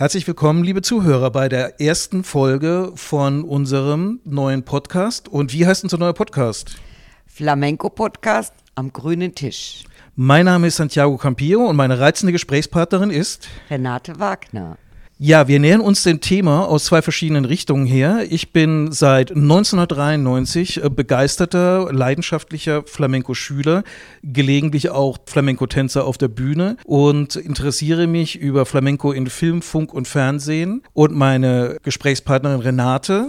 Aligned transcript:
Herzlich 0.00 0.26
willkommen, 0.26 0.64
liebe 0.64 0.80
Zuhörer, 0.80 1.30
bei 1.30 1.50
der 1.50 1.78
ersten 1.78 2.24
Folge 2.24 2.90
von 2.94 3.44
unserem 3.44 4.20
neuen 4.24 4.62
Podcast. 4.62 5.28
Und 5.28 5.52
wie 5.52 5.66
heißt 5.66 5.84
unser 5.84 5.98
neuer 5.98 6.14
Podcast? 6.14 6.76
Flamenco-Podcast 7.26 8.54
am 8.76 8.94
grünen 8.94 9.34
Tisch. 9.34 9.84
Mein 10.16 10.46
Name 10.46 10.68
ist 10.68 10.76
Santiago 10.76 11.18
Campillo 11.18 11.66
und 11.66 11.76
meine 11.76 12.00
reizende 12.00 12.32
Gesprächspartnerin 12.32 13.10
ist 13.10 13.46
Renate 13.68 14.18
Wagner. 14.18 14.78
Ja, 15.22 15.48
wir 15.48 15.60
nähern 15.60 15.82
uns 15.82 16.02
dem 16.02 16.22
Thema 16.22 16.66
aus 16.66 16.86
zwei 16.86 17.02
verschiedenen 17.02 17.44
Richtungen 17.44 17.84
her. 17.84 18.24
Ich 18.30 18.54
bin 18.54 18.90
seit 18.90 19.30
1993 19.32 20.82
äh, 20.82 20.88
begeisterter, 20.88 21.92
leidenschaftlicher 21.92 22.84
Flamenco-Schüler, 22.84 23.84
gelegentlich 24.22 24.88
auch 24.88 25.18
Flamenco-Tänzer 25.26 26.06
auf 26.06 26.16
der 26.16 26.28
Bühne 26.28 26.78
und 26.86 27.36
interessiere 27.36 28.06
mich 28.06 28.38
über 28.38 28.64
Flamenco 28.64 29.12
in 29.12 29.26
Film, 29.26 29.60
Funk 29.60 29.92
und 29.92 30.08
Fernsehen. 30.08 30.82
Und 30.94 31.14
meine 31.14 31.76
Gesprächspartnerin 31.82 32.60
Renate 32.60 33.28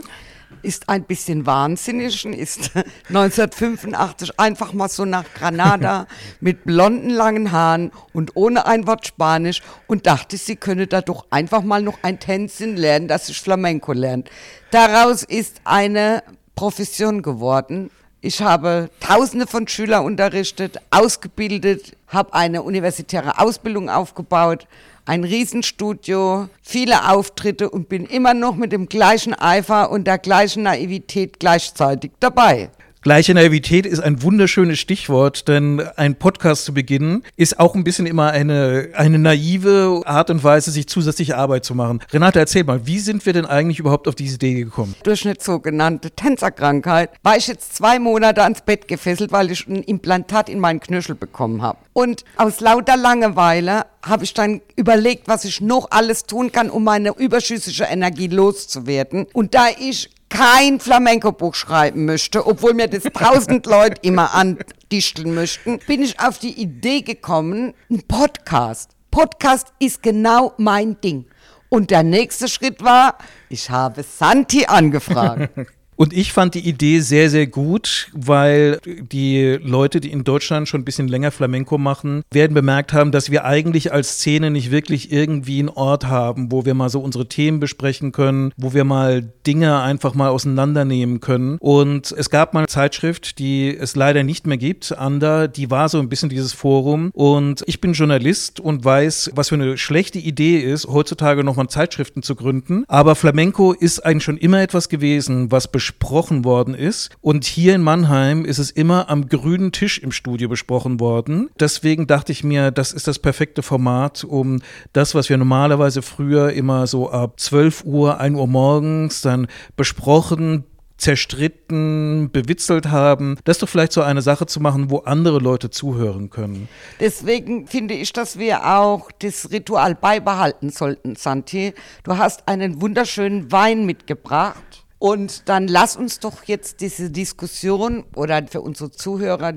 ist 0.62 0.90
ein 0.90 1.04
bisschen 1.04 1.46
wahnsinnig 1.46 2.26
und 2.26 2.34
ist 2.34 2.72
1985 3.10 4.40
einfach 4.40 4.74
mal 4.74 4.90
so 4.90 5.06
nach 5.06 5.26
Granada 5.34 6.08
mit 6.40 6.64
blonden 6.64 7.10
langen 7.10 7.52
Haaren 7.52 7.92
und 8.14 8.36
ohne 8.36 8.66
ein 8.66 8.88
Wort 8.88 9.08
Spanisch 9.08 9.62
und 9.88 10.08
dachte, 10.08 10.38
sie 10.38 10.56
könne 10.56 10.88
da 10.88 11.02
doch 11.02 11.26
einfach 11.30 11.64
mal 11.64 11.82
noch 11.82 12.00
ein 12.02 12.20
Tänzchen 12.20 12.78
lernen, 12.78 13.08
dass 13.08 13.30
ich 13.30 13.40
Flamenco 13.40 13.94
lernt. 13.94 14.30
Daraus 14.72 15.24
ist 15.24 15.62
eine 15.64 16.24
Profession 16.56 17.22
geworden. 17.22 17.90
Ich 18.22 18.42
habe 18.42 18.92
Tausende 19.00 19.48
von 19.48 19.68
Schülern 19.68 20.06
unterrichtet, 20.06 20.80
ausgebildet, 20.92 21.98
habe 22.08 22.34
eine 22.34 22.62
universitäre 22.62 23.40
Ausbildung 23.40 23.90
aufgebaut 23.90 24.68
ein 25.06 25.24
Riesenstudio, 25.24 26.48
viele 26.62 27.10
Auftritte 27.10 27.70
und 27.70 27.90
bin 27.90 28.06
immer 28.06 28.34
noch 28.34 28.56
mit 28.56 28.72
dem 28.72 28.88
gleichen 28.88 29.34
Eifer 29.34 29.92
und 29.92 30.06
der 30.06 30.18
gleichen 30.18 30.64
Naivität 30.64 31.40
gleichzeitig 31.40 32.12
dabei. 32.20 32.70
Gleiche 33.04 33.34
Naivität 33.34 33.88
ist 33.88 34.00
ein 34.00 34.22
wunderschönes 34.22 34.78
Stichwort, 34.78 35.48
denn 35.48 35.82
ein 35.96 36.14
Podcast 36.18 36.66
zu 36.66 36.74
beginnen 36.76 37.24
ist 37.36 37.60
auch 37.60 37.74
ein 37.74 37.84
bisschen 37.84 38.06
immer 38.06 38.30
eine, 38.30 38.90
eine 38.94 39.18
naive 39.18 40.04
Art 40.06 40.30
und 40.30 40.44
Weise, 40.44 40.70
sich 40.70 40.88
zusätzliche 40.88 41.36
Arbeit 41.36 41.66
zu 41.66 41.74
machen. 41.74 42.02
Renate, 42.14 42.38
erzähl 42.38 42.64
mal, 42.64 42.86
wie 42.86 43.00
sind 43.00 43.26
wir 43.26 43.34
denn 43.34 43.48
eigentlich 43.48 43.80
überhaupt 43.80 44.08
auf 44.08 44.14
diese 44.14 44.36
Idee 44.36 44.54
gekommen? 44.54 44.94
Durch 45.02 45.26
eine 45.26 45.34
sogenannte 45.40 46.12
Tänzerkrankheit 46.12 47.10
war 47.24 47.36
ich 47.38 47.48
jetzt 47.48 47.76
zwei 47.76 47.98
Monate 47.98 48.44
ans 48.44 48.62
Bett 48.62 48.88
gefesselt, 48.88 49.32
weil 49.32 49.50
ich 49.50 49.66
ein 49.66 49.82
Implantat 49.82 50.48
in 50.48 50.60
meinen 50.60 50.80
Knöchel 50.80 51.16
bekommen 51.16 51.64
habe. 51.64 51.80
Und 51.94 52.24
aus 52.38 52.60
lauter 52.60 52.98
Langeweile 52.98 53.88
habe 54.04 54.26
ich 54.26 54.36
dann 54.36 54.62
überlegt, 54.76 55.28
was 55.28 55.44
ich 55.44 55.60
noch 55.60 55.88
alles 55.90 56.26
tun 56.26 56.52
kann, 56.52 56.70
um 56.70 56.84
meine 56.84 57.16
überschüssige 57.18 57.86
Energie 57.86 58.28
loszuwerden. 58.28 59.26
Und 59.34 59.56
da 59.56 59.70
ich 59.80 60.12
kein 60.32 60.80
Flamenco-Buch 60.80 61.54
schreiben 61.54 62.06
möchte, 62.06 62.48
obwohl 62.48 62.74
mir 62.74 62.88
das 62.88 63.04
tausend 63.04 63.68
Leute 63.68 64.02
immer 64.02 64.34
andichteln 64.34 65.36
möchten, 65.36 65.80
bin 65.86 66.02
ich 66.02 66.20
auf 66.20 66.40
die 66.40 66.60
Idee 66.60 67.02
gekommen, 67.02 67.74
ein 67.92 68.02
Podcast. 68.08 68.92
Podcast 69.12 69.74
ist 69.78 70.02
genau 70.02 70.54
mein 70.58 71.00
Ding. 71.02 71.26
Und 71.70 71.92
der 71.92 72.04
nächste 72.04 72.48
Schritt 72.48 72.82
war, 72.82 73.18
ich 73.50 73.70
habe 73.70 74.04
Santi 74.04 74.66
angefragt. 74.66 75.52
Und 75.96 76.14
ich 76.14 76.34
fand 76.34 76.56
die 76.56 76.68
Idee 76.68 77.00
sehr, 77.00 77.30
sehr 77.30 77.46
gut, 77.46 78.10
weil 78.14 78.80
die 78.86 79.60
Leute, 79.62 80.02
die 80.02 80.12
in 80.12 80.24
Deutschland 80.24 80.68
schon 80.68 80.82
ein 80.82 80.86
bisschen 80.86 81.08
länger 81.08 81.32
Flamenco 81.32 81.78
machen, 81.78 82.24
werden 82.32 82.54
bemerkt 82.54 82.94
haben, 82.94 83.12
dass 83.12 83.30
wir 83.30 83.46
eigentlich 83.46 83.94
als 83.94 84.14
Szene 84.14 84.50
nicht 84.50 84.72
wirklich 84.72 85.12
irgendwie 85.12 85.60
einen 85.60 85.70
Ort 85.70 86.08
haben, 86.08 86.52
wo 86.52 86.66
wir 86.66 86.74
mal 86.74 86.90
so 86.90 87.02
unsere 87.02 87.28
Themen 87.28 87.60
besprechen 87.60 88.12
können, 88.12 88.52
wo 88.58 88.74
wir 88.74 88.84
mal 88.84 89.32
Dinge 89.46 89.82
einfach 89.82 90.16
mal 90.16 90.30
auseinandernehmen 90.30 91.20
können. 91.20 91.58
Und 91.60 92.12
es 92.18 92.30
gab 92.30 92.54
mal 92.54 92.62
eine 92.62 92.68
Zeitschrift, 92.68 93.38
die 93.38 93.76
es 93.78 93.96
leider 93.96 94.24
nicht 94.24 94.48
mehr 94.48 94.58
gibt, 94.58 94.98
Anda, 94.98 95.48
die 95.48 95.70
war 95.70 95.90
so 95.90 96.00
ein 96.00 96.10
bisschen 96.10 96.30
dieses 96.30 96.54
Forum. 96.54 97.12
Und 97.14 97.64
ich 97.68 97.82
bin 97.82 97.94
Journalist 97.94 98.60
und 98.60 98.84
weiß, 98.84 99.32
was 99.36 99.50
für 99.50 99.56
eine 99.56 99.78
schlechte 99.78 100.20
Idee 100.20 100.58
ist, 100.58 100.88
heutzutage 100.88 101.44
nochmal 101.44 101.68
Zeitschriften 101.68 102.24
zu 102.24 102.36
gründen. 102.36 102.86
Aber 102.88 103.16
Flamenco 103.16 103.74
ist 103.74 104.00
eigentlich 104.00 104.24
schon 104.24 104.38
immer 104.38 104.62
etwas 104.62 104.90
gewesen, 104.90 105.52
was 105.52 105.72
besprochen 105.82 106.46
worden 106.46 106.76
ist. 106.76 107.10
Und 107.22 107.44
hier 107.44 107.74
in 107.74 107.82
Mannheim 107.82 108.46
ist 108.46 108.60
es 108.60 108.70
immer 108.70 109.10
am 109.10 109.30
grünen 109.30 109.72
Tisch 109.72 109.98
im 109.98 110.12
Studio 110.12 110.48
besprochen 110.48 111.00
worden. 111.00 111.50
Deswegen 111.60 112.06
dachte 112.06 112.32
ich 112.32 112.44
mir, 112.44 112.70
das 112.70 112.94
ist 112.94 113.08
das 113.08 113.18
perfekte 113.18 113.64
Format, 113.64 114.24
um 114.24 114.62
das, 114.94 115.16
was 115.16 115.30
wir 115.30 115.38
normalerweise 115.38 116.04
früher 116.04 116.54
immer 116.54 116.86
so 116.86 117.10
ab 117.10 117.40
12 117.40 117.84
Uhr, 117.86 118.20
1 118.20 118.38
Uhr 118.38 118.46
morgens 118.46 119.22
dann 119.22 119.48
besprochen, 119.76 120.66
zerstritten, 120.98 122.30
bewitzelt 122.32 122.92
haben, 122.92 123.40
das 123.44 123.58
doch 123.58 123.68
vielleicht 123.68 123.94
so 123.94 124.04
eine 124.04 124.22
Sache 124.22 124.46
zu 124.46 124.60
machen, 124.60 124.92
wo 124.92 125.00
andere 125.00 125.40
Leute 125.40 125.72
zuhören 125.72 126.30
können. 126.30 126.70
Deswegen 127.00 127.66
finde 127.66 127.96
ich, 127.96 128.14
dass 128.14 128.38
wir 128.38 128.68
auch 128.68 129.10
das 129.18 129.50
Ritual 129.50 129.96
beibehalten 129.96 130.70
sollten, 130.70 131.16
Santi. 131.16 131.74
Du 132.04 132.20
hast 132.20 132.48
einen 132.48 132.82
wunderschönen 132.82 133.52
Wein 133.52 133.88
mitgebracht. 133.88 134.81
Und 135.02 135.50
dann 135.50 135.68
lass 135.68 135.96
uns 135.96 136.20
doch 136.20 136.44
jetzt 136.44 136.80
diese 136.80 137.10
Diskussion 137.10 138.04
oder 138.16 138.46
für 138.46 138.62
unsere 138.62 138.92
Zuhörer 138.92 139.54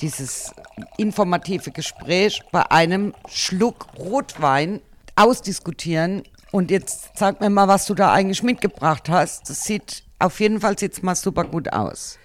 dieses 0.00 0.54
informative 0.96 1.70
Gespräch 1.70 2.40
bei 2.50 2.70
einem 2.70 3.12
Schluck 3.28 3.88
Rotwein 3.98 4.80
ausdiskutieren. 5.14 6.22
Und 6.50 6.70
jetzt 6.70 7.10
sag 7.14 7.42
mir 7.42 7.50
mal, 7.50 7.68
was 7.68 7.84
du 7.84 7.92
da 7.92 8.10
eigentlich 8.10 8.42
mitgebracht 8.42 9.10
hast. 9.10 9.50
Das 9.50 9.64
sieht 9.64 10.02
auf 10.18 10.40
jeden 10.40 10.62
Fall 10.62 10.76
jetzt 10.78 11.02
mal 11.02 11.14
super 11.14 11.44
gut 11.44 11.74
aus. 11.74 12.18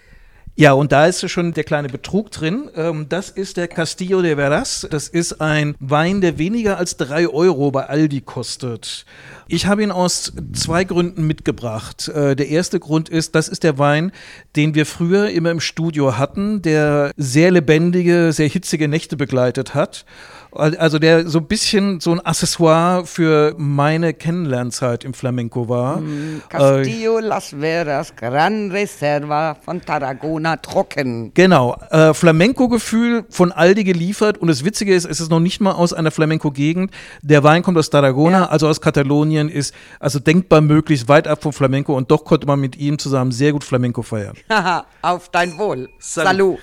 Ja, 0.56 0.74
und 0.74 0.92
da 0.92 1.08
ist 1.08 1.28
schon 1.30 1.54
der 1.54 1.64
kleine 1.64 1.88
Betrug 1.88 2.30
drin. 2.30 2.70
Ähm, 2.76 3.08
das 3.08 3.30
ist 3.30 3.58
der 3.58 3.68
Castillo 3.68 4.22
de 4.22 4.36
Veras. 4.36 4.86
Das 4.90 5.08
ist 5.08 5.40
ein 5.40 5.76
Wein, 5.80 6.22
der 6.22 6.38
weniger 6.38 6.78
als 6.78 6.98
drei 6.98 7.28
Euro 7.28 7.72
bei 7.72 7.86
Aldi 7.86 8.22
kostet. 8.22 9.06
Ich 9.48 9.66
habe 9.66 9.82
ihn 9.82 9.92
aus 9.92 10.34
zwei 10.54 10.84
Gründen 10.84 11.26
mitgebracht. 11.26 12.10
Äh, 12.10 12.36
der 12.36 12.50
erste 12.50 12.80
Grund 12.80 13.08
ist, 13.08 13.34
das 13.34 13.48
ist 13.48 13.64
der 13.64 13.78
Wein, 13.78 14.12
den 14.56 14.76
wir 14.76 14.86
früher 14.86 15.30
immer 15.30 15.52
im 15.52 15.62
Studio 15.62 16.18
hatten, 16.18 16.62
der 16.62 17.12
sehr 17.16 17.52
lebendige, 17.52 18.34
sehr 18.34 18.50
hitzige 18.50 18.88
Nächte 18.88 19.16
begleitet 19.16 19.74
hat. 19.74 20.06
Also 20.54 21.00
der 21.00 21.28
so 21.28 21.40
ein 21.40 21.46
bisschen 21.46 22.02
so 22.02 22.12
ein 22.12 22.20
Accessoire 22.20 23.06
für 23.06 23.56
meine 23.58 24.14
Kennenlernzeit 24.14 25.06
im 25.06 25.14
Flamenco 25.14 25.70
war. 25.70 26.02
Mm, 26.02 26.42
Castillo 26.50 27.20
äh, 27.20 27.22
Las 27.22 27.56
Veras, 27.58 28.16
Gran 28.16 28.70
Reserva 28.72 29.56
von 29.56 29.82
Tarragona 29.82 30.58
trocken. 30.58 31.32
Genau, 31.34 31.78
äh, 31.90 32.14
Flamenco-Gefühl 32.14 33.24
von 33.30 33.52
Aldi 33.52 33.86
geliefert 33.86 34.38
und 34.40 34.50
das 34.50 34.66
Witzige 34.66 34.94
ist, 34.94 35.06
es 35.06 35.22
ist 35.22 35.30
noch 35.30 35.40
nicht 35.40 35.62
mal 35.62 35.72
aus 35.72 35.94
einer 35.94 36.12
Flamenco-Gegend. 36.12 36.92
Der 37.22 37.44
Wein 37.44 37.64
kommt 37.64 37.78
aus 37.78 37.90
Tarragona, 37.90 38.40
ja. 38.40 38.46
also 38.48 38.68
aus 38.68 38.82
Katalonien, 38.82 39.48
ist 39.48 39.74
also 40.00 40.20
denkbar 40.20 40.60
möglichst 40.60 41.08
weit 41.08 41.28
ab 41.28 41.42
vom 41.42 41.54
Flamenco 41.54 41.96
und 41.96 42.12
doch 42.12 42.26
konnte 42.26 42.46
man 42.46 42.60
mit 42.60 42.76
ihm 42.76 43.00
zusammen 43.00 43.32
sehr 43.32 43.54
gut 43.54 43.64
Flamenco 43.64 44.02
feiern. 44.02 44.36
Haha, 44.50 44.86
auf 45.02 45.30
dein 45.30 45.58
Wohl. 45.58 45.90
Salut. 46.00 46.28
Salut. 46.28 46.60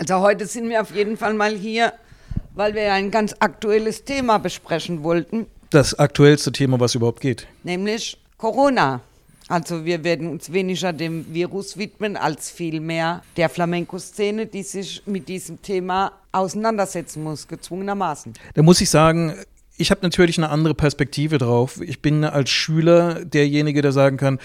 Also 0.00 0.20
heute 0.20 0.46
sind 0.46 0.70
wir 0.70 0.80
auf 0.80 0.94
jeden 0.94 1.18
Fall 1.18 1.34
mal 1.34 1.54
hier, 1.54 1.92
weil 2.54 2.74
wir 2.74 2.90
ein 2.94 3.10
ganz 3.10 3.34
aktuelles 3.38 4.02
Thema 4.02 4.38
besprechen 4.38 5.02
wollten. 5.02 5.44
Das 5.68 5.92
aktuellste 5.92 6.52
Thema, 6.52 6.80
was 6.80 6.94
überhaupt 6.94 7.20
geht. 7.20 7.46
Nämlich 7.64 8.16
Corona. 8.38 9.02
Also 9.48 9.84
wir 9.84 10.02
werden 10.02 10.30
uns 10.30 10.54
weniger 10.54 10.94
dem 10.94 11.34
Virus 11.34 11.76
widmen, 11.76 12.16
als 12.16 12.50
vielmehr 12.50 13.22
der 13.36 13.50
Flamenco-Szene, 13.50 14.46
die 14.46 14.62
sich 14.62 15.02
mit 15.04 15.28
diesem 15.28 15.60
Thema 15.60 16.12
auseinandersetzen 16.32 17.22
muss, 17.22 17.46
gezwungenermaßen. 17.46 18.32
Da 18.54 18.62
muss 18.62 18.80
ich 18.80 18.88
sagen, 18.88 19.34
ich 19.76 19.90
habe 19.90 20.00
natürlich 20.02 20.38
eine 20.38 20.48
andere 20.48 20.74
Perspektive 20.74 21.36
drauf. 21.36 21.78
Ich 21.82 22.00
bin 22.00 22.24
als 22.24 22.48
Schüler 22.48 23.22
derjenige, 23.26 23.82
der 23.82 23.92
sagen 23.92 24.16
kann, 24.16 24.38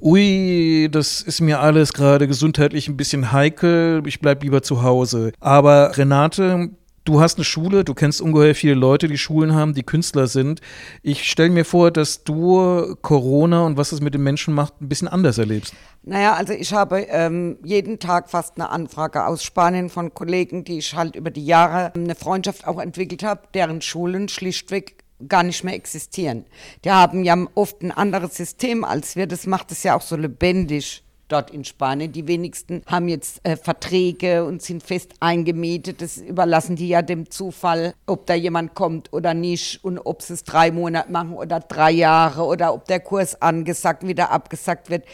ui, 0.00 0.88
das 0.90 1.20
ist 1.20 1.40
mir 1.40 1.60
alles 1.60 1.92
gerade 1.92 2.28
gesundheitlich 2.28 2.88
ein 2.88 2.96
bisschen 2.96 3.32
heikel, 3.32 4.02
ich 4.06 4.20
bleib 4.20 4.42
lieber 4.42 4.62
zu 4.62 4.82
Hause. 4.82 5.32
Aber 5.40 5.96
Renate, 5.96 6.70
du 7.04 7.20
hast 7.20 7.38
eine 7.38 7.44
Schule, 7.44 7.84
du 7.84 7.94
kennst 7.94 8.20
ungeheuer 8.20 8.54
viele 8.54 8.74
Leute, 8.74 9.08
die 9.08 9.18
Schulen 9.18 9.54
haben, 9.54 9.74
die 9.74 9.82
Künstler 9.82 10.26
sind. 10.26 10.60
Ich 11.02 11.24
stelle 11.24 11.50
mir 11.50 11.64
vor, 11.64 11.90
dass 11.90 12.24
du 12.24 12.96
Corona 13.02 13.64
und 13.64 13.76
was 13.76 13.92
es 13.92 14.00
mit 14.00 14.14
den 14.14 14.22
Menschen 14.22 14.54
macht, 14.54 14.80
ein 14.80 14.88
bisschen 14.88 15.08
anders 15.08 15.38
erlebst. 15.38 15.74
Naja, 16.02 16.34
also 16.34 16.52
ich 16.52 16.72
habe 16.72 17.06
ähm, 17.08 17.58
jeden 17.64 17.98
Tag 17.98 18.30
fast 18.30 18.56
eine 18.56 18.70
Anfrage 18.70 19.26
aus 19.26 19.42
Spanien 19.42 19.88
von 19.88 20.12
Kollegen, 20.12 20.64
die 20.64 20.78
ich 20.78 20.94
halt 20.94 21.16
über 21.16 21.30
die 21.30 21.46
Jahre 21.46 21.92
eine 21.94 22.14
Freundschaft 22.14 22.66
auch 22.66 22.80
entwickelt 22.80 23.22
habe, 23.22 23.42
deren 23.54 23.80
Schulen 23.80 24.28
schlichtweg 24.28 25.03
gar 25.28 25.42
nicht 25.42 25.64
mehr 25.64 25.74
existieren. 25.74 26.44
Die 26.84 26.90
haben 26.90 27.24
ja 27.24 27.36
oft 27.54 27.82
ein 27.82 27.90
anderes 27.90 28.36
System 28.36 28.84
als 28.84 29.16
wir. 29.16 29.26
Das 29.26 29.46
macht 29.46 29.72
es 29.72 29.82
ja 29.82 29.96
auch 29.96 30.02
so 30.02 30.16
lebendig 30.16 31.04
dort 31.28 31.50
in 31.50 31.64
Spanien. 31.64 32.12
Die 32.12 32.26
wenigsten 32.26 32.82
haben 32.86 33.08
jetzt 33.08 33.40
äh, 33.44 33.56
Verträge 33.56 34.44
und 34.44 34.62
sind 34.62 34.82
fest 34.82 35.14
eingemietet. 35.20 36.02
Das 36.02 36.18
überlassen 36.18 36.76
die 36.76 36.88
ja 36.88 37.02
dem 37.02 37.30
Zufall, 37.30 37.94
ob 38.06 38.26
da 38.26 38.34
jemand 38.34 38.74
kommt 38.74 39.12
oder 39.12 39.34
nicht 39.34 39.82
und 39.84 39.98
ob 39.98 40.22
sie 40.22 40.34
es 40.34 40.44
drei 40.44 40.70
Monate 40.70 41.10
machen 41.10 41.34
oder 41.34 41.60
drei 41.60 41.90
Jahre 41.90 42.44
oder 42.44 42.74
ob 42.74 42.86
der 42.86 43.00
Kurs 43.00 43.40
angesagt, 43.40 44.06
wieder 44.06 44.30
abgesagt 44.30 44.90
wird. 44.90 45.04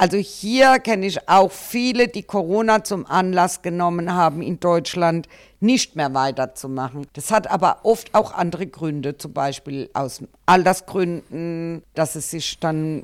Also 0.00 0.16
hier 0.16 0.78
kenne 0.78 1.06
ich 1.06 1.28
auch 1.28 1.50
viele, 1.50 2.06
die 2.06 2.22
Corona 2.22 2.84
zum 2.84 3.04
Anlass 3.04 3.62
genommen 3.62 4.14
haben, 4.14 4.42
in 4.42 4.60
Deutschland 4.60 5.26
nicht 5.58 5.96
mehr 5.96 6.14
weiterzumachen. 6.14 7.08
Das 7.14 7.32
hat 7.32 7.50
aber 7.50 7.80
oft 7.82 8.14
auch 8.14 8.32
andere 8.32 8.68
Gründe, 8.68 9.18
zum 9.18 9.32
Beispiel 9.32 9.90
aus 9.94 10.22
Altersgründen, 10.46 11.82
dass 11.94 12.14
es 12.14 12.30
sich 12.30 12.60
dann 12.60 13.02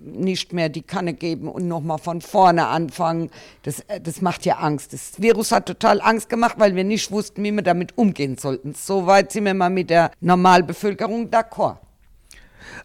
nicht 0.00 0.52
mehr 0.52 0.68
die 0.68 0.82
Kanne 0.82 1.14
geben 1.14 1.46
und 1.46 1.68
nochmal 1.68 1.98
von 1.98 2.20
vorne 2.20 2.66
anfangen. 2.66 3.30
Das, 3.62 3.78
äh, 3.86 4.00
das 4.00 4.20
macht 4.20 4.44
ja 4.44 4.56
Angst. 4.56 4.92
Das 4.92 5.22
Virus 5.22 5.52
hat 5.52 5.66
total 5.66 6.00
Angst 6.00 6.28
gemacht, 6.28 6.56
weil 6.58 6.74
wir 6.74 6.82
nicht 6.82 7.12
wussten, 7.12 7.44
wie 7.44 7.52
wir 7.52 7.62
damit 7.62 7.96
umgehen 7.96 8.36
sollten. 8.36 8.74
Soweit 8.74 9.30
sind 9.30 9.44
wir 9.44 9.54
mal 9.54 9.70
mit 9.70 9.90
der 9.90 10.10
Normalbevölkerung 10.20 11.28
d'accord. 11.28 11.76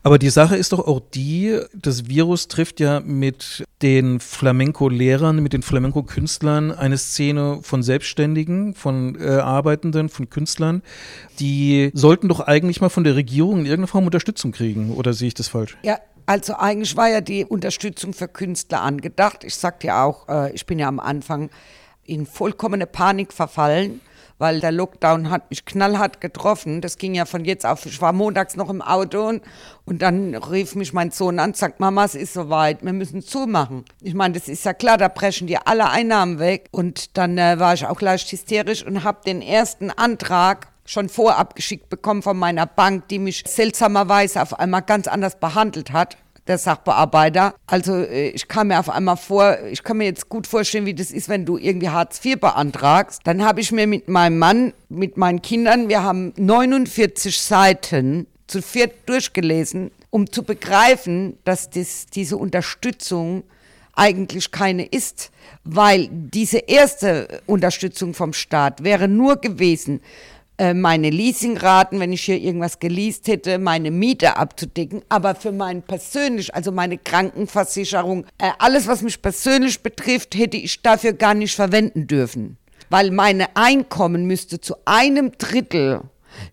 Aber 0.04 0.20
die 0.20 0.30
Sache 0.30 0.56
ist 0.56 0.72
doch 0.72 0.80
auch 0.80 1.02
die, 1.14 1.60
das 1.74 2.08
Virus 2.08 2.48
trifft 2.48 2.80
ja 2.80 3.00
mit 3.00 3.66
den 3.82 4.20
Flamenco-Lehrern, 4.20 5.42
mit 5.42 5.54
den 5.54 5.62
Flamenco-Künstlern 5.62 6.72
eine 6.72 6.98
Szene 6.98 7.60
von 7.62 7.84
Selbstständigen, 7.84 8.74
von 8.74 9.20
äh, 9.20 9.38
Arbeitenden, 9.38 10.10
von 10.10 10.30
Künstlern. 10.30 10.82
Die 11.40 11.92
sollten 11.94 12.28
doch 12.28 12.40
eigentlich 12.40 12.82
mal 12.82 12.90
von 12.90 13.04
der 13.04 13.16
Regierung 13.16 13.60
in 13.60 13.66
irgendeiner 13.66 13.88
Form 13.88 14.06
Unterstützung 14.06 14.52
kriegen, 14.52 14.94
oder 14.94 15.14
sehe 15.14 15.30
ich 15.30 15.34
das 15.34 15.48
falsch? 15.48 15.78
Ja, 15.84 16.00
also 16.26 16.56
eigentlich 16.56 16.96
war 16.98 17.10
ja 17.10 17.22
die 17.22 17.46
Unterstützung 17.46 18.14
für 18.14 18.28
Künstler 18.28 18.82
angedacht. 18.82 19.44
Ich 19.44 19.56
sagte 19.56 19.88
ja 19.88 20.04
auch, 20.04 20.28
äh, 20.28 20.54
ich 20.54 20.66
bin 20.66 20.80
ja 20.80 20.88
am 20.88 21.00
Anfang 21.00 21.50
in 22.04 22.26
vollkommene 22.26 22.88
Panik 22.88 23.34
verfallen 23.34 24.02
weil 24.38 24.60
der 24.60 24.72
Lockdown 24.72 25.30
hat 25.30 25.50
mich 25.50 25.66
knallhart 25.66 26.22
getroffen. 26.22 26.82
Das 26.82 26.98
ging 26.98 27.16
ja 27.16 27.26
von 27.26 27.46
jetzt 27.46 27.66
auf. 27.66 27.86
Ich 27.86 28.02
war 28.02 28.14
montags 28.14 28.56
noch 28.56 28.70
im 28.70 28.82
Auto 28.82 29.28
und, 29.28 29.42
und 29.86 30.02
dann 30.02 30.36
rief 30.36 30.76
mich 30.76 30.94
mein 30.94 31.12
Sohn 31.12 31.40
an, 31.40 31.54
sagt, 31.54 31.80
Mama, 31.80 32.06
es 32.06 32.16
ist 32.16 32.34
soweit, 32.34 32.84
wir 32.84 32.94
müssen 32.94 33.22
zumachen. 33.22 33.86
Ich 34.02 34.14
meine, 34.14 34.36
das 34.36 34.48
ist 34.48 34.66
ja 34.66 34.74
klar, 34.74 34.98
da 34.98 35.08
brechen 35.08 35.48
dir 35.48 35.68
alle 35.68 35.90
Einnahmen 35.90 36.40
weg. 36.40 36.68
Und 36.72 37.18
dann 37.18 37.38
äh, 37.38 37.60
war 37.60 37.74
ich 37.74 37.86
auch 37.86 38.02
leicht 38.02 38.32
hysterisch 38.32 38.86
und 38.86 39.04
habe 39.04 39.20
den 39.26 39.42
ersten 39.42 39.90
Antrag 39.92 40.68
schon 40.86 41.10
vorab 41.10 41.56
geschickt 41.56 41.90
bekommen 41.90 42.22
von 42.22 42.38
meiner 42.38 42.66
Bank, 42.66 43.10
die 43.10 43.20
mich 43.20 43.44
seltsamerweise 43.46 44.42
auf 44.42 44.58
einmal 44.58 44.84
ganz 44.84 45.08
anders 45.08 45.40
behandelt 45.40 45.92
hat 45.92 46.18
der 46.50 46.58
Sachbearbeiter. 46.58 47.56
Also 47.66 47.96
äh, 47.96 48.30
ich 48.30 48.48
kam 48.48 48.68
mir 48.68 48.80
auf 48.80 48.90
einmal 48.90 49.18
vor, 49.18 49.58
ich 49.70 49.84
kann 49.84 49.98
mir 49.98 50.06
jetzt 50.06 50.30
gut 50.30 50.48
vorstellen, 50.48 50.86
wie 50.86 50.94
das 50.94 51.12
ist, 51.12 51.30
wenn 51.30 51.46
du 51.46 51.58
irgendwie 51.58 51.90
Hartz 51.90 52.24
IV 52.24 52.40
beantragst. 52.40 53.22
Dann 53.26 53.44
habe 53.44 53.62
ich 53.62 53.72
mir 53.72 53.88
mit 53.88 54.08
meinem 54.08 54.40
Mann, 54.40 54.74
mit 54.90 55.18
meinen 55.18 55.42
Kindern, 55.42 55.90
wir 55.90 56.04
haben 56.04 56.34
49 56.38 57.40
Seiten 57.40 58.28
zu 58.48 58.62
viert 58.62 58.94
durchgelesen, 59.08 59.92
um 60.10 60.32
zu 60.32 60.44
begreifen, 60.44 61.38
dass 61.44 61.70
das, 61.70 62.06
diese 62.08 62.38
Unterstützung 62.38 63.44
eigentlich 63.94 64.52
keine 64.52 64.86
ist, 64.86 65.32
weil 65.64 66.08
diese 66.12 66.60
erste 66.60 67.42
Unterstützung 67.46 68.14
vom 68.14 68.32
Staat 68.32 68.84
wäre 68.84 69.08
nur 69.08 69.38
gewesen, 69.38 70.02
äh, 70.58 70.74
meine 70.74 71.10
Leasingraten, 71.10 72.00
wenn 72.00 72.12
ich 72.12 72.24
hier 72.24 72.40
irgendwas 72.40 72.80
geleast 72.80 73.28
hätte, 73.28 73.60
meine 73.60 73.92
Miete 73.92 74.38
abzudecken, 74.38 75.04
aber 75.08 75.36
für 75.36 75.52
mein 75.52 75.84
persönlich, 75.84 76.56
also 76.56 76.72
meine 76.72 76.98
Krankenversicherung, 76.98 78.26
äh, 78.40 78.50
alles, 78.58 78.88
was 78.88 79.04
mich 79.04 79.22
persönlich 79.22 79.82
betrifft, 79.82 80.36
hätte 80.36 80.58
ich 80.58 80.82
dafür 80.82 81.14
gar 81.14 81.34
nicht 81.34 81.56
verwenden 81.56 82.08
dürfen. 82.08 82.58
Weil 82.90 83.12
meine 83.12 83.56
Einkommen 83.56 84.26
müsste 84.26 84.60
zu 84.60 84.76
einem 84.86 85.32
Drittel 85.38 86.02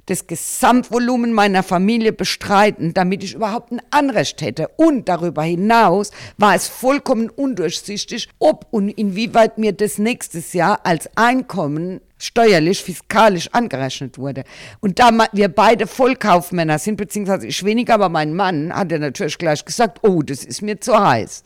das 0.06 0.26
Gesamtvolumen 0.26 1.32
meiner 1.32 1.62
Familie 1.62 2.12
bestreiten, 2.12 2.94
damit 2.94 3.22
ich 3.22 3.34
überhaupt 3.34 3.72
ein 3.72 3.82
Anrecht 3.90 4.40
hätte. 4.42 4.68
Und 4.76 5.08
darüber 5.08 5.42
hinaus 5.42 6.10
war 6.36 6.54
es 6.54 6.68
vollkommen 6.68 7.30
undurchsichtig, 7.30 8.28
ob 8.38 8.66
und 8.70 8.88
inwieweit 8.88 9.58
mir 9.58 9.72
das 9.72 9.98
nächstes 9.98 10.52
Jahr 10.52 10.80
als 10.84 11.08
Einkommen 11.16 12.00
steuerlich, 12.24 12.82
fiskalisch 12.82 13.48
angerechnet 13.52 14.18
wurde. 14.18 14.44
Und 14.80 14.98
da 14.98 15.10
wir 15.32 15.48
beide 15.48 15.86
Vollkaufmänner 15.86 16.78
sind, 16.78 16.96
beziehungsweise 16.96 17.46
ich 17.46 17.64
weniger, 17.64 17.94
aber 17.94 18.08
mein 18.08 18.34
Mann 18.34 18.72
hat 18.74 18.90
ja 18.92 18.98
natürlich 18.98 19.38
gleich 19.38 19.64
gesagt, 19.64 20.00
oh, 20.02 20.22
das 20.22 20.44
ist 20.44 20.62
mir 20.62 20.80
zu 20.80 20.98
heiß. 20.98 21.44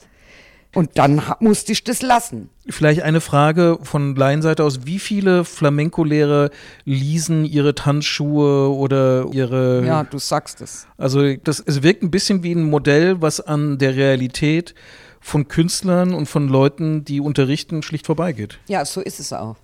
Und 0.74 0.98
dann 0.98 1.22
musste 1.40 1.72
ich 1.72 1.82
das 1.82 2.02
lassen. 2.02 2.50
Vielleicht 2.68 3.02
eine 3.02 3.22
Frage 3.22 3.78
von 3.82 4.14
Laienseite 4.14 4.62
aus. 4.62 4.84
Wie 4.84 4.98
viele 4.98 5.44
Flamenco-Lehrer 5.44 6.50
leasen 6.84 7.46
ihre 7.46 7.74
Tanzschuhe 7.74 8.68
oder 8.70 9.26
ihre. 9.32 9.84
Ja, 9.86 10.04
du 10.04 10.18
sagst 10.18 10.60
es. 10.60 10.86
Also, 10.98 11.36
das, 11.36 11.60
es 11.60 11.82
wirkt 11.82 12.02
ein 12.02 12.10
bisschen 12.10 12.42
wie 12.42 12.52
ein 12.52 12.68
Modell, 12.68 13.22
was 13.22 13.40
an 13.40 13.78
der 13.78 13.96
Realität 13.96 14.74
von 15.20 15.48
Künstlern 15.48 16.12
und 16.12 16.26
von 16.26 16.48
Leuten, 16.48 17.04
die 17.04 17.20
unterrichten, 17.20 17.82
schlicht 17.82 18.06
vorbeigeht. 18.06 18.58
Ja, 18.68 18.84
so 18.84 19.00
ist 19.00 19.20
es 19.20 19.32
auch. 19.32 19.56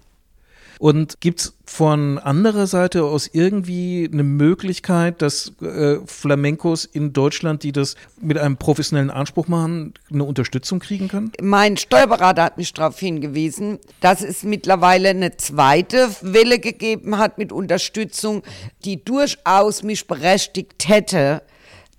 Und 0.84 1.22
gibt 1.22 1.40
es 1.40 1.56
von 1.64 2.18
anderer 2.18 2.66
Seite 2.66 3.04
aus 3.04 3.30
irgendwie 3.32 4.06
eine 4.12 4.22
Möglichkeit, 4.22 5.22
dass 5.22 5.54
äh, 5.62 5.96
Flamencos 6.04 6.84
in 6.84 7.14
Deutschland, 7.14 7.62
die 7.62 7.72
das 7.72 7.94
mit 8.20 8.36
einem 8.36 8.58
professionellen 8.58 9.08
Anspruch 9.08 9.48
machen, 9.48 9.94
eine 10.12 10.24
Unterstützung 10.24 10.80
kriegen 10.80 11.08
können? 11.08 11.32
Mein 11.40 11.78
Steuerberater 11.78 12.42
hat 12.42 12.58
mich 12.58 12.74
darauf 12.74 12.98
hingewiesen, 12.98 13.78
dass 14.02 14.20
es 14.20 14.42
mittlerweile 14.42 15.08
eine 15.08 15.38
zweite 15.38 16.10
Welle 16.20 16.58
gegeben 16.58 17.16
hat 17.16 17.38
mit 17.38 17.50
Unterstützung, 17.50 18.42
die 18.84 19.02
durchaus 19.02 19.84
mich 19.84 20.06
berechtigt 20.06 20.86
hätte, 20.86 21.44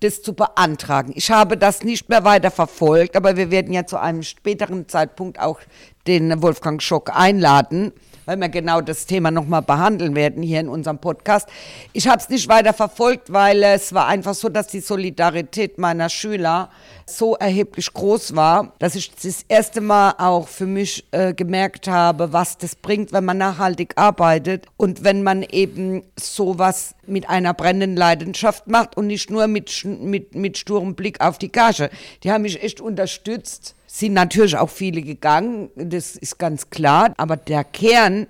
das 0.02 0.22
zu 0.22 0.36
beantragen. 0.36 1.12
Ich 1.16 1.32
habe 1.32 1.58
das 1.58 1.82
nicht 1.82 2.08
mehr 2.10 2.24
weiter 2.24 2.52
verfolgt, 2.52 3.16
aber 3.16 3.36
wir 3.36 3.50
werden 3.50 3.74
ja 3.74 3.88
zu 3.88 4.00
einem 4.00 4.22
späteren 4.22 4.88
Zeitpunkt 4.88 5.40
auch 5.40 5.60
den 6.06 6.44
Wolfgang 6.44 6.84
Schock 6.84 7.10
einladen 7.16 7.92
weil 8.26 8.38
wir 8.38 8.50
genau 8.50 8.82
das 8.82 9.06
Thema 9.06 9.32
nochmal 9.32 9.62
behandeln 9.62 10.16
werden 10.16 10.44
hier 10.44 10.60
in 10.60 10.70
unserem 10.70 11.00
Podcast. 11.00 11.48
Ich 11.94 12.08
habe 12.08 12.20
es 12.22 12.30
nicht 12.30 12.48
weiter 12.48 12.74
verfolgt, 12.74 13.32
weil 13.32 13.64
es 13.64 13.94
war 13.94 14.08
einfach 14.08 14.34
so, 14.34 14.50
dass 14.50 14.68
die 14.68 14.80
Solidarität 14.80 15.78
meiner 15.78 16.10
Schüler 16.10 16.70
so 17.06 17.36
erheblich 17.36 17.94
groß 17.94 18.36
war, 18.36 18.74
dass 18.80 18.96
ich 18.96 19.12
das 19.12 19.46
erste 19.48 19.80
Mal 19.80 20.16
auch 20.18 20.48
für 20.48 20.66
mich 20.66 21.06
äh, 21.12 21.34
gemerkt 21.34 21.88
habe, 21.88 22.34
was 22.34 22.58
das 22.58 22.76
bringt, 22.76 23.14
wenn 23.14 23.26
man 23.26 23.38
nachhaltig 23.38 23.94
arbeitet 23.96 24.66
und 24.78 25.04
wenn 25.04 25.22
man 25.22 25.44
eben 25.44 26.04
sowas 26.20 26.96
mit 27.06 27.30
einer 27.30 27.54
brennenden 27.54 27.96
Leidenschaft 27.96 28.68
macht 28.68 28.98
und 28.98 29.08
nicht 29.08 29.30
nur 29.30 29.48
mit, 29.48 29.86
mit, 29.86 30.34
mit 30.34 30.58
sturem 30.58 30.96
Blick 30.96 31.22
auf 31.22 31.38
die 31.38 31.52
Gage. 31.52 31.90
Die 32.24 32.32
haben 32.32 32.42
mich 32.42 32.64
echt 32.64 32.82
unterstützt 32.82 33.76
sind 34.00 34.14
natürlich 34.14 34.58
auch 34.58 34.70
viele 34.70 35.02
gegangen, 35.02 35.70
das 35.76 36.16
ist 36.16 36.38
ganz 36.38 36.70
klar, 36.70 37.14
aber 37.18 37.38
der 37.38 37.64
Kern 37.64 38.28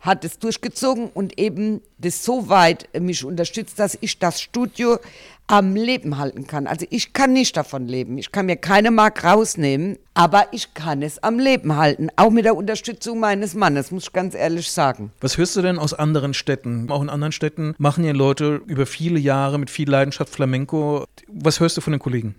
hat 0.00 0.24
es 0.24 0.38
durchgezogen 0.38 1.08
und 1.12 1.38
eben 1.40 1.80
das 1.98 2.24
so 2.24 2.48
weit 2.48 2.88
mich 2.98 3.24
unterstützt, 3.24 3.80
dass 3.80 3.98
ich 4.00 4.20
das 4.20 4.40
Studio 4.40 4.98
am 5.48 5.74
Leben 5.74 6.18
halten 6.18 6.46
kann. 6.46 6.66
Also 6.66 6.86
ich 6.90 7.14
kann 7.14 7.32
nicht 7.32 7.56
davon 7.56 7.88
leben. 7.88 8.18
Ich 8.18 8.30
kann 8.30 8.46
mir 8.46 8.56
keine 8.56 8.90
Mark 8.90 9.24
rausnehmen, 9.24 9.98
aber 10.14 10.46
ich 10.52 10.74
kann 10.74 11.02
es 11.02 11.20
am 11.22 11.38
Leben 11.38 11.74
halten. 11.74 12.10
Auch 12.16 12.30
mit 12.30 12.44
der 12.44 12.54
Unterstützung 12.54 13.18
meines 13.18 13.54
Mannes, 13.54 13.90
muss 13.90 14.04
ich 14.04 14.12
ganz 14.12 14.34
ehrlich 14.34 14.70
sagen. 14.70 15.10
Was 15.20 15.36
hörst 15.36 15.56
du 15.56 15.62
denn 15.62 15.78
aus 15.78 15.94
anderen 15.94 16.34
Städten? 16.34 16.90
Auch 16.90 17.02
in 17.02 17.08
anderen 17.08 17.32
Städten 17.32 17.74
machen 17.78 18.04
ja 18.04 18.12
Leute 18.12 18.60
über 18.66 18.86
viele 18.86 19.18
Jahre 19.18 19.58
mit 19.58 19.70
viel 19.70 19.90
Leidenschaft 19.90 20.32
Flamenco. 20.32 21.06
Was 21.26 21.58
hörst 21.58 21.76
du 21.76 21.80
von 21.80 21.92
den 21.92 22.00
Kollegen? 22.00 22.34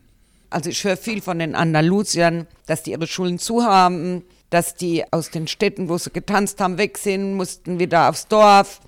Also 0.49 0.69
ich 0.69 0.83
höre 0.83 0.97
viel 0.97 1.21
von 1.21 1.39
den 1.39 1.55
Andalusiern, 1.55 2.47
dass 2.65 2.83
die 2.83 2.91
ihre 2.91 3.07
Schulen 3.07 3.39
zu 3.39 3.63
haben, 3.63 4.23
dass 4.49 4.75
die 4.75 5.03
aus 5.11 5.29
den 5.29 5.47
Städten, 5.47 5.89
wo 5.89 5.97
sie 5.97 6.11
getanzt 6.11 6.59
haben, 6.59 6.77
weg 6.77 6.97
sind, 6.97 7.35
mussten 7.35 7.79
wieder 7.79 8.09
aufs 8.09 8.27
Dorf. 8.27 8.81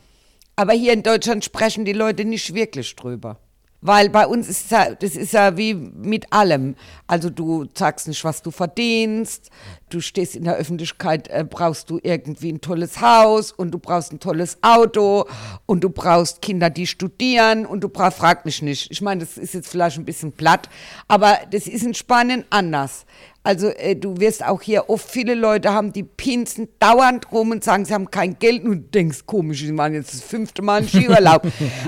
Aber 0.56 0.74
hier 0.74 0.94
in 0.94 1.04
Deutschland 1.04 1.46
sprechen 1.46 1.86
die 1.86 1.94
Leute 1.94 2.26
nicht 2.26 2.54
wirklich 2.54 2.96
drüber. 2.96 3.38
Weil 3.82 4.10
bei 4.10 4.28
uns 4.28 4.48
ist 4.48 4.70
ja, 4.70 4.94
das 4.94 5.16
ist 5.16 5.34
ja 5.34 5.58
wie 5.58 5.74
mit 5.74 6.32
allem. 6.32 6.76
Also 7.08 7.32
du 7.32 7.66
sagst 7.74 8.08
nicht, 8.08 8.24
was 8.24 8.44
du 8.44 8.52
verdienst. 8.52 9.50
Du 9.90 10.02
stehst 10.02 10.36
in 10.36 10.44
der 10.44 10.56
Öffentlichkeit, 10.56 11.28
äh, 11.30 11.44
brauchst 11.44 11.90
du 11.90 12.00
irgendwie 12.02 12.52
ein 12.52 12.62
tolles 12.62 13.02
Haus 13.02 13.52
und 13.52 13.72
du 13.72 13.80
brauchst 13.80 14.14
ein 14.14 14.20
tolles 14.20 14.60
Auto 14.62 15.26
und 15.66 15.84
du 15.84 15.90
brauchst 15.90 16.42
Kinder, 16.42 16.70
die 16.70 16.86
studieren 16.86 17.66
und 17.66 17.82
du 17.82 17.90
brauchst, 17.90 18.20
frag 18.20 18.46
mich 18.46 18.62
nicht. 18.62 18.92
Ich 18.92 19.02
meine, 19.02 19.22
das 19.22 19.38
ist 19.38 19.56
jetzt 19.56 19.68
vielleicht 19.68 19.98
ein 19.98 20.06
bisschen 20.06 20.32
platt, 20.32 20.70
aber 21.08 21.40
das 21.50 21.68
ist 21.68 21.84
in 21.84 21.96
Spanien 21.96 22.46
anders. 22.52 23.06
Also 23.44 23.70
äh, 23.70 23.96
du 23.96 24.20
wirst 24.20 24.46
auch 24.46 24.62
hier 24.62 24.90
oft 24.90 25.10
viele 25.10 25.34
Leute 25.34 25.74
haben, 25.74 25.92
die 25.94 26.04
pinsen 26.04 26.68
dauernd 26.78 27.32
rum 27.32 27.50
und 27.50 27.64
sagen, 27.64 27.86
sie 27.86 27.94
haben 27.94 28.12
kein 28.12 28.38
Geld 28.38 28.64
und 28.64 28.72
du 28.72 28.78
denkst, 28.78 29.26
komisch, 29.26 29.62
sie 29.62 29.72
machen 29.72 29.96
jetzt 29.96 30.14
das 30.14 30.22
fünfte 30.22 30.62
Mal 30.62 30.80
einen 30.80 30.88
Skiurlaub. 30.90 31.48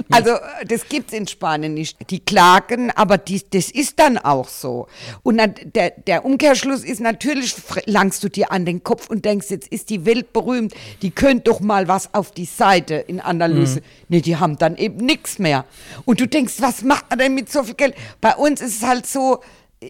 also 0.10 0.32
äh, 0.32 0.66
das 0.68 0.90
gibt 0.90 1.12
es 1.12 1.18
in 1.18 1.28
Spanien 1.28 1.76
nicht. 1.76 2.10
Die 2.10 2.20
klagen, 2.20 2.90
aber 2.92 3.20
die, 3.20 3.42
das 3.52 3.70
ist 3.70 4.00
dann 4.00 4.18
auch 4.18 4.48
so. 4.48 4.88
Und 5.22 5.38
dann, 5.38 5.54
der, 5.76 5.92
der 5.92 6.26
Umkehrschluss 6.26 6.84
ist 6.84 7.02
natürlich, 7.02 7.56
langst 7.86 8.24
du 8.24 8.30
dir 8.30 8.52
an 8.52 8.66
den 8.66 8.84
Kopf 8.84 9.10
und 9.10 9.24
denkst, 9.24 9.52
jetzt 9.52 9.68
ist 9.68 9.92
die 9.92 10.06
Welt 10.06 10.34
berühmt, 10.34 10.74
die 11.04 11.12
könnt 11.12 11.48
doch 11.48 11.60
mal 11.60 11.88
was 11.88 12.16
auf 12.16 12.32
die 12.32 12.46
Seite 12.46 12.96
in 12.96 13.20
Andalusien. 13.20 13.84
Mhm. 13.84 14.06
Nee, 14.10 14.22
die 14.22 14.38
haben 14.38 14.58
dann 14.58 14.76
eben 14.76 14.98
nichts 14.98 15.38
mehr. 15.38 15.66
Und 16.06 16.20
du 16.20 16.28
denkst, 16.28 16.56
was 16.60 16.82
macht 16.82 17.12
man 17.12 17.20
denn 17.20 17.36
mit 17.36 17.52
so 17.52 17.64
viel 17.64 17.76
Geld? 17.76 17.94
Bei 18.22 18.36
uns 18.36 18.60
ist 18.60 18.78
es 18.78 18.88
halt 18.88 19.06
so, 19.06 19.42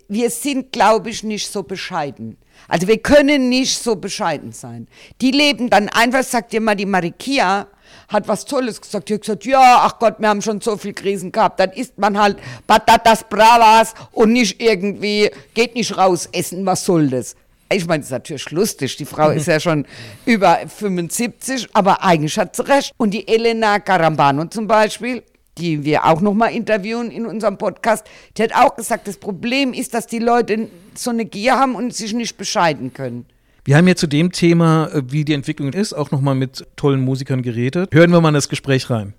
wir 0.08 0.30
sind, 0.30 0.72
glaube 0.72 1.10
ich, 1.10 1.24
nicht 1.24 1.52
so 1.52 1.64
bescheiden. 1.64 2.38
Also 2.68 2.88
wir 2.88 2.98
können 2.98 3.50
nicht 3.50 3.78
so 3.78 3.96
bescheiden 3.96 4.52
sein. 4.52 4.88
Die 5.22 5.32
leben 5.32 5.70
dann 5.70 5.90
einfach, 5.90 6.24
sagt 6.24 6.54
dir 6.54 6.62
mal 6.62 6.76
die 6.76 6.86
Marikia, 6.86 7.68
hat 8.08 8.28
was 8.28 8.46
Tolles 8.46 8.80
gesagt. 8.80 9.10
Die 9.10 9.16
hat 9.16 9.22
gesagt, 9.22 9.46
ja, 9.46 9.82
ach 9.82 10.00
Gott, 10.00 10.16
wir 10.20 10.30
haben 10.30 10.42
schon 10.42 10.62
so 10.62 10.78
viel 10.78 10.94
Krisen 10.94 11.32
gehabt. 11.32 11.60
Dann 11.60 11.72
isst 11.72 11.98
man 11.98 12.18
halt 12.18 12.38
Patatas 12.68 13.26
Bravas 13.30 13.94
und 14.12 14.34
nicht 14.34 14.62
irgendwie, 14.62 15.30
geht 15.54 15.76
nicht 15.76 15.98
raus 15.98 16.30
essen, 16.32 16.66
was 16.66 16.86
soll 16.86 17.10
das? 17.10 17.36
Ich 17.72 17.88
meine, 17.88 18.00
das 18.00 18.08
ist 18.08 18.12
natürlich 18.12 18.52
lustig. 18.52 18.98
Die 18.98 19.06
Frau 19.06 19.32
ist 19.32 19.48
ja 19.48 19.60
schon 19.60 19.86
über 20.26 20.60
75, 20.68 21.70
aber 21.74 22.04
eigentlich 22.04 22.38
hat 22.38 22.56
sie 22.56 22.68
recht. 22.68 22.94
Und 22.98 23.12
die 23.12 23.28
Elena 23.28 23.80
Garambano 23.80 24.46
zum 24.46 24.68
Beispiel, 24.68 25.24
die 25.58 25.84
wir 25.84 26.06
auch 26.06 26.22
nochmal 26.22 26.54
interviewen 26.54 27.12
in 27.12 27.26
unserem 27.26 27.58
Podcast, 27.58 28.06
die 28.38 28.44
hat 28.44 28.56
auch 28.56 28.76
gesagt, 28.76 29.08
das 29.08 29.18
Problem 29.18 29.74
ist, 29.74 29.94
dass 29.94 30.08
die 30.08 30.20
Leute 30.20 30.70
so 30.96 31.12
eine 31.12 31.26
Gier 31.26 31.56
haben 31.56 31.76
und 31.76 31.94
sich 31.94 32.14
nicht 32.14 32.38
bescheiden 32.38 32.94
können. 32.94 33.26
Wir 33.66 33.78
haben 33.78 33.88
ja 33.88 33.96
zu 33.96 34.08
dem 34.08 34.32
Thema, 34.32 34.90
äh, 34.94 35.04
wie 35.08 35.24
die 35.24 35.34
Entwicklung 35.34 35.72
ist, 35.72 35.94
auch 35.94 36.12
nochmal 36.12 36.36
mit 36.36 36.68
tollen 36.76 37.02
Musikern 37.02 37.42
geredet. 37.42 37.94
Hören 37.94 38.12
wir 38.12 38.20
mal 38.20 38.30
in 38.30 38.34
das 38.34 38.50
Gespräch 38.50 38.90
rein. 38.90 39.14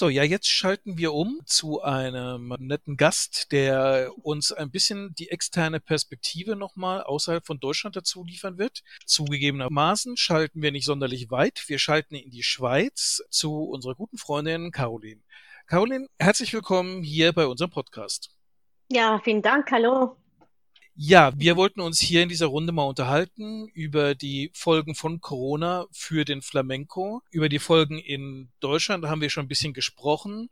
So, 0.00 0.08
ja, 0.08 0.24
jetzt 0.24 0.48
schalten 0.48 0.96
wir 0.96 1.12
um 1.12 1.42
zu 1.44 1.82
einem 1.82 2.54
netten 2.58 2.96
Gast, 2.96 3.52
der 3.52 4.10
uns 4.22 4.50
ein 4.50 4.70
bisschen 4.70 5.14
die 5.14 5.28
externe 5.28 5.78
Perspektive 5.78 6.56
nochmal 6.56 7.02
außerhalb 7.02 7.44
von 7.44 7.60
Deutschland 7.60 7.96
dazu 7.96 8.24
liefern 8.24 8.56
wird. 8.56 8.80
Zugegebenermaßen 9.04 10.16
schalten 10.16 10.62
wir 10.62 10.72
nicht 10.72 10.86
sonderlich 10.86 11.30
weit. 11.30 11.64
Wir 11.66 11.78
schalten 11.78 12.14
in 12.14 12.30
die 12.30 12.42
Schweiz 12.42 13.22
zu 13.28 13.64
unserer 13.64 13.94
guten 13.94 14.16
Freundin 14.16 14.70
Caroline. 14.70 15.20
Caroline, 15.66 16.06
herzlich 16.18 16.54
willkommen 16.54 17.02
hier 17.02 17.34
bei 17.34 17.46
unserem 17.46 17.70
Podcast. 17.70 18.30
Ja, 18.90 19.20
vielen 19.22 19.42
Dank. 19.42 19.70
Hallo. 19.70 20.16
Ja, 20.96 21.32
wir 21.36 21.56
wollten 21.56 21.80
uns 21.80 21.98
hier 21.98 22.22
in 22.22 22.28
dieser 22.28 22.46
Runde 22.46 22.72
mal 22.72 22.82
unterhalten 22.82 23.68
über 23.68 24.14
die 24.14 24.50
Folgen 24.52 24.94
von 24.94 25.20
Corona 25.20 25.86
für 25.92 26.24
den 26.26 26.42
Flamenco, 26.42 27.22
über 27.30 27.48
die 27.48 27.58
Folgen 27.58 27.98
in 27.98 28.50
Deutschland, 28.60 29.06
haben 29.06 29.22
wir 29.22 29.30
schon 29.30 29.46
ein 29.46 29.48
bisschen 29.48 29.72
gesprochen. 29.72 30.50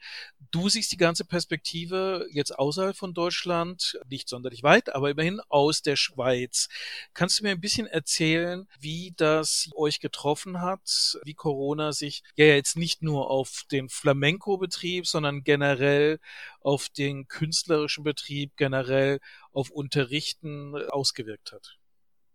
Du 0.50 0.68
siehst 0.70 0.90
die 0.92 0.96
ganze 0.96 1.26
Perspektive 1.26 2.26
jetzt 2.32 2.58
außerhalb 2.58 2.96
von 2.96 3.12
Deutschland, 3.12 4.00
nicht 4.08 4.28
sonderlich 4.28 4.62
weit, 4.62 4.94
aber 4.94 5.10
immerhin 5.10 5.40
aus 5.48 5.82
der 5.82 5.96
Schweiz. 5.96 6.68
Kannst 7.12 7.38
du 7.40 7.42
mir 7.44 7.50
ein 7.50 7.60
bisschen 7.60 7.86
erzählen, 7.86 8.66
wie 8.80 9.12
das 9.16 9.68
euch 9.74 10.00
getroffen 10.00 10.62
hat, 10.62 11.18
wie 11.24 11.34
Corona 11.34 11.92
sich 11.92 12.22
ja 12.36 12.46
jetzt 12.46 12.76
nicht 12.76 13.02
nur 13.02 13.30
auf 13.30 13.64
den 13.70 13.90
Flamenco-Betrieb, 13.90 15.06
sondern 15.06 15.42
generell 15.42 16.20
auf 16.60 16.88
den 16.88 17.28
künstlerischen 17.28 18.04
Betrieb, 18.04 18.56
generell 18.56 19.20
auf 19.58 19.70
Unterrichten 19.70 20.76
ausgewirkt 20.90 21.52
hat? 21.52 21.78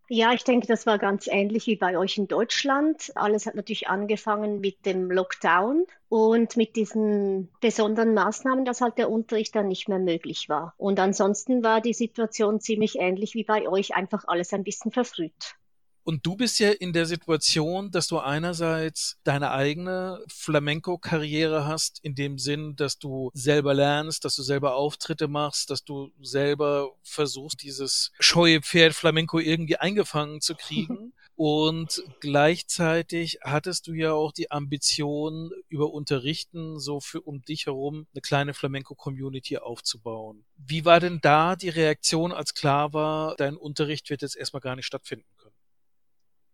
Ja, 0.09 0.33
ich 0.33 0.43
denke, 0.43 0.67
das 0.67 0.85
war 0.85 0.99
ganz 0.99 1.27
ähnlich 1.27 1.65
wie 1.65 1.77
bei 1.77 1.97
euch 1.97 2.17
in 2.17 2.27
Deutschland. 2.27 3.13
Alles 3.15 3.45
hat 3.45 3.55
natürlich 3.55 3.87
angefangen 3.87 4.59
mit 4.59 4.85
dem 4.85 5.09
Lockdown 5.09 5.85
und 6.09 6.57
mit 6.57 6.75
diesen 6.75 7.49
besonderen 7.61 8.13
Maßnahmen, 8.13 8.65
dass 8.65 8.81
halt 8.81 8.97
der 8.97 9.09
Unterricht 9.09 9.55
dann 9.55 9.69
nicht 9.69 9.87
mehr 9.87 9.99
möglich 9.99 10.49
war. 10.49 10.73
Und 10.75 10.99
ansonsten 10.99 11.63
war 11.63 11.79
die 11.79 11.93
Situation 11.93 12.59
ziemlich 12.59 12.99
ähnlich 12.99 13.33
wie 13.33 13.45
bei 13.45 13.67
euch, 13.69 13.95
einfach 13.95 14.25
alles 14.27 14.51
ein 14.51 14.65
bisschen 14.65 14.91
verfrüht. 14.91 15.55
Und 16.03 16.25
du 16.25 16.35
bist 16.35 16.59
ja 16.59 16.71
in 16.71 16.91
der 16.91 17.05
Situation, 17.05 17.89
dass 17.89 18.07
du 18.07 18.19
einerseits 18.19 19.17
deine 19.23 19.51
eigene 19.51 20.23
Flamenco-Karriere 20.27 21.65
hast, 21.65 21.99
in 22.03 22.13
dem 22.13 22.37
Sinn, 22.37 22.75
dass 22.75 22.99
du 22.99 23.31
selber 23.33 23.73
lernst, 23.73 24.25
dass 24.25 24.35
du 24.35 24.43
selber 24.43 24.75
Auftritte 24.75 25.29
machst, 25.29 25.69
dass 25.69 25.85
du 25.85 26.11
selber 26.21 26.91
versuchst, 27.03 27.63
dieses 27.63 28.11
scheue 28.19 28.61
Pferd 28.61 28.93
Flamenco 28.93 29.39
irgendwie 29.39 29.77
eingefangen 29.77 30.41
zu 30.41 30.55
kriegen. 30.55 31.13
Und 31.35 32.03
gleichzeitig 32.19 33.39
hattest 33.41 33.87
du 33.87 33.93
ja 33.93 34.13
auch 34.13 34.31
die 34.31 34.51
Ambition, 34.51 35.51
über 35.67 35.91
Unterrichten 35.91 36.79
so 36.79 36.99
für 36.99 37.21
um 37.21 37.41
dich 37.41 37.65
herum 37.65 38.05
eine 38.13 38.21
kleine 38.21 38.53
Flamenco-Community 38.53 39.57
aufzubauen. 39.57 40.45
Wie 40.57 40.85
war 40.85 40.99
denn 40.99 41.19
da 41.21 41.55
die 41.55 41.69
Reaktion, 41.69 42.31
als 42.31 42.53
klar 42.53 42.93
war, 42.93 43.35
dein 43.37 43.57
Unterricht 43.57 44.11
wird 44.11 44.21
jetzt 44.21 44.35
erstmal 44.35 44.61
gar 44.61 44.75
nicht 44.75 44.85
stattfinden? 44.85 45.25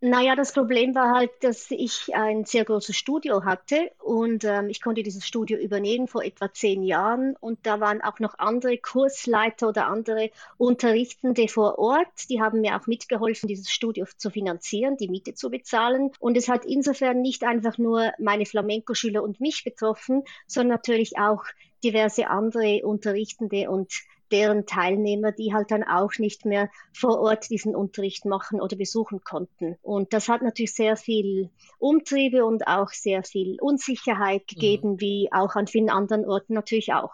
Naja, 0.01 0.37
das 0.37 0.53
Problem 0.53 0.95
war 0.95 1.13
halt, 1.13 1.31
dass 1.41 1.69
ich 1.71 2.15
ein 2.15 2.45
sehr 2.45 2.63
großes 2.63 2.95
Studio 2.95 3.43
hatte 3.43 3.91
und 4.01 4.45
ähm, 4.45 4.69
ich 4.69 4.81
konnte 4.81 5.03
dieses 5.03 5.27
Studio 5.27 5.57
übernehmen 5.57 6.07
vor 6.07 6.23
etwa 6.23 6.53
zehn 6.53 6.83
Jahren 6.83 7.35
und 7.41 7.59
da 7.63 7.81
waren 7.81 8.01
auch 8.01 8.19
noch 8.19 8.39
andere 8.39 8.77
Kursleiter 8.77 9.67
oder 9.67 9.87
andere 9.87 10.31
Unterrichtende 10.57 11.49
vor 11.49 11.79
Ort, 11.79 12.29
die 12.29 12.41
haben 12.41 12.61
mir 12.61 12.77
auch 12.77 12.87
mitgeholfen, 12.87 13.49
dieses 13.49 13.69
Studio 13.71 14.05
zu 14.15 14.29
finanzieren, 14.29 14.95
die 14.95 15.09
Miete 15.09 15.33
zu 15.33 15.49
bezahlen. 15.49 16.11
Und 16.19 16.37
es 16.37 16.47
hat 16.47 16.63
insofern 16.63 17.21
nicht 17.21 17.43
einfach 17.43 17.77
nur 17.77 18.13
meine 18.19 18.45
Flamenco-Schüler 18.45 19.21
und 19.21 19.41
mich 19.41 19.65
betroffen, 19.65 20.23
sondern 20.47 20.77
natürlich 20.77 21.17
auch 21.17 21.43
diverse 21.83 22.27
andere 22.29 22.85
Unterrichtende 22.85 23.69
und 23.69 23.91
deren 24.31 24.65
Teilnehmer, 24.65 25.31
die 25.31 25.53
halt 25.53 25.71
dann 25.71 25.83
auch 25.83 26.11
nicht 26.17 26.45
mehr 26.45 26.69
vor 26.93 27.19
Ort 27.19 27.49
diesen 27.49 27.75
Unterricht 27.75 28.25
machen 28.25 28.61
oder 28.61 28.75
besuchen 28.75 29.23
konnten. 29.23 29.77
Und 29.81 30.13
das 30.13 30.29
hat 30.29 30.41
natürlich 30.41 30.73
sehr 30.73 30.95
viel 30.95 31.49
Umtriebe 31.77 32.45
und 32.45 32.67
auch 32.67 32.89
sehr 32.89 33.23
viel 33.23 33.57
Unsicherheit 33.59 34.41
mhm. 34.41 34.47
gegeben, 34.47 34.91
mhm. 34.93 35.01
wie 35.01 35.29
auch 35.31 35.55
an 35.55 35.67
vielen 35.67 35.89
anderen 35.89 36.25
Orten 36.25 36.53
natürlich 36.53 36.93
auch. 36.93 37.11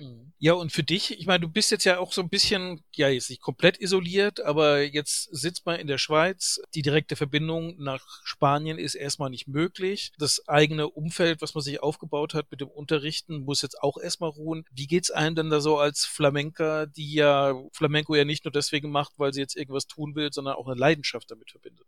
Mhm. 0.00 0.32
Ja, 0.38 0.54
und 0.54 0.72
für 0.72 0.82
dich, 0.82 1.18
ich 1.18 1.26
meine, 1.26 1.40
du 1.40 1.48
bist 1.48 1.70
jetzt 1.70 1.84
ja 1.84 1.98
auch 1.98 2.12
so 2.12 2.22
ein 2.22 2.30
bisschen, 2.30 2.82
ja, 2.94 3.08
jetzt 3.08 3.28
nicht 3.28 3.42
komplett 3.42 3.78
isoliert, 3.78 4.40
aber 4.40 4.80
jetzt 4.82 5.28
sitzt 5.30 5.66
man 5.66 5.78
in 5.78 5.86
der 5.86 5.98
Schweiz. 5.98 6.60
Die 6.74 6.80
direkte 6.82 7.16
Verbindung 7.16 7.76
nach 7.78 8.02
Spanien 8.24 8.78
ist 8.78 8.94
erstmal 8.94 9.28
nicht 9.28 9.46
möglich. 9.46 10.12
Das 10.18 10.48
eigene 10.48 10.88
Umfeld, 10.88 11.42
was 11.42 11.54
man 11.54 11.62
sich 11.62 11.82
aufgebaut 11.82 12.32
hat 12.32 12.50
mit 12.50 12.62
dem 12.62 12.68
Unterrichten, 12.68 13.40
muss 13.44 13.60
jetzt 13.60 13.82
auch 13.82 13.98
erstmal 13.98 14.30
ruhen. 14.30 14.64
Wie 14.72 14.86
geht's 14.86 15.10
einem 15.10 15.36
denn 15.36 15.50
da 15.50 15.60
so 15.60 15.78
als 15.78 16.06
Flamenca, 16.06 16.86
die 16.86 17.12
ja 17.12 17.54
Flamenco 17.72 18.14
ja 18.14 18.24
nicht 18.24 18.44
nur 18.46 18.52
deswegen 18.52 18.90
macht, 18.90 19.12
weil 19.18 19.34
sie 19.34 19.40
jetzt 19.40 19.56
irgendwas 19.56 19.86
tun 19.86 20.14
will, 20.14 20.32
sondern 20.32 20.54
auch 20.54 20.66
eine 20.66 20.80
Leidenschaft 20.80 21.30
damit 21.30 21.50
verbindet? 21.50 21.86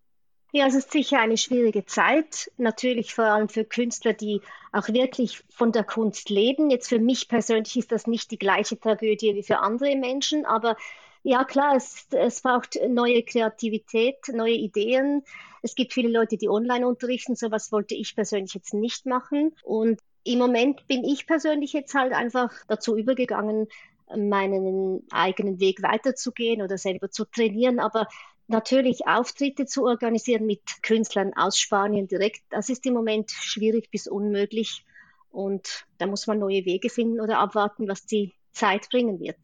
Ja, 0.54 0.66
es 0.66 0.74
ist 0.74 0.92
sicher 0.92 1.18
eine 1.18 1.38
schwierige 1.38 1.86
Zeit. 1.86 2.50
Natürlich 2.58 3.14
vor 3.14 3.24
allem 3.24 3.48
für 3.48 3.64
Künstler, 3.64 4.12
die 4.12 4.42
auch 4.70 4.86
wirklich 4.88 5.42
von 5.48 5.72
der 5.72 5.82
Kunst 5.82 6.28
leben. 6.28 6.70
Jetzt 6.70 6.90
für 6.90 6.98
mich 6.98 7.28
persönlich 7.28 7.74
ist 7.78 7.90
das 7.90 8.06
nicht 8.06 8.30
die 8.30 8.38
gleiche 8.38 8.78
Tragödie 8.78 9.34
wie 9.34 9.42
für 9.42 9.60
andere 9.60 9.96
Menschen, 9.96 10.44
aber 10.44 10.76
ja, 11.22 11.44
klar, 11.44 11.76
es, 11.76 12.06
es 12.10 12.42
braucht 12.42 12.78
neue 12.86 13.22
Kreativität, 13.22 14.16
neue 14.32 14.54
Ideen. 14.54 15.22
Es 15.62 15.74
gibt 15.74 15.92
viele 15.92 16.10
Leute, 16.10 16.36
die 16.36 16.48
online 16.48 16.86
unterrichten. 16.86 17.36
So 17.36 17.50
was 17.50 17.72
wollte 17.72 17.94
ich 17.94 18.14
persönlich 18.14 18.52
jetzt 18.54 18.74
nicht 18.74 19.06
machen. 19.06 19.54
Und 19.62 20.00
im 20.24 20.38
Moment 20.38 20.86
bin 20.88 21.04
ich 21.04 21.26
persönlich 21.26 21.72
jetzt 21.72 21.94
halt 21.94 22.12
einfach 22.12 22.52
dazu 22.66 22.96
übergegangen, 22.96 23.68
meinen 24.14 25.06
eigenen 25.10 25.60
Weg 25.60 25.82
weiterzugehen 25.82 26.60
oder 26.60 26.76
selber 26.76 27.10
zu 27.10 27.24
trainieren. 27.24 27.78
Aber 27.78 28.08
natürlich 28.52 29.06
Auftritte 29.06 29.66
zu 29.66 29.84
organisieren 29.84 30.46
mit 30.46 30.62
Künstlern 30.82 31.32
aus 31.34 31.58
Spanien 31.58 32.06
direkt, 32.06 32.42
das 32.50 32.68
ist 32.68 32.86
im 32.86 32.94
Moment 32.94 33.30
schwierig 33.30 33.90
bis 33.90 34.06
unmöglich. 34.06 34.84
Und 35.30 35.86
da 35.98 36.06
muss 36.06 36.26
man 36.26 36.38
neue 36.38 36.64
Wege 36.64 36.90
finden 36.90 37.20
oder 37.20 37.38
abwarten, 37.38 37.88
was 37.88 38.04
die 38.06 38.32
Zeit 38.52 38.88
bringen 38.90 39.18
wird. 39.18 39.38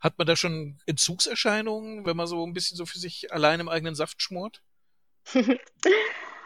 Hat 0.00 0.18
man 0.18 0.26
da 0.26 0.34
schon 0.34 0.78
Entzugserscheinungen, 0.86 2.04
wenn 2.06 2.16
man 2.16 2.26
so 2.26 2.44
ein 2.44 2.54
bisschen 2.54 2.76
so 2.76 2.86
für 2.86 2.98
sich 2.98 3.32
allein 3.32 3.60
im 3.60 3.68
eigenen 3.68 3.94
Saft 3.94 4.20
schmort? 4.20 4.62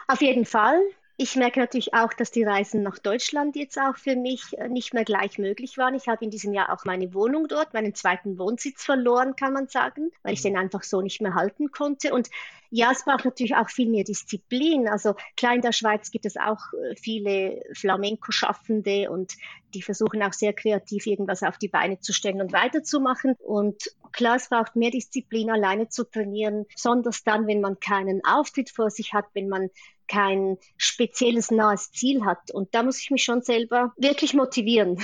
Auf 0.07 0.21
jeden 0.21 0.45
Fall. 0.45 0.79
Ich 1.19 1.35
merke 1.35 1.59
natürlich 1.59 1.95
auch, 1.95 2.13
dass 2.13 2.29
die 2.29 2.43
Reisen 2.43 2.83
nach 2.83 2.99
Deutschland 2.99 3.55
jetzt 3.55 3.79
auch 3.79 3.97
für 3.97 4.15
mich 4.15 4.55
äh, 4.59 4.69
nicht 4.69 4.93
mehr 4.93 5.03
gleich 5.03 5.39
möglich 5.39 5.75
waren. 5.75 5.95
Ich 5.95 6.07
habe 6.07 6.23
in 6.23 6.29
diesem 6.29 6.53
Jahr 6.53 6.71
auch 6.71 6.85
meine 6.85 7.11
Wohnung 7.15 7.47
dort, 7.47 7.73
meinen 7.73 7.95
zweiten 7.95 8.37
Wohnsitz 8.37 8.83
verloren, 8.83 9.35
kann 9.35 9.51
man 9.51 9.67
sagen, 9.67 10.11
weil 10.21 10.33
ich 10.33 10.41
mhm. 10.41 10.49
den 10.49 10.57
einfach 10.57 10.83
so 10.83 11.01
nicht 11.01 11.19
mehr 11.19 11.33
halten 11.33 11.71
konnte. 11.71 12.13
Und 12.13 12.29
Ja, 12.69 12.91
es 12.91 13.05
braucht 13.05 13.25
natürlich 13.25 13.55
auch 13.55 13.69
viel 13.69 13.89
mehr 13.89 14.03
Disziplin. 14.03 14.87
Also 14.87 15.15
klar, 15.35 15.55
in 15.55 15.61
der 15.61 15.71
Schweiz 15.71 16.11
gibt 16.11 16.25
es 16.25 16.37
auch 16.37 16.59
äh, 16.73 16.95
viele 16.95 17.61
Flamenco-Schaffende 17.73 19.09
und 19.09 19.33
die 19.73 19.81
versuchen 19.81 20.21
auch 20.23 20.33
sehr 20.33 20.53
kreativ 20.53 21.05
irgendwas 21.05 21.43
auf 21.43 21.57
die 21.57 21.67
Beine 21.67 21.99
zu 21.99 22.13
stellen 22.13 22.41
und 22.41 22.53
weiterzumachen. 22.53 23.35
Und 23.39 23.91
klar, 24.11 24.35
es 24.37 24.49
braucht 24.49 24.75
mehr 24.75 24.91
Disziplin, 24.91 25.49
alleine 25.49 25.89
zu 25.89 26.03
trainieren, 26.03 26.65
besonders 26.73 27.23
dann, 27.23 27.47
wenn 27.47 27.61
man 27.61 27.79
keinen 27.79 28.21
Auftritt 28.25 28.69
vor 28.69 28.89
sich 28.89 29.13
hat, 29.13 29.25
wenn 29.33 29.49
man 29.49 29.69
kein 30.07 30.57
spezielles 30.77 31.51
nahes 31.51 31.91
Ziel 31.91 32.25
hat. 32.25 32.51
Und 32.51 32.73
da 32.73 32.83
muss 32.83 32.99
ich 32.99 33.11
mich 33.11 33.23
schon 33.23 33.41
selber 33.41 33.93
wirklich 33.97 34.33
motivieren. 34.33 35.01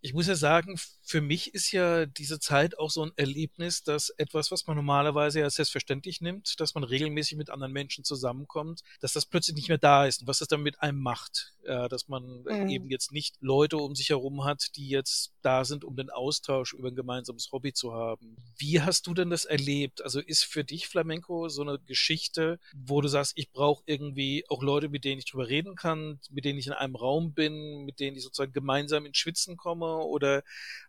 Ich 0.00 0.14
muss 0.14 0.28
ja 0.28 0.36
sagen, 0.36 0.78
für 1.06 1.20
mich 1.20 1.54
ist 1.54 1.70
ja 1.70 2.04
diese 2.04 2.40
Zeit 2.40 2.80
auch 2.80 2.90
so 2.90 3.04
ein 3.04 3.12
Erlebnis, 3.14 3.84
dass 3.84 4.10
etwas, 4.10 4.50
was 4.50 4.66
man 4.66 4.74
normalerweise 4.74 5.38
ja 5.38 5.48
selbstverständlich 5.48 6.20
nimmt, 6.20 6.58
dass 6.58 6.74
man 6.74 6.82
regelmäßig 6.82 7.38
mit 7.38 7.48
anderen 7.48 7.72
Menschen 7.72 8.02
zusammenkommt, 8.02 8.82
dass 9.00 9.12
das 9.12 9.24
plötzlich 9.24 9.54
nicht 9.54 9.68
mehr 9.68 9.78
da 9.78 10.04
ist 10.04 10.22
und 10.22 10.26
was 10.26 10.40
das 10.40 10.48
dann 10.48 10.62
mit 10.62 10.82
einem 10.82 11.00
macht. 11.00 11.52
Ja, 11.64 11.88
dass 11.88 12.06
man 12.06 12.42
mhm. 12.42 12.68
eben 12.68 12.90
jetzt 12.90 13.12
nicht 13.12 13.36
Leute 13.40 13.76
um 13.76 13.94
sich 13.94 14.10
herum 14.10 14.44
hat, 14.44 14.76
die 14.76 14.88
jetzt 14.88 15.32
da 15.42 15.64
sind, 15.64 15.84
um 15.84 15.96
den 15.96 16.10
Austausch 16.10 16.74
über 16.74 16.88
ein 16.88 16.94
gemeinsames 16.94 17.50
Hobby 17.50 17.72
zu 17.72 17.92
haben. 17.92 18.36
Wie 18.56 18.80
hast 18.80 19.06
du 19.06 19.14
denn 19.14 19.30
das 19.30 19.44
erlebt? 19.44 20.02
Also 20.02 20.20
ist 20.20 20.44
für 20.44 20.64
dich 20.64 20.86
Flamenco 20.86 21.48
so 21.48 21.62
eine 21.62 21.78
Geschichte, 21.80 22.60
wo 22.72 23.00
du 23.00 23.08
sagst, 23.08 23.32
ich 23.36 23.50
brauche 23.50 23.82
irgendwie 23.86 24.44
auch 24.48 24.62
Leute, 24.62 24.88
mit 24.88 25.04
denen 25.04 25.18
ich 25.18 25.24
drüber 25.24 25.48
reden 25.48 25.74
kann, 25.74 26.20
mit 26.30 26.44
denen 26.44 26.58
ich 26.58 26.68
in 26.68 26.72
einem 26.72 26.94
Raum 26.94 27.32
bin, 27.32 27.84
mit 27.84 27.98
denen 27.98 28.16
ich 28.16 28.22
sozusagen 28.22 28.52
gemeinsam 28.52 29.04
ins 29.04 29.18
Schwitzen 29.18 29.56
komme? 29.56 29.96
Oder 29.96 30.44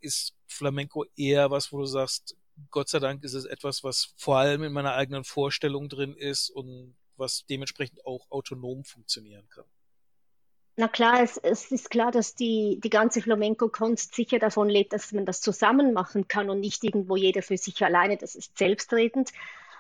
ist 0.08 0.34
Flamenco 0.48 1.06
eher 1.16 1.52
was, 1.52 1.72
wo 1.72 1.78
du 1.78 1.86
sagst, 1.86 2.36
Gott 2.72 2.90
sei 2.90 3.00
Dank 3.00 3.24
ist 3.24 3.34
es 3.34 3.46
etwas, 3.46 3.84
was 3.84 4.14
vor 4.18 4.38
allem 4.38 4.64
in 4.64 4.74
meiner 4.74 4.96
eigenen 4.96 5.24
Vorstellung 5.24 5.90
drin 5.90 6.16
ist 6.16 6.50
und 6.50 6.96
was 7.18 7.46
dementsprechend 7.50 8.06
auch 8.06 8.26
autonom 8.32 8.84
funktionieren 8.84 9.48
kann. 9.50 9.66
Na 10.80 10.88
klar, 10.88 11.24
es, 11.24 11.38
es, 11.38 11.72
ist 11.72 11.90
klar, 11.90 12.12
dass 12.12 12.36
die, 12.36 12.80
die 12.84 12.92
ganze 12.92 13.22
Flamenco-Kunst 13.22 14.14
sicher 14.14 14.38
davon 14.38 14.70
lebt, 14.70 14.94
dass 14.94 15.12
man 15.12 15.26
das 15.26 15.42
zusammen 15.42 15.92
machen 15.92 16.28
kann 16.28 16.52
und 16.52 16.60
nicht 16.60 16.84
irgendwo 16.84 17.16
jeder 17.16 17.42
für 17.42 17.58
sich 17.58 17.84
alleine. 17.84 18.18
Das 18.18 18.36
ist 18.36 18.58
selbstredend. 18.58 19.32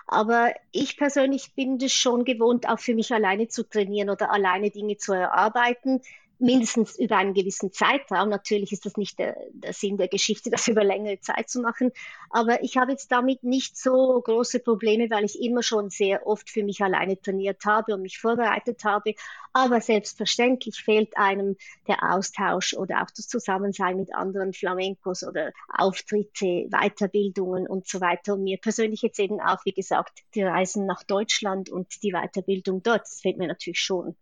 Aber 0.08 0.54
ich 0.72 0.98
persönlich 0.98 1.54
bin 1.54 1.78
es 1.78 1.94
schon 1.94 2.26
gewohnt, 2.26 2.68
auch 2.68 2.80
für 2.80 2.96
mich 2.96 3.14
alleine 3.14 3.48
zu 3.48 3.68
trainieren 3.68 4.10
oder 4.10 4.32
alleine 4.32 4.72
Dinge 4.72 4.98
zu 4.98 5.14
erarbeiten 5.14 6.02
mindestens 6.40 6.98
über 7.00 7.18
einen 7.18 7.34
gewissen 7.34 7.72
Zeitraum. 7.72 8.30
Natürlich 8.30 8.72
ist 8.72 8.86
das 8.86 8.98
nicht 8.98 9.20
der, 9.20 9.38
der, 9.52 9.74
Sinn 9.74 9.98
der 9.98 10.08
Geschichte, 10.08 10.50
das 10.50 10.68
über 10.68 10.84
längere 10.84 11.20
Zeit 11.20 11.50
zu 11.50 11.62
machen. 11.62 11.92
Aber 12.30 12.64
ich 12.64 12.78
habe 12.78 12.92
jetzt 12.92 13.12
damit 13.12 13.44
nicht 13.44 13.78
so 13.78 14.22
große 14.22 14.60
Probleme, 14.60 15.10
weil 15.10 15.26
ich 15.26 15.42
immer 15.42 15.64
schon 15.64 15.90
sehr 15.90 16.28
oft 16.28 16.50
für 16.50 16.64
mich 16.64 16.82
alleine 16.82 17.20
trainiert 17.20 17.66
habe 17.66 17.94
und 17.94 18.02
mich 18.02 18.20
vorbereitet 18.20 18.84
habe. 18.84 19.16
Aber 19.54 19.82
selbstverständlich 19.82 20.78
fehlt 20.78 21.18
einem 21.18 21.56
der 21.88 22.14
Austausch 22.14 22.74
oder 22.74 23.02
auch 23.02 23.12
das 23.16 23.28
Zusammensein 23.28 23.98
mit 23.98 24.14
anderen 24.14 24.54
Flamencos 24.54 25.24
oder 25.24 25.52
Auftritte, 25.70 26.68
Weiterbildungen 26.70 27.68
und 27.68 27.88
so 27.88 28.02
weiter. 28.02 28.34
Und 28.36 28.44
mir 28.44 28.58
persönlich 28.58 29.02
jetzt 29.02 29.20
eben 29.20 29.40
auch, 29.40 29.66
wie 29.66 29.74
gesagt, 29.74 30.20
die 30.36 30.44
Reisen 30.44 30.86
nach 30.86 31.04
Deutschland 31.04 31.70
und 31.70 32.04
die 32.04 32.12
Weiterbildung 32.12 32.84
dort, 32.84 33.02
das 33.02 33.22
fehlt 33.22 33.38
mir 33.38 33.48
natürlich 33.48 33.80
schon. 33.80 34.16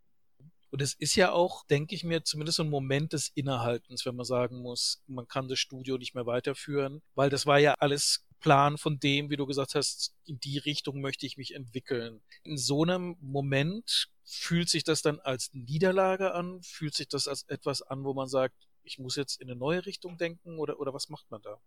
Und 0.75 0.81
es 0.81 0.93
ist 0.93 1.15
ja 1.15 1.31
auch, 1.31 1.65
denke 1.67 1.95
ich 1.95 2.03
mir, 2.03 2.25
zumindest 2.25 2.57
so 2.57 2.63
ein 2.63 2.69
Moment 2.69 3.13
des 3.13 3.29
Innehaltens, 3.33 4.05
wenn 4.05 4.17
man 4.17 4.25
sagen 4.25 4.61
muss, 4.61 5.01
man 5.07 5.25
kann 5.25 5.47
das 5.47 5.57
Studio 5.57 5.97
nicht 5.97 6.15
mehr 6.15 6.25
weiterführen, 6.25 7.01
weil 7.13 7.29
das 7.29 7.45
war 7.45 7.59
ja 7.59 7.75
alles 7.75 8.25
Plan 8.41 8.77
von 8.77 8.99
dem, 8.99 9.29
wie 9.29 9.37
du 9.37 9.45
gesagt 9.45 9.73
hast, 9.73 10.13
in 10.25 10.37
die 10.41 10.57
Richtung 10.57 10.99
möchte 10.99 11.25
ich 11.25 11.37
mich 11.37 11.55
entwickeln. 11.55 12.21
In 12.43 12.57
so 12.57 12.83
einem 12.83 13.15
Moment 13.21 14.09
fühlt 14.25 14.67
sich 14.67 14.83
das 14.83 15.01
dann 15.01 15.21
als 15.21 15.49
Niederlage 15.53 16.33
an? 16.33 16.61
Fühlt 16.61 16.93
sich 16.93 17.07
das 17.07 17.29
als 17.29 17.43
etwas 17.43 17.81
an, 17.81 18.03
wo 18.03 18.13
man 18.13 18.27
sagt, 18.27 18.67
ich 18.83 18.99
muss 18.99 19.15
jetzt 19.15 19.39
in 19.39 19.49
eine 19.49 19.57
neue 19.57 19.85
Richtung 19.85 20.17
denken 20.17 20.59
oder, 20.59 20.77
oder 20.81 20.93
was 20.93 21.07
macht 21.07 21.31
man 21.31 21.41
da? 21.41 21.57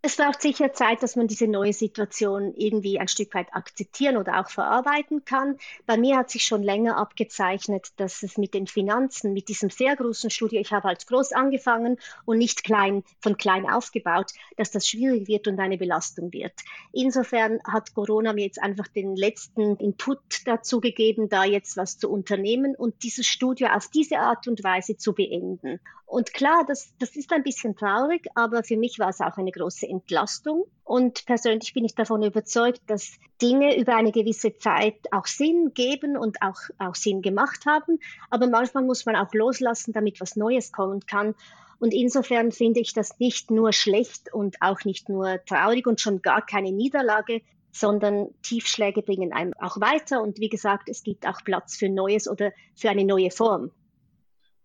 Es 0.00 0.16
braucht 0.16 0.40
sicher 0.40 0.72
Zeit, 0.72 1.02
dass 1.02 1.16
man 1.16 1.26
diese 1.26 1.48
neue 1.48 1.72
Situation 1.72 2.54
irgendwie 2.54 3.00
ein 3.00 3.08
Stück 3.08 3.34
weit 3.34 3.48
akzeptieren 3.52 4.16
oder 4.16 4.38
auch 4.38 4.48
verarbeiten 4.48 5.24
kann. 5.24 5.58
Bei 5.86 5.96
mir 5.96 6.16
hat 6.16 6.30
sich 6.30 6.44
schon 6.44 6.62
länger 6.62 6.96
abgezeichnet, 6.96 7.88
dass 7.96 8.22
es 8.22 8.38
mit 8.38 8.54
den 8.54 8.68
Finanzen, 8.68 9.32
mit 9.32 9.48
diesem 9.48 9.70
sehr 9.70 9.96
großen 9.96 10.30
Studio, 10.30 10.60
ich 10.60 10.72
habe 10.72 10.86
als 10.86 11.04
groß 11.08 11.32
angefangen 11.32 11.98
und 12.24 12.38
nicht 12.38 12.62
klein, 12.62 13.02
von 13.20 13.36
klein 13.36 13.68
aufgebaut, 13.68 14.30
dass 14.56 14.70
das 14.70 14.86
schwierig 14.86 15.26
wird 15.26 15.48
und 15.48 15.58
eine 15.58 15.78
Belastung 15.78 16.32
wird. 16.32 16.54
Insofern 16.92 17.58
hat 17.64 17.92
Corona 17.92 18.32
mir 18.32 18.44
jetzt 18.44 18.62
einfach 18.62 18.86
den 18.86 19.16
letzten 19.16 19.74
Input 19.78 20.46
dazu 20.46 20.80
gegeben, 20.80 21.28
da 21.28 21.44
jetzt 21.44 21.76
was 21.76 21.98
zu 21.98 22.08
unternehmen 22.08 22.76
und 22.76 23.02
dieses 23.02 23.26
Studio 23.26 23.66
auf 23.74 23.88
diese 23.88 24.20
Art 24.20 24.46
und 24.46 24.62
Weise 24.62 24.96
zu 24.96 25.12
beenden. 25.12 25.80
Und 26.08 26.32
klar, 26.32 26.64
das, 26.66 26.94
das 26.98 27.16
ist 27.16 27.30
ein 27.32 27.42
bisschen 27.42 27.76
traurig, 27.76 28.28
aber 28.34 28.64
für 28.64 28.78
mich 28.78 28.98
war 28.98 29.10
es 29.10 29.20
auch 29.20 29.36
eine 29.36 29.50
große 29.50 29.86
Entlastung. 30.00 30.64
Und 30.84 31.26
persönlich 31.26 31.74
bin 31.74 31.84
ich 31.84 31.94
davon 31.94 32.22
überzeugt, 32.22 32.80
dass 32.86 33.12
Dinge 33.42 33.78
über 33.78 33.96
eine 33.96 34.12
gewisse 34.12 34.56
Zeit 34.56 34.96
auch 35.12 35.26
Sinn 35.26 35.72
geben 35.74 36.16
und 36.16 36.40
auch, 36.42 36.58
auch 36.78 36.94
Sinn 36.94 37.22
gemacht 37.22 37.66
haben. 37.66 37.98
Aber 38.30 38.46
manchmal 38.46 38.84
muss 38.84 39.04
man 39.04 39.16
auch 39.16 39.32
loslassen, 39.34 39.92
damit 39.92 40.20
was 40.20 40.36
Neues 40.36 40.72
kommen 40.72 41.00
kann. 41.06 41.34
Und 41.78 41.94
insofern 41.94 42.50
finde 42.52 42.80
ich 42.80 42.92
das 42.92 43.18
nicht 43.18 43.50
nur 43.50 43.72
schlecht 43.72 44.32
und 44.32 44.56
auch 44.60 44.84
nicht 44.84 45.08
nur 45.08 45.44
traurig 45.44 45.86
und 45.86 46.00
schon 46.00 46.22
gar 46.22 46.44
keine 46.44 46.72
Niederlage, 46.72 47.42
sondern 47.70 48.28
Tiefschläge 48.42 49.02
bringen 49.02 49.32
einem 49.32 49.54
auch 49.60 49.80
weiter. 49.80 50.22
Und 50.22 50.40
wie 50.40 50.48
gesagt, 50.48 50.88
es 50.88 51.02
gibt 51.02 51.26
auch 51.26 51.44
Platz 51.44 51.76
für 51.76 51.88
Neues 51.88 52.28
oder 52.28 52.52
für 52.74 52.90
eine 52.90 53.04
neue 53.04 53.30
Form. 53.30 53.70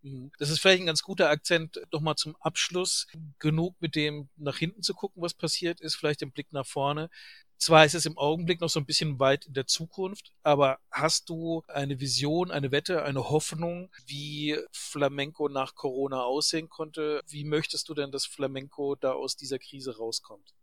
Mhm. 0.04 0.32
Das 0.38 0.50
ist 0.50 0.60
vielleicht 0.60 0.84
ein 0.84 0.88
ganz 0.88 1.02
guter 1.02 1.30
Akzent 1.30 1.82
nochmal 1.92 2.16
zum 2.16 2.36
Abschluss. 2.40 3.08
Genug 3.40 3.76
mit 3.80 3.96
dem 3.96 4.30
nach 4.36 4.58
hinten 4.58 4.84
zu 4.84 4.94
gucken, 4.94 5.24
was 5.24 5.34
passiert 5.34 5.82
ist, 5.82 5.96
vielleicht 5.96 6.22
den 6.22 6.32
Blick 6.32 6.52
nach 6.52 6.66
vorne. 6.66 7.10
Zwar 7.58 7.86
ist 7.86 7.96
es 7.96 8.06
im 8.06 8.18
Augenblick 8.18 8.60
noch 8.60 8.70
so 8.70 8.80
ein 8.80 8.86
bisschen 8.86 9.20
weit 9.20 9.46
in 9.46 9.54
der 9.54 9.68
Zukunft, 9.68 10.34
aber 10.44 10.80
hast 10.92 11.30
du 11.30 11.64
eine 11.70 12.02
Vision, 12.02 12.52
eine 12.52 12.72
Wette, 12.72 13.04
eine 13.04 13.30
Hoffnung, 13.30 13.90
wie 14.06 14.58
Flamenco 14.74 15.48
nach 15.48 15.74
Corona 15.74 16.24
aussehen 16.24 16.68
konnte? 16.68 17.22
Wie 17.26 17.46
möchtest 17.46 17.88
du 17.88 17.94
denn, 17.94 18.12
dass 18.12 18.26
Flamenco 18.26 18.96
da 18.96 19.14
aus 19.14 19.38
dieser 19.38 19.60
Krise 19.60 19.96
rauskommt? 19.96 20.54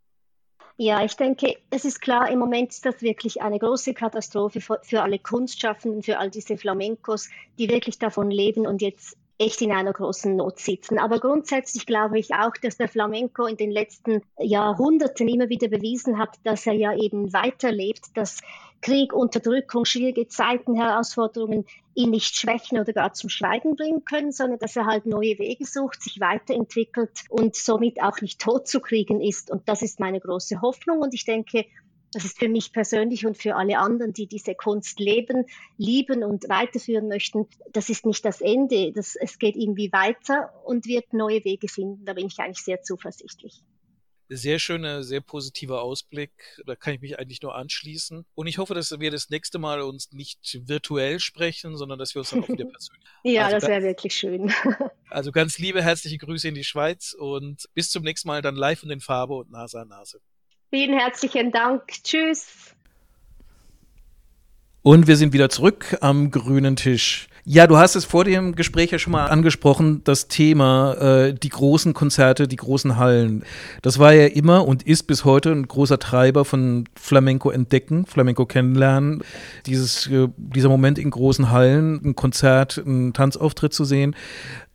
Ja, 0.77 1.05
ich 1.05 1.17
denke, 1.17 1.57
es 1.71 1.85
ist 1.85 2.01
klar, 2.01 2.31
im 2.31 2.39
Moment 2.39 2.71
ist 2.71 2.87
das 2.87 3.03
wirklich 3.03 3.43
eine 3.43 3.59
große 3.59 3.93
Katastrophe 3.95 4.61
für, 4.61 4.81
für 4.83 5.03
alle 5.03 5.19
Kunstschaffenden, 5.19 6.03
für 6.03 6.19
all 6.19 6.31
diese 6.31 6.57
Flamencos, 6.57 7.29
die 7.59 7.69
wirklich 7.69 7.99
davon 7.99 8.31
leben 8.31 8.67
und 8.67 8.81
jetzt 8.81 9.17
echt 9.41 9.63
in 9.63 9.73
einer 9.73 9.93
großen 9.93 10.37
Not 10.37 10.59
sitzen. 10.59 10.99
Aber 10.99 11.19
grundsätzlich 11.19 11.87
glaube 11.87 12.19
ich 12.19 12.35
auch, 12.35 12.53
dass 12.63 12.77
der 12.77 12.89
Flamenco 12.89 13.47
in 13.47 13.57
den 13.57 13.71
letzten 13.71 14.21
Jahrhunderten 14.39 15.29
immer 15.29 15.49
wieder 15.49 15.69
bewiesen 15.69 16.19
hat, 16.19 16.37
dass 16.45 16.67
er 16.67 16.75
ja 16.75 16.95
eben 16.95 17.33
weiterlebt, 17.33 18.17
dass 18.17 18.43
Krieg, 18.83 19.15
Unterdrückung, 19.15 19.87
schwierige 19.87 20.29
Zeiten, 20.29 20.75
Herausforderungen 20.75 21.65
ihn 21.95 22.11
nicht 22.11 22.37
schwächen 22.37 22.79
oder 22.79 22.93
gar 22.93 23.15
zum 23.15 23.31
Schweigen 23.31 23.77
bringen 23.77 24.05
können, 24.05 24.31
sondern 24.31 24.59
dass 24.59 24.77
er 24.77 24.87
halt 24.87 25.07
neue 25.07 25.39
Wege 25.39 25.65
sucht, 25.65 26.03
sich 26.03 26.21
weiterentwickelt 26.21 27.25
und 27.31 27.57
somit 27.57 28.03
auch 28.03 28.21
nicht 28.21 28.41
tot 28.41 28.69
zu 28.69 28.81
kriegen 28.81 29.21
ist. 29.23 29.51
Und 29.51 29.69
das 29.69 29.83
ist 29.83 30.01
meine 30.01 30.21
große 30.21 30.61
Hoffnung. 30.61 31.01
Und 31.01 31.15
ich 31.15 31.25
denke, 31.25 31.65
das 32.13 32.25
ist 32.25 32.39
für 32.39 32.49
mich 32.49 32.73
persönlich 32.73 33.27
und 33.27 33.37
für 33.37 33.57
alle 33.57 33.79
anderen, 33.79 34.13
die 34.13 34.27
diese 34.27 34.55
Kunst 34.55 34.99
leben, 34.99 35.47
lieben 35.77 36.25
und 36.25 36.49
weiterführen 36.49 37.09
möchten, 37.09 37.47
das 37.73 37.89
ist 37.89 38.07
nicht 38.07 38.25
das 38.25 38.41
Ende. 38.41 38.93
Das, 38.93 39.17
es 39.17 39.39
geht 39.39 39.57
irgendwie 39.57 39.93
weiter 39.93 40.53
und 40.65 40.87
wird 40.87 41.13
neue 41.13 41.45
Wege 41.45 41.69
finden. 41.69 42.05
Da 42.05 42.15
bin 42.15 42.27
ich 42.27 42.39
eigentlich 42.39 42.65
sehr 42.65 42.83
zuversichtlich 42.83 43.63
sehr 44.31 44.59
schöner, 44.59 45.03
sehr 45.03 45.21
positiver 45.21 45.83
Ausblick. 45.83 46.31
Da 46.65 46.77
kann 46.77 46.95
ich 46.95 47.01
mich 47.01 47.19
eigentlich 47.19 47.43
nur 47.43 47.55
anschließen. 47.55 48.25
Und 48.35 48.47
ich 48.47 48.59
hoffe, 48.59 48.75
dass 48.75 48.99
wir 48.99 49.11
das 49.11 49.29
nächste 49.29 49.59
Mal 49.59 49.83
uns 49.83 50.13
nicht 50.13 50.61
virtuell 50.67 51.19
sprechen, 51.19 51.77
sondern 51.77 51.99
dass 51.99 52.15
wir 52.15 52.21
uns 52.21 52.31
dann 52.31 52.45
auch 52.45 52.49
wieder 52.49 52.65
persönlich. 52.71 53.05
ja, 53.25 53.47
also 53.47 53.57
das 53.57 53.69
wäre 53.69 53.83
wirklich 53.83 54.15
schön. 54.15 54.53
also 55.11 55.33
ganz 55.33 55.59
liebe 55.59 55.83
herzliche 55.83 56.19
Grüße 56.19 56.49
in 56.49 56.55
die 56.55 56.65
Schweiz 56.65 57.13
und 57.13 57.69
bis 57.75 57.91
zum 57.91 58.05
nächsten 58.05 58.29
Mal 58.29 58.41
dann 58.41 58.55
live 58.55 58.83
und 58.85 58.91
in 58.91 59.01
Farbe 59.01 59.35
und 59.35 59.51
Nase 59.51 59.81
an 59.81 59.89
Nase. 59.89 60.21
Vielen 60.71 60.97
herzlichen 60.97 61.51
Dank. 61.51 61.83
Tschüss. 62.05 62.47
Und 64.83 65.09
wir 65.09 65.17
sind 65.17 65.33
wieder 65.33 65.51
zurück 65.51 65.99
am 66.01 66.31
grünen 66.31 66.77
Tisch. 66.77 67.27
Ja, 67.45 67.67
du 67.67 67.77
hast 67.77 67.97
es 67.97 68.05
vor 68.05 68.25
dem 68.25 68.55
Gespräch 68.55 68.93
ja 68.93 68.99
schon 68.99 69.13
mal 69.13 69.27
angesprochen, 69.27 70.03
das 70.05 70.29
Thema 70.29 70.95
äh, 70.95 71.35
die 71.35 71.49
großen 71.49 71.93
Konzerte, 71.93 72.47
die 72.47 72.57
großen 72.57 72.97
Hallen. 72.97 73.45
Das 73.83 73.99
war 73.99 74.13
ja 74.13 74.27
immer 74.27 74.67
und 74.67 74.85
ist 74.85 75.05
bis 75.05 75.25
heute 75.25 75.51
ein 75.51 75.67
großer 75.67 75.99
Treiber 75.99 76.45
von 76.45 76.85
Flamenco 76.95 77.51
entdecken, 77.51 78.07
Flamenco 78.07 78.47
kennenlernen. 78.47 79.25
Dieses, 79.67 80.07
äh, 80.07 80.29
dieser 80.37 80.69
Moment 80.69 80.99
in 80.99 81.11
großen 81.11 81.51
Hallen, 81.51 82.01
ein 82.05 82.15
Konzert, 82.15 82.77
ein 82.77 83.13
Tanzauftritt 83.13 83.75
zu 83.75 83.85
sehen 83.85 84.15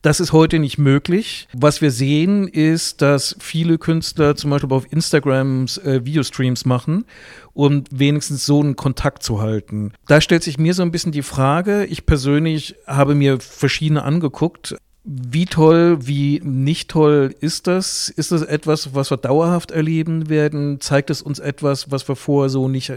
Das 0.05 0.19
ist 0.19 0.33
heute 0.33 0.59
nicht 0.59 0.77
möglich. 0.77 1.47
Was 1.51 1.81
wir 1.81 1.89
sehen, 1.89 2.47
ist, 2.47 3.01
dass 3.01 3.35
viele 3.39 3.79
Künstler 3.79 4.35
zum 4.35 4.51
Beispiel 4.51 4.71
auf 4.71 4.85
Instagram 4.91 5.65
äh, 5.83 6.05
Videostreams 6.05 6.63
machen, 6.63 7.05
um 7.53 7.85
wenigstens 7.89 8.45
so 8.45 8.61
einen 8.61 8.75
Kontakt 8.75 9.23
zu 9.23 9.41
halten. 9.41 9.93
Da 10.05 10.21
stellt 10.21 10.43
sich 10.43 10.59
mir 10.59 10.75
so 10.75 10.83
ein 10.83 10.91
bisschen 10.91 11.11
die 11.11 11.23
Frage, 11.23 11.85
ich 11.85 12.05
persönlich 12.05 12.75
habe 12.85 13.15
mir 13.15 13.39
verschiedene 13.39 14.03
angeguckt, 14.03 14.75
wie 15.07 15.45
toll, 15.45 15.99
wie 16.07 16.41
nicht 16.43 16.89
toll 16.89 17.35
ist 17.39 17.67
das? 17.67 18.09
Ist 18.09 18.31
das 18.31 18.41
etwas, 18.41 18.95
was 18.95 19.11
wir 19.11 19.17
dauerhaft 19.17 19.69
erleben 19.69 20.29
werden? 20.29 20.81
Zeigt 20.81 21.11
es 21.11 21.21
uns 21.21 21.37
etwas, 21.37 21.91
was 21.91 22.07
wir 22.07 22.15
vorher 22.15 22.49
so 22.49 22.67
nicht 22.67 22.91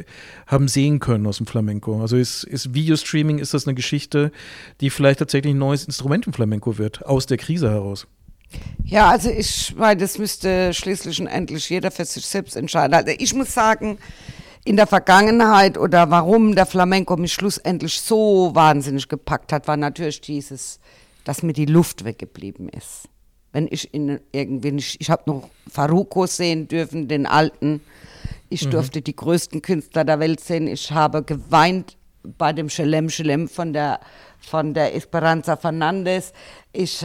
haben 0.46 0.68
sehen 0.68 1.00
können 1.00 1.26
aus 1.26 1.36
dem 1.36 1.46
Flamenco? 1.46 2.00
Also 2.00 2.16
ist, 2.16 2.44
ist 2.44 2.72
Videostreaming, 2.72 3.38
ist 3.38 3.52
das 3.52 3.66
eine 3.66 3.74
Geschichte, 3.74 4.32
die 4.80 4.88
vielleicht 4.88 5.18
tatsächlich 5.18 5.52
ein 5.54 5.58
neues 5.58 5.84
Instrument 5.84 6.26
im 6.26 6.32
Flamenco 6.32 6.78
wird, 6.78 7.04
aus 7.04 7.26
der 7.26 7.36
Krise 7.36 7.70
heraus? 7.70 8.06
Ja, 8.84 9.10
also 9.10 9.28
ich 9.28 9.74
meine, 9.76 10.00
das 10.00 10.16
müsste 10.16 10.72
schließlich 10.72 11.20
und 11.20 11.26
endlich 11.26 11.68
jeder 11.68 11.90
für 11.90 12.06
sich 12.06 12.24
selbst 12.24 12.56
entscheiden. 12.56 12.94
Also 12.94 13.12
ich 13.18 13.34
muss 13.34 13.52
sagen, 13.52 13.98
in 14.64 14.76
der 14.76 14.86
Vergangenheit 14.86 15.76
oder 15.76 16.10
warum 16.10 16.54
der 16.54 16.64
Flamenco 16.64 17.18
mich 17.18 17.34
schlussendlich 17.34 18.00
so 18.00 18.50
wahnsinnig 18.54 19.08
gepackt 19.08 19.52
hat, 19.52 19.68
war 19.68 19.76
natürlich 19.76 20.22
dieses 20.22 20.80
dass 21.28 21.42
mir 21.42 21.52
die 21.52 21.66
Luft 21.66 22.06
weggeblieben 22.06 22.70
ist. 22.70 23.06
Wenn 23.52 23.68
ich 23.70 23.92
in 23.92 24.18
irgendwie, 24.32 24.68
ich, 24.68 24.98
ich 24.98 25.10
habe 25.10 25.24
noch 25.26 25.50
Faruko 25.70 26.24
sehen 26.24 26.68
dürfen, 26.68 27.06
den 27.06 27.26
alten. 27.26 27.82
Ich 28.48 28.64
mhm. 28.64 28.70
durfte 28.70 29.02
die 29.02 29.14
größten 29.14 29.60
Künstler 29.60 30.06
der 30.06 30.20
Welt 30.20 30.40
sehen. 30.40 30.66
Ich 30.66 30.90
habe 30.90 31.22
geweint 31.22 31.98
bei 32.22 32.54
dem 32.54 32.70
Schelem 32.70 33.10
Schelem 33.10 33.46
von 33.46 33.74
der, 33.74 34.00
von 34.40 34.72
der 34.72 34.94
Esperanza 34.94 35.58
Fernandez. 35.58 36.32
Ich, 36.72 37.04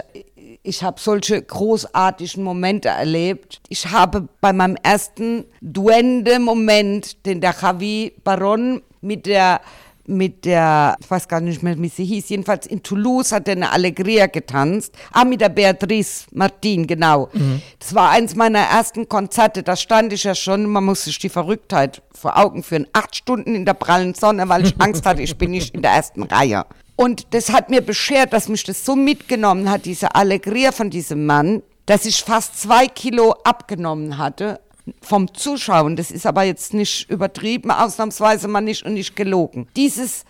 ich 0.63 0.83
habe 0.83 1.01
solche 1.01 1.41
großartigen 1.41 2.45
Momente 2.45 2.87
erlebt. 2.87 3.59
Ich 3.67 3.89
habe 3.89 4.29
bei 4.39 4.53
meinem 4.53 4.77
ersten 4.83 5.43
Duende-Moment, 5.59 7.25
den 7.25 7.41
der 7.41 7.53
Javi 7.61 8.13
Baron 8.23 8.83
mit 9.01 9.25
der 9.25 9.59
mit 10.05 10.45
der, 10.45 10.95
ich 10.99 11.09
weiß 11.09 11.27
gar 11.27 11.39
nicht 11.39 11.63
mehr, 11.63 11.79
wie 11.79 11.87
sie 11.87 12.05
hieß, 12.05 12.29
jedenfalls 12.29 12.67
in 12.67 12.83
Toulouse 12.83 13.31
hat 13.31 13.47
er 13.47 13.53
eine 13.53 13.71
Allegria 13.71 14.27
getanzt. 14.27 14.93
Ah, 15.11 15.23
mit 15.23 15.41
der 15.41 15.49
Beatrice 15.49 16.25
Martin, 16.31 16.87
genau. 16.87 17.29
Mhm. 17.33 17.61
Das 17.79 17.95
war 17.95 18.09
eins 18.09 18.35
meiner 18.35 18.59
ersten 18.59 19.07
Konzerte, 19.07 19.63
da 19.63 19.75
stand 19.75 20.13
ich 20.13 20.23
ja 20.23 20.35
schon, 20.35 20.65
man 20.65 20.83
muss 20.83 21.05
sich 21.05 21.17
die 21.19 21.29
Verrücktheit 21.29 22.01
vor 22.11 22.37
Augen 22.37 22.63
führen. 22.63 22.87
Acht 22.93 23.15
Stunden 23.15 23.55
in 23.55 23.65
der 23.65 23.73
prallen 23.75 24.13
Sonne, 24.13 24.49
weil 24.49 24.65
ich 24.65 24.75
Angst 24.79 25.05
hatte, 25.05 25.21
ich 25.21 25.37
bin 25.37 25.51
nicht 25.51 25.73
in 25.73 25.81
der 25.81 25.91
ersten 25.91 26.23
Reihe. 26.23 26.65
Und 26.95 27.33
das 27.33 27.51
hat 27.51 27.69
mir 27.69 27.81
beschert, 27.81 28.33
dass 28.33 28.49
mich 28.49 28.63
das 28.63 28.85
so 28.85 28.95
mitgenommen 28.95 29.69
hat, 29.69 29.85
diese 29.85 30.15
Allegria 30.15 30.71
von 30.71 30.89
diesem 30.89 31.25
Mann, 31.25 31.63
dass 31.85 32.05
ich 32.05 32.23
fast 32.23 32.61
zwei 32.61 32.87
Kilo 32.87 33.35
abgenommen 33.43 34.17
hatte 34.17 34.59
vom 35.01 35.33
Zuschauen. 35.33 35.95
Das 35.95 36.11
ist 36.11 36.25
aber 36.25 36.43
jetzt 36.43 36.73
nicht 36.73 37.09
übertrieben, 37.09 37.71
ausnahmsweise 37.71 38.47
mal 38.47 38.61
nicht 38.61 38.83
und 38.83 38.93
nicht 38.93 39.15
gelogen. 39.15 39.67
Dieses 39.75 40.25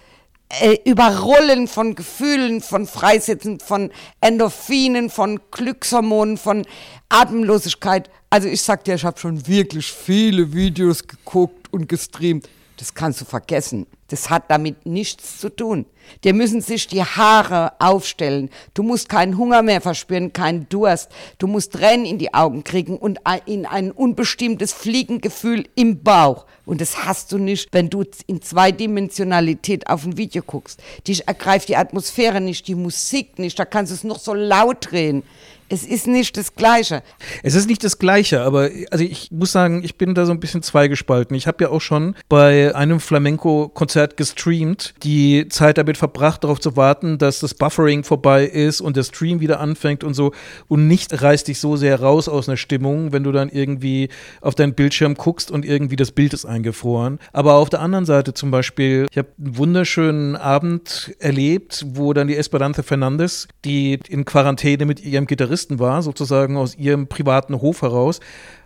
äh, 0.62 0.78
Überrollen 0.86 1.68
von 1.68 1.96
Gefühlen, 1.96 2.62
von 2.62 2.86
Freisetzen, 2.86 3.60
von 3.60 3.92
Endorphinen, 4.22 5.10
von 5.10 5.39
Glückshormonen, 5.52 6.38
von 6.38 6.66
Atemlosigkeit. 7.10 8.10
Also 8.30 8.48
ich 8.48 8.62
sag 8.62 8.84
dir, 8.84 8.96
ich 8.96 9.06
habe 9.06 9.20
schon 9.20 9.48
wirklich 9.48 9.92
viele 9.92 10.54
Videos 10.54 11.08
geguckt 11.08 11.72
und 11.74 11.89
gestreamt. 11.89 12.48
Das 12.77 12.93
kannst 12.93 13.21
du 13.21 13.25
vergessen. 13.25 13.86
Das 14.07 14.29
hat 14.29 14.49
damit 14.49 14.86
nichts 14.86 15.39
zu 15.39 15.49
tun. 15.49 15.86
Dir 16.23 16.33
müssen 16.33 16.62
sich 16.62 16.88
die 16.88 17.03
Haare 17.03 17.73
aufstellen. 17.79 18.49
Du 18.73 18.83
musst 18.83 19.09
keinen 19.09 19.38
Hunger 19.38 19.62
mehr 19.62 19.81
verspüren, 19.81 20.33
keinen 20.33 20.67
Durst. 20.69 21.09
Du 21.38 21.47
musst 21.47 21.73
Tränen 21.73 22.05
in 22.05 22.17
die 22.17 22.33
Augen 22.33 22.63
kriegen 22.63 22.97
und 22.97 23.19
in 23.45 23.65
ein 23.65 23.91
unbestimmtes 23.91 24.73
Fliegengefühl 24.73 25.65
im 25.75 26.03
Bauch. 26.03 26.45
Und 26.65 26.81
das 26.81 27.05
hast 27.05 27.31
du 27.31 27.38
nicht, 27.38 27.69
wenn 27.71 27.89
du 27.89 28.03
in 28.27 28.41
Zweidimensionalität 28.41 29.88
auf 29.88 30.05
ein 30.05 30.17
Video 30.17 30.43
guckst. 30.43 30.81
Dich 31.07 31.27
ergreift 31.27 31.69
die 31.69 31.77
Atmosphäre 31.77 32.41
nicht, 32.41 32.67
die 32.67 32.75
Musik 32.75 33.39
nicht. 33.39 33.57
Da 33.57 33.65
kannst 33.65 33.91
du 33.91 33.95
es 33.95 34.03
noch 34.03 34.19
so 34.19 34.33
laut 34.33 34.91
drehen. 34.91 35.23
Es 35.69 35.84
ist 35.84 36.08
nicht 36.08 36.38
das 36.38 36.56
Gleiche. 36.56 37.04
Es 37.41 37.56
ist 37.56 37.67
nicht 37.67 37.84
das 37.84 37.99
Gleiche, 37.99 38.41
aber 38.41 38.69
also 38.91 39.04
ich 39.04 39.32
muss 39.32 39.52
sagen, 39.52 39.84
ich 39.84 39.97
bin 39.97 40.13
da 40.13 40.26
so 40.26 40.32
ein 40.32 40.39
bisschen 40.39 40.62
zweigespalten. 40.62 41.36
Ich 41.36 41.47
habe 41.47 41.63
ja 41.63 41.69
auch 41.69 41.82
schon 41.82 42.15
bei 42.30 42.76
einem 42.76 42.99
Flamenco-Konzert 42.99 44.17
gestreamt, 44.17 44.93
die 45.04 45.47
Zeit 45.49 45.78
damit 45.78 45.97
verbracht, 45.97 46.43
darauf 46.43 46.60
zu 46.60 46.76
warten, 46.76 47.17
dass 47.17 47.39
das 47.39 47.54
Buffering 47.54 48.04
vorbei 48.04 48.45
ist 48.45 48.82
und 48.82 48.97
der 48.97 49.04
Stream 49.04 49.39
wieder 49.39 49.60
anfängt 49.60 50.04
und 50.04 50.13
so. 50.13 50.32
Und 50.67 50.88
nicht 50.88 51.21
reißt 51.21 51.47
dich 51.47 51.60
so 51.60 51.76
sehr 51.76 51.99
raus 51.99 52.28
aus 52.28 52.47
einer 52.47 52.58
Stimmung, 52.58 53.12
wenn 53.12 53.23
du 53.23 53.32
dann 53.32 53.49
irgendwie 53.49 54.10
auf 54.41 54.56
deinen 54.56 54.73
Bildschirm 54.73 55.15
guckst 55.15 55.49
und 55.52 55.65
irgendwie 55.65 55.95
das 55.95 56.12
Bild 56.12 56.34
ist 56.34 56.45
eingefroren. 56.45 57.19
Aber 57.32 57.56
auf 57.56 57.69
der 57.69 57.82
anderen 57.82 58.06
Seite 58.06 58.34
zum 58.34 58.52
Beispiel, 58.52 59.08
ich 59.12 59.17
habe 59.17 59.30
einen 59.38 59.58
wunderschönen 59.58 60.36
Abend 60.36 61.15
erlebt, 61.19 61.86
wo 61.89 62.13
dann 62.13 62.28
die 62.28 62.36
Esperanza 62.36 62.84
Fernandez, 62.84 63.47
die 63.65 63.99
in 64.08 64.26
Quarantäne 64.26 64.86
mit 64.86 65.04
ihrem 65.04 65.26
Gitarristen 65.26 65.62
Gitarristen 65.63 65.80
war, 65.80 66.02
sozusagen 66.02 66.58
aus 66.58 66.76
ihrem 66.76 67.08
privaten 67.08 67.62
Hof 67.62 67.82
heraus, 67.82 68.19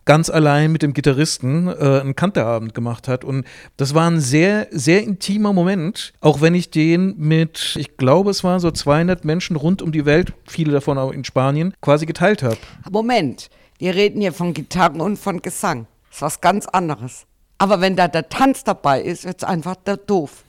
ganz 0.05 0.29
allein 0.29 0.71
mit 0.71 0.81
dem 0.81 0.93
Gitarristen 0.93 1.67
äh, 1.67 2.01
einen 2.01 2.15
Kanterabend 2.15 2.73
gemacht 2.73 3.07
hat. 3.07 3.23
Und 3.23 3.45
das 3.77 3.93
war 3.93 4.09
ein 4.09 4.19
sehr, 4.19 4.67
sehr 4.71 5.03
intimer 5.03 5.53
Moment, 5.53 6.13
auch 6.21 6.41
wenn 6.41 6.55
ich 6.55 6.71
den 6.71 7.15
mit, 7.17 7.75
ich 7.77 7.97
glaube, 7.97 8.31
es 8.31 8.43
waren 8.43 8.59
so 8.59 8.71
200 8.71 9.25
Menschen 9.25 9.55
rund 9.55 9.81
um 9.81 9.91
die 9.91 10.05
Welt, 10.05 10.33
viele 10.45 10.71
davon 10.71 10.97
auch 10.97 11.11
in 11.11 11.23
Spanien, 11.23 11.73
quasi 11.81 12.05
geteilt 12.05 12.41
habe. 12.41 12.57
Moment, 12.89 13.49
wir 13.79 13.95
reden 13.95 14.21
hier 14.21 14.33
von 14.33 14.53
Gitarren 14.53 15.01
und 15.01 15.17
von 15.17 15.41
Gesang. 15.41 15.87
Das 16.09 16.17
ist 16.17 16.21
was 16.21 16.41
ganz 16.41 16.65
anderes. 16.67 17.25
Aber 17.59 17.81
wenn 17.81 17.95
da 17.95 18.07
der 18.07 18.29
Tanz 18.29 18.63
dabei 18.63 19.01
ist, 19.01 19.25
wird 19.25 19.37
es 19.37 19.43
einfach 19.43 19.75
doof. 20.07 20.43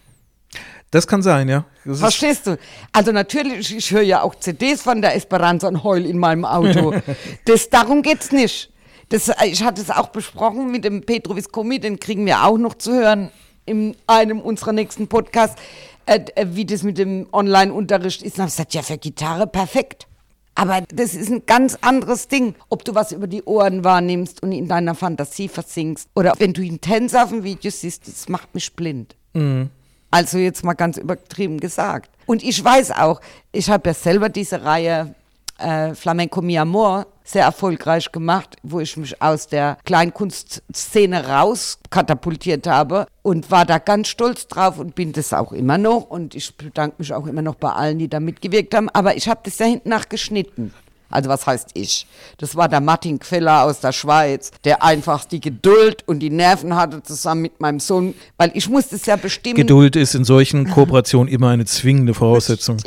Das 0.90 1.07
kann 1.07 1.20
sein, 1.20 1.48
ja. 1.48 1.64
Das 1.85 2.01
Verstehst 2.01 2.46
du? 2.46 2.59
Also 2.92 3.12
natürlich, 3.12 3.77
ich 3.77 3.90
höre 3.90 4.03
ja 4.03 4.22
auch 4.22 4.35
CDs 4.35 4.81
von 4.81 5.03
der 5.03 5.14
Esperanza 5.14 5.68
und 5.68 5.85
heul 5.85 6.07
in 6.07 6.18
meinem 6.18 6.44
Auto. 6.44 6.94
das, 7.44 7.68
darum 7.68 8.03
geht's 8.03 8.33
nicht. 8.33 8.70
Das, 9.11 9.31
ich 9.44 9.62
hatte 9.62 9.83
es 9.83 9.90
auch 9.90 10.09
besprochen 10.09 10.70
mit 10.70 10.85
dem 10.85 11.03
Petro 11.03 11.37
Viscomi, 11.37 11.79
den 11.79 11.98
kriegen 11.98 12.24
wir 12.27 12.44
auch 12.44 12.59
noch 12.59 12.74
zu 12.74 12.92
hören 12.92 13.31
in 13.66 13.96
einem 14.07 14.40
unserer 14.40 14.72
nächsten 14.72 15.09
Podcasts, 15.09 15.61
äh, 16.07 16.20
äh, 16.35 16.46
wie 16.51 16.64
das 16.64 16.83
mit 16.83 16.96
dem 16.96 17.27
Online-Unterricht 17.33 18.22
ist. 18.22 18.38
Und 18.38 18.46
ich 18.46 18.53
gesagt, 18.53 18.74
ja, 18.74 18.83
für 18.83 18.96
Gitarre 18.96 19.46
perfekt. 19.46 20.07
Aber 20.55 20.83
das 20.92 21.14
ist 21.14 21.31
ein 21.31 21.46
ganz 21.46 21.77
anderes 21.83 22.27
Ding, 22.27 22.55
ob 22.68 22.85
du 22.85 22.94
was 22.94 23.12
über 23.12 23.29
die 23.29 23.44
Ohren 23.44 23.85
wahrnimmst 23.85 24.42
und 24.42 24.51
in 24.51 24.66
deiner 24.66 24.94
Fantasie 24.94 25.48
versingst. 25.48 26.09
Oder 26.16 26.33
wenn 26.38 26.53
du 26.53 26.62
intens 26.62 27.14
auf 27.14 27.29
dem 27.29 27.44
Video 27.44 27.70
siehst, 27.70 28.09
das 28.09 28.29
macht 28.29 28.55
mich 28.55 28.74
blind. 28.74 29.14
Mhm. 29.35 29.70
Also 30.10 30.38
jetzt 30.38 30.64
mal 30.64 30.74
ganz 30.74 30.96
übertrieben 30.96 31.60
gesagt. 31.60 32.10
Und 32.26 32.42
ich 32.42 32.62
weiß 32.62 32.92
auch, 32.92 33.20
ich 33.52 33.70
habe 33.70 33.90
ja 33.90 33.94
selber 33.94 34.28
diese 34.28 34.64
Reihe 34.64 35.14
äh, 35.58 35.94
Flamenco 35.94 36.40
Mi 36.40 36.58
Amor 36.58 37.06
sehr 37.24 37.44
erfolgreich 37.44 38.10
gemacht, 38.10 38.56
wo 38.62 38.80
ich 38.80 38.96
mich 38.96 39.20
aus 39.20 39.48
der 39.48 39.76
Kleinkunstszene 39.84 41.28
raus 41.28 41.78
katapultiert 41.90 42.66
habe 42.66 43.06
und 43.22 43.50
war 43.50 43.66
da 43.66 43.78
ganz 43.78 44.08
stolz 44.08 44.46
drauf 44.46 44.78
und 44.78 44.94
bin 44.94 45.12
das 45.12 45.34
auch 45.34 45.52
immer 45.52 45.76
noch 45.76 46.08
und 46.08 46.34
ich 46.34 46.56
bedanke 46.56 46.96
mich 46.98 47.12
auch 47.12 47.26
immer 47.26 47.42
noch 47.42 47.56
bei 47.56 47.70
allen, 47.70 47.98
die 47.98 48.08
da 48.08 48.18
mitgewirkt 48.18 48.74
haben, 48.74 48.88
aber 48.90 49.16
ich 49.16 49.28
habe 49.28 49.40
das 49.44 49.58
ja 49.58 49.66
hinten 49.66 49.90
nach 49.90 50.08
geschnitten. 50.08 50.72
Also 51.10 51.28
was 51.30 51.46
heißt 51.46 51.70
ich? 51.74 52.06
Das 52.36 52.54
war 52.56 52.68
der 52.68 52.80
Martin 52.80 53.18
Queller 53.18 53.64
aus 53.64 53.80
der 53.80 53.92
Schweiz, 53.92 54.50
der 54.64 54.82
einfach 54.82 55.24
die 55.24 55.40
Geduld 55.40 56.06
und 56.06 56.20
die 56.20 56.30
Nerven 56.30 56.76
hatte 56.76 57.02
zusammen 57.02 57.42
mit 57.42 57.60
meinem 57.60 57.80
Sohn, 57.80 58.14
weil 58.36 58.50
ich 58.54 58.68
musste 58.68 58.96
es 58.96 59.06
ja 59.06 59.16
bestimmen. 59.16 59.56
Geduld 59.56 59.96
ist 59.96 60.14
in 60.14 60.24
solchen 60.24 60.68
Kooperationen 60.68 61.32
immer 61.32 61.48
eine 61.48 61.64
zwingende 61.64 62.14
Voraussetzung. 62.14 62.78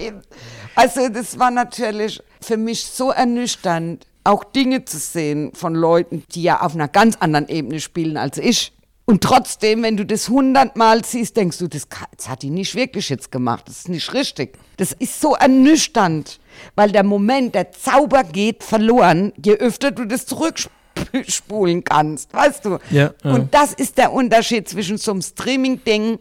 Also 0.75 1.09
das 1.09 1.37
war 1.37 1.51
natürlich 1.51 2.21
für 2.39 2.57
mich 2.57 2.85
so 2.85 3.11
ernüchternd, 3.11 4.05
auch 4.23 4.43
Dinge 4.43 4.85
zu 4.85 4.97
sehen 4.99 5.51
von 5.53 5.73
Leuten, 5.73 6.23
die 6.33 6.43
ja 6.43 6.61
auf 6.61 6.75
einer 6.75 6.87
ganz 6.87 7.17
anderen 7.19 7.47
Ebene 7.49 7.79
spielen 7.79 8.17
als 8.17 8.37
ich. 8.37 8.71
Und 9.11 9.21
trotzdem, 9.21 9.83
wenn 9.83 9.97
du 9.97 10.05
das 10.05 10.29
hundertmal 10.29 11.03
siehst, 11.03 11.35
denkst 11.35 11.57
du, 11.57 11.67
das, 11.67 11.87
das 12.15 12.29
hat 12.29 12.41
die 12.41 12.49
nicht 12.49 12.75
wirklich 12.75 13.09
jetzt 13.09 13.31
gemacht. 13.31 13.67
Das 13.67 13.79
ist 13.79 13.89
nicht 13.89 14.13
richtig. 14.13 14.57
Das 14.77 14.93
ist 14.93 15.19
so 15.19 15.35
ernüchternd 15.35 16.39
weil 16.75 16.91
der 16.91 17.03
Moment, 17.03 17.55
der 17.55 17.71
Zauber 17.71 18.23
geht 18.23 18.63
verloren, 18.63 19.33
je 19.43 19.53
öfter 19.53 19.91
du 19.91 20.05
das 20.05 20.25
zurückspulen 20.25 21.83
kannst, 21.83 22.33
weißt 22.33 22.65
du? 22.65 22.77
Ja, 22.89 23.13
ja. 23.23 23.33
Und 23.33 23.53
das 23.53 23.73
ist 23.73 23.97
der 23.97 24.11
Unterschied 24.13 24.67
zwischen 24.67 24.97
so 24.97 25.11
einem 25.11 25.21
Streaming-Ding 25.21 26.19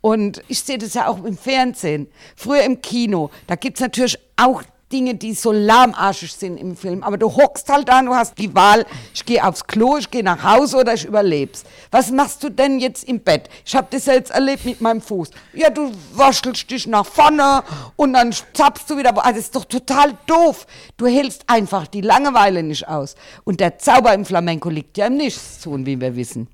und 0.00 0.42
ich 0.48 0.60
sehe 0.60 0.78
das 0.78 0.94
ja 0.94 1.08
auch 1.08 1.22
im 1.24 1.36
Fernsehen. 1.36 2.08
Früher 2.36 2.62
im 2.62 2.82
Kino, 2.82 3.30
da 3.46 3.54
gibt 3.54 3.78
es 3.78 3.80
natürlich 3.80 4.18
auch 4.36 4.62
Dinge, 4.92 5.14
die 5.14 5.34
so 5.34 5.52
lahmarschig 5.52 6.32
sind 6.32 6.58
im 6.58 6.76
Film. 6.76 7.02
Aber 7.02 7.16
du 7.16 7.34
hockst 7.34 7.68
halt 7.68 7.88
da, 7.88 8.02
du 8.02 8.14
hast 8.14 8.36
die 8.38 8.54
Wahl, 8.54 8.84
ich 9.14 9.24
gehe 9.24 9.44
aufs 9.44 9.66
Klo, 9.66 9.96
ich 9.96 10.10
gehe 10.10 10.22
nach 10.22 10.42
Hause 10.42 10.78
oder 10.78 10.94
ich 10.94 11.04
überleb's. 11.04 11.64
Was 11.90 12.10
machst 12.10 12.42
du 12.44 12.50
denn 12.50 12.78
jetzt 12.78 13.04
im 13.04 13.20
Bett? 13.20 13.48
Ich 13.64 13.74
habe 13.74 13.86
das 13.90 14.06
jetzt 14.06 14.30
erlebt 14.30 14.64
mit 14.64 14.80
meinem 14.80 15.00
Fuß. 15.00 15.30
Ja, 15.54 15.70
du 15.70 15.90
waschelst 16.12 16.70
dich 16.70 16.86
nach 16.86 17.06
vorne 17.06 17.62
und 17.96 18.12
dann 18.12 18.34
zappst 18.52 18.88
du 18.90 18.98
wieder. 18.98 19.10
Also 19.16 19.36
das 19.36 19.46
ist 19.46 19.56
doch 19.56 19.64
total 19.64 20.14
doof. 20.26 20.66
Du 20.96 21.06
hältst 21.06 21.44
einfach 21.46 21.86
die 21.86 22.02
Langeweile 22.02 22.62
nicht 22.62 22.86
aus. 22.86 23.14
Und 23.44 23.60
der 23.60 23.78
Zauber 23.78 24.12
im 24.12 24.24
Flamenco 24.24 24.68
liegt 24.68 24.98
ja 24.98 25.06
im 25.06 25.16
Nichts 25.16 25.60
tun, 25.60 25.86
wie 25.86 26.00
wir 26.00 26.14
wissen. 26.16 26.48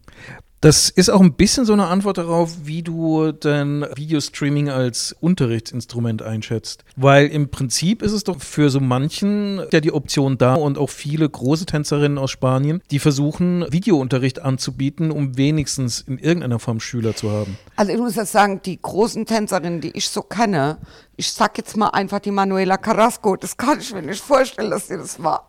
Das 0.61 0.91
ist 0.91 1.09
auch 1.09 1.21
ein 1.21 1.35
bisschen 1.35 1.65
so 1.65 1.73
eine 1.73 1.87
Antwort 1.87 2.19
darauf, 2.19 2.51
wie 2.65 2.83
du 2.83 3.31
dein 3.31 3.87
Videostreaming 3.95 4.71
als 4.71 5.15
Unterrichtsinstrument 5.21 6.23
einschätzt. 6.23 6.83
Weil 6.97 7.29
im 7.29 7.49
Prinzip 7.49 8.03
ist 8.03 8.11
es 8.11 8.25
doch 8.25 8.41
für 8.41 8.69
so 8.69 8.81
manchen 8.81 9.63
ja 9.71 9.81
die 9.81 9.93
Option 9.93 10.37
da 10.37 10.55
und 10.55 10.77
auch 10.77 10.91
viele 10.91 11.31
große 11.31 11.65
Tänzerinnen 11.65 12.19
aus 12.19 12.33
Spanien, 12.33 12.83
die 12.91 12.99
versuchen, 12.99 13.67
Videounterricht 13.71 14.41
anzubieten, 14.41 15.13
um 15.13 15.37
wenigstens 15.37 16.01
in 16.01 16.19
irgendeiner 16.19 16.59
Form 16.59 16.81
Schüler 16.81 17.15
zu 17.15 17.31
haben. 17.31 17.57
Also 17.77 17.93
ich 17.93 17.99
muss 17.99 18.17
jetzt 18.17 18.33
sagen, 18.33 18.61
die 18.65 18.83
großen 18.83 19.27
Tänzerinnen, 19.27 19.81
die 19.81 19.97
ich 19.97 20.09
so 20.09 20.23
kenne, 20.23 20.79
ich 21.17 21.31
sag 21.31 21.57
jetzt 21.57 21.77
mal 21.77 21.91
einfach 21.91 22.19
die 22.19 22.33
Manuela 22.33 22.79
Carrasco, 22.79 23.37
das 23.37 23.57
kann 23.57 23.79
ich 23.79 23.95
mir 23.95 24.03
nicht 24.03 24.21
vorstellen, 24.21 24.71
dass 24.71 24.89
sie 24.89 24.97
das 24.97 25.23
war. 25.23 25.48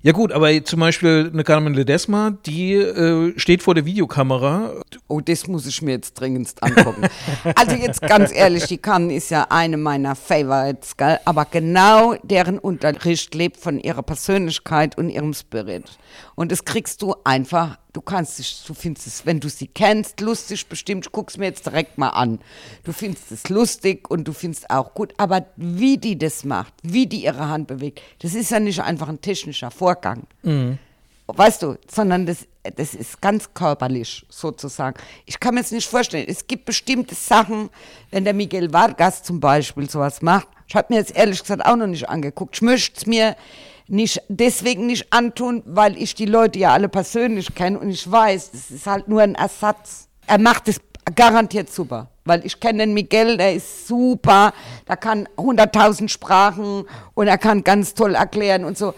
Ja 0.00 0.12
gut, 0.12 0.30
aber 0.30 0.64
zum 0.64 0.78
Beispiel 0.78 1.28
eine 1.32 1.42
Carmen 1.42 1.74
Ledesma, 1.74 2.30
die 2.46 2.74
äh, 2.74 3.36
steht 3.36 3.64
vor 3.64 3.74
der 3.74 3.84
Videokamera. 3.84 4.74
Oh, 5.08 5.20
das 5.20 5.48
muss 5.48 5.66
ich 5.66 5.82
mir 5.82 5.90
jetzt 5.90 6.14
dringendst 6.14 6.62
angucken. 6.62 7.08
also 7.56 7.74
jetzt 7.74 8.02
ganz 8.02 8.32
ehrlich, 8.32 8.66
die 8.66 8.78
Carmen 8.78 9.10
ist 9.10 9.30
ja 9.30 9.48
eine 9.50 9.76
meiner 9.76 10.14
Favorites, 10.14 10.96
gell? 10.96 11.18
aber 11.24 11.46
genau 11.46 12.14
deren 12.22 12.60
Unterricht 12.60 13.34
lebt 13.34 13.56
von 13.56 13.80
ihrer 13.80 14.04
Persönlichkeit 14.04 14.96
und 14.96 15.10
ihrem 15.10 15.34
Spirit. 15.34 15.98
Und 16.36 16.52
das 16.52 16.64
kriegst 16.64 17.02
du 17.02 17.16
einfach, 17.24 17.76
du 17.98 18.02
kannst 18.02 18.38
dich, 18.38 18.62
du 18.64 18.74
findest 18.74 19.08
es, 19.08 19.26
wenn 19.26 19.40
du 19.40 19.48
sie 19.48 19.66
kennst, 19.66 20.20
lustig 20.20 20.68
bestimmt, 20.68 21.06
ich 21.06 21.12
guck's 21.12 21.36
mir 21.36 21.46
jetzt 21.46 21.66
direkt 21.66 21.98
mal 21.98 22.10
an. 22.10 22.38
Du 22.84 22.92
findest 22.92 23.32
es 23.32 23.48
lustig 23.48 24.08
und 24.08 24.28
du 24.28 24.32
findest 24.32 24.70
auch 24.70 24.94
gut, 24.94 25.12
aber 25.16 25.46
wie 25.56 25.98
die 25.98 26.16
das 26.16 26.44
macht, 26.44 26.72
wie 26.84 27.08
die 27.08 27.24
ihre 27.24 27.48
Hand 27.48 27.66
bewegt, 27.66 28.00
das 28.20 28.34
ist 28.34 28.52
ja 28.52 28.60
nicht 28.60 28.80
einfach 28.80 29.08
ein 29.08 29.20
technischer 29.20 29.72
Vorgang. 29.72 30.28
Mhm. 30.44 30.78
Weißt 31.26 31.64
du, 31.64 31.76
sondern 31.90 32.24
das, 32.24 32.46
das 32.76 32.94
ist 32.94 33.20
ganz 33.20 33.52
körperlich 33.52 34.24
sozusagen. 34.28 34.96
Ich 35.26 35.40
kann 35.40 35.56
mir 35.56 35.62
es 35.62 35.72
nicht 35.72 35.88
vorstellen. 35.88 36.26
Es 36.28 36.46
gibt 36.46 36.66
bestimmte 36.66 37.16
Sachen, 37.16 37.68
wenn 38.12 38.22
der 38.22 38.32
Miguel 38.32 38.72
Vargas 38.72 39.24
zum 39.24 39.40
Beispiel 39.40 39.90
sowas 39.90 40.22
macht. 40.22 40.46
Ich 40.68 40.76
habe 40.76 40.86
mir 40.90 41.00
jetzt 41.00 41.16
ehrlich 41.16 41.40
gesagt 41.40 41.66
auch 41.66 41.76
noch 41.76 41.88
nicht 41.88 42.08
angeguckt. 42.08 42.54
Ich 42.54 42.62
möchte 42.62 42.96
es 42.96 43.06
mir 43.06 43.34
nicht 43.88 44.22
deswegen 44.28 44.86
nicht 44.86 45.12
antun, 45.12 45.62
weil 45.66 45.96
ich 46.00 46.14
die 46.14 46.26
Leute 46.26 46.58
ja 46.58 46.72
alle 46.72 46.88
persönlich 46.88 47.54
kenne 47.54 47.78
und 47.78 47.90
ich 47.90 48.10
weiß, 48.10 48.50
das 48.52 48.70
ist 48.70 48.86
halt 48.86 49.08
nur 49.08 49.22
ein 49.22 49.34
Ersatz. 49.34 50.08
Er 50.26 50.38
macht 50.38 50.68
es 50.68 50.80
garantiert 51.14 51.70
super, 51.70 52.08
weil 52.24 52.44
ich 52.44 52.60
kenne 52.60 52.80
den 52.80 52.94
Miguel, 52.94 53.36
der 53.36 53.54
ist 53.54 53.86
super, 53.86 54.52
der 54.86 54.96
kann 54.96 55.26
100.000 55.36 56.08
Sprachen 56.08 56.84
und 57.14 57.26
er 57.26 57.38
kann 57.38 57.64
ganz 57.64 57.94
toll 57.94 58.14
erklären 58.14 58.64
und 58.64 58.76
so. 58.76 58.94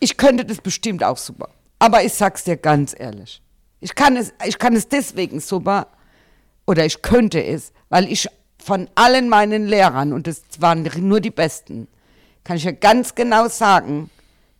Ich 0.00 0.16
könnte 0.16 0.44
das 0.44 0.58
bestimmt 0.58 1.04
auch 1.04 1.18
super, 1.18 1.48
aber 1.78 2.02
ich 2.02 2.14
sag's 2.14 2.44
dir 2.44 2.56
ganz 2.56 2.94
ehrlich. 2.98 3.42
Ich 3.80 3.94
kann 3.94 4.16
es, 4.16 4.32
ich 4.46 4.58
kann 4.58 4.74
es 4.74 4.88
deswegen 4.88 5.40
super 5.40 5.88
oder 6.66 6.86
ich 6.86 7.02
könnte 7.02 7.44
es, 7.44 7.72
weil 7.88 8.10
ich 8.10 8.28
von 8.58 8.88
allen 8.94 9.28
meinen 9.28 9.66
Lehrern, 9.66 10.12
und 10.12 10.26
das 10.26 10.42
waren 10.58 10.88
nur 10.96 11.20
die 11.20 11.30
Besten, 11.30 11.86
kann 12.46 12.58
ich 12.58 12.64
ja 12.64 12.70
ganz 12.70 13.16
genau 13.16 13.48
sagen, 13.48 14.08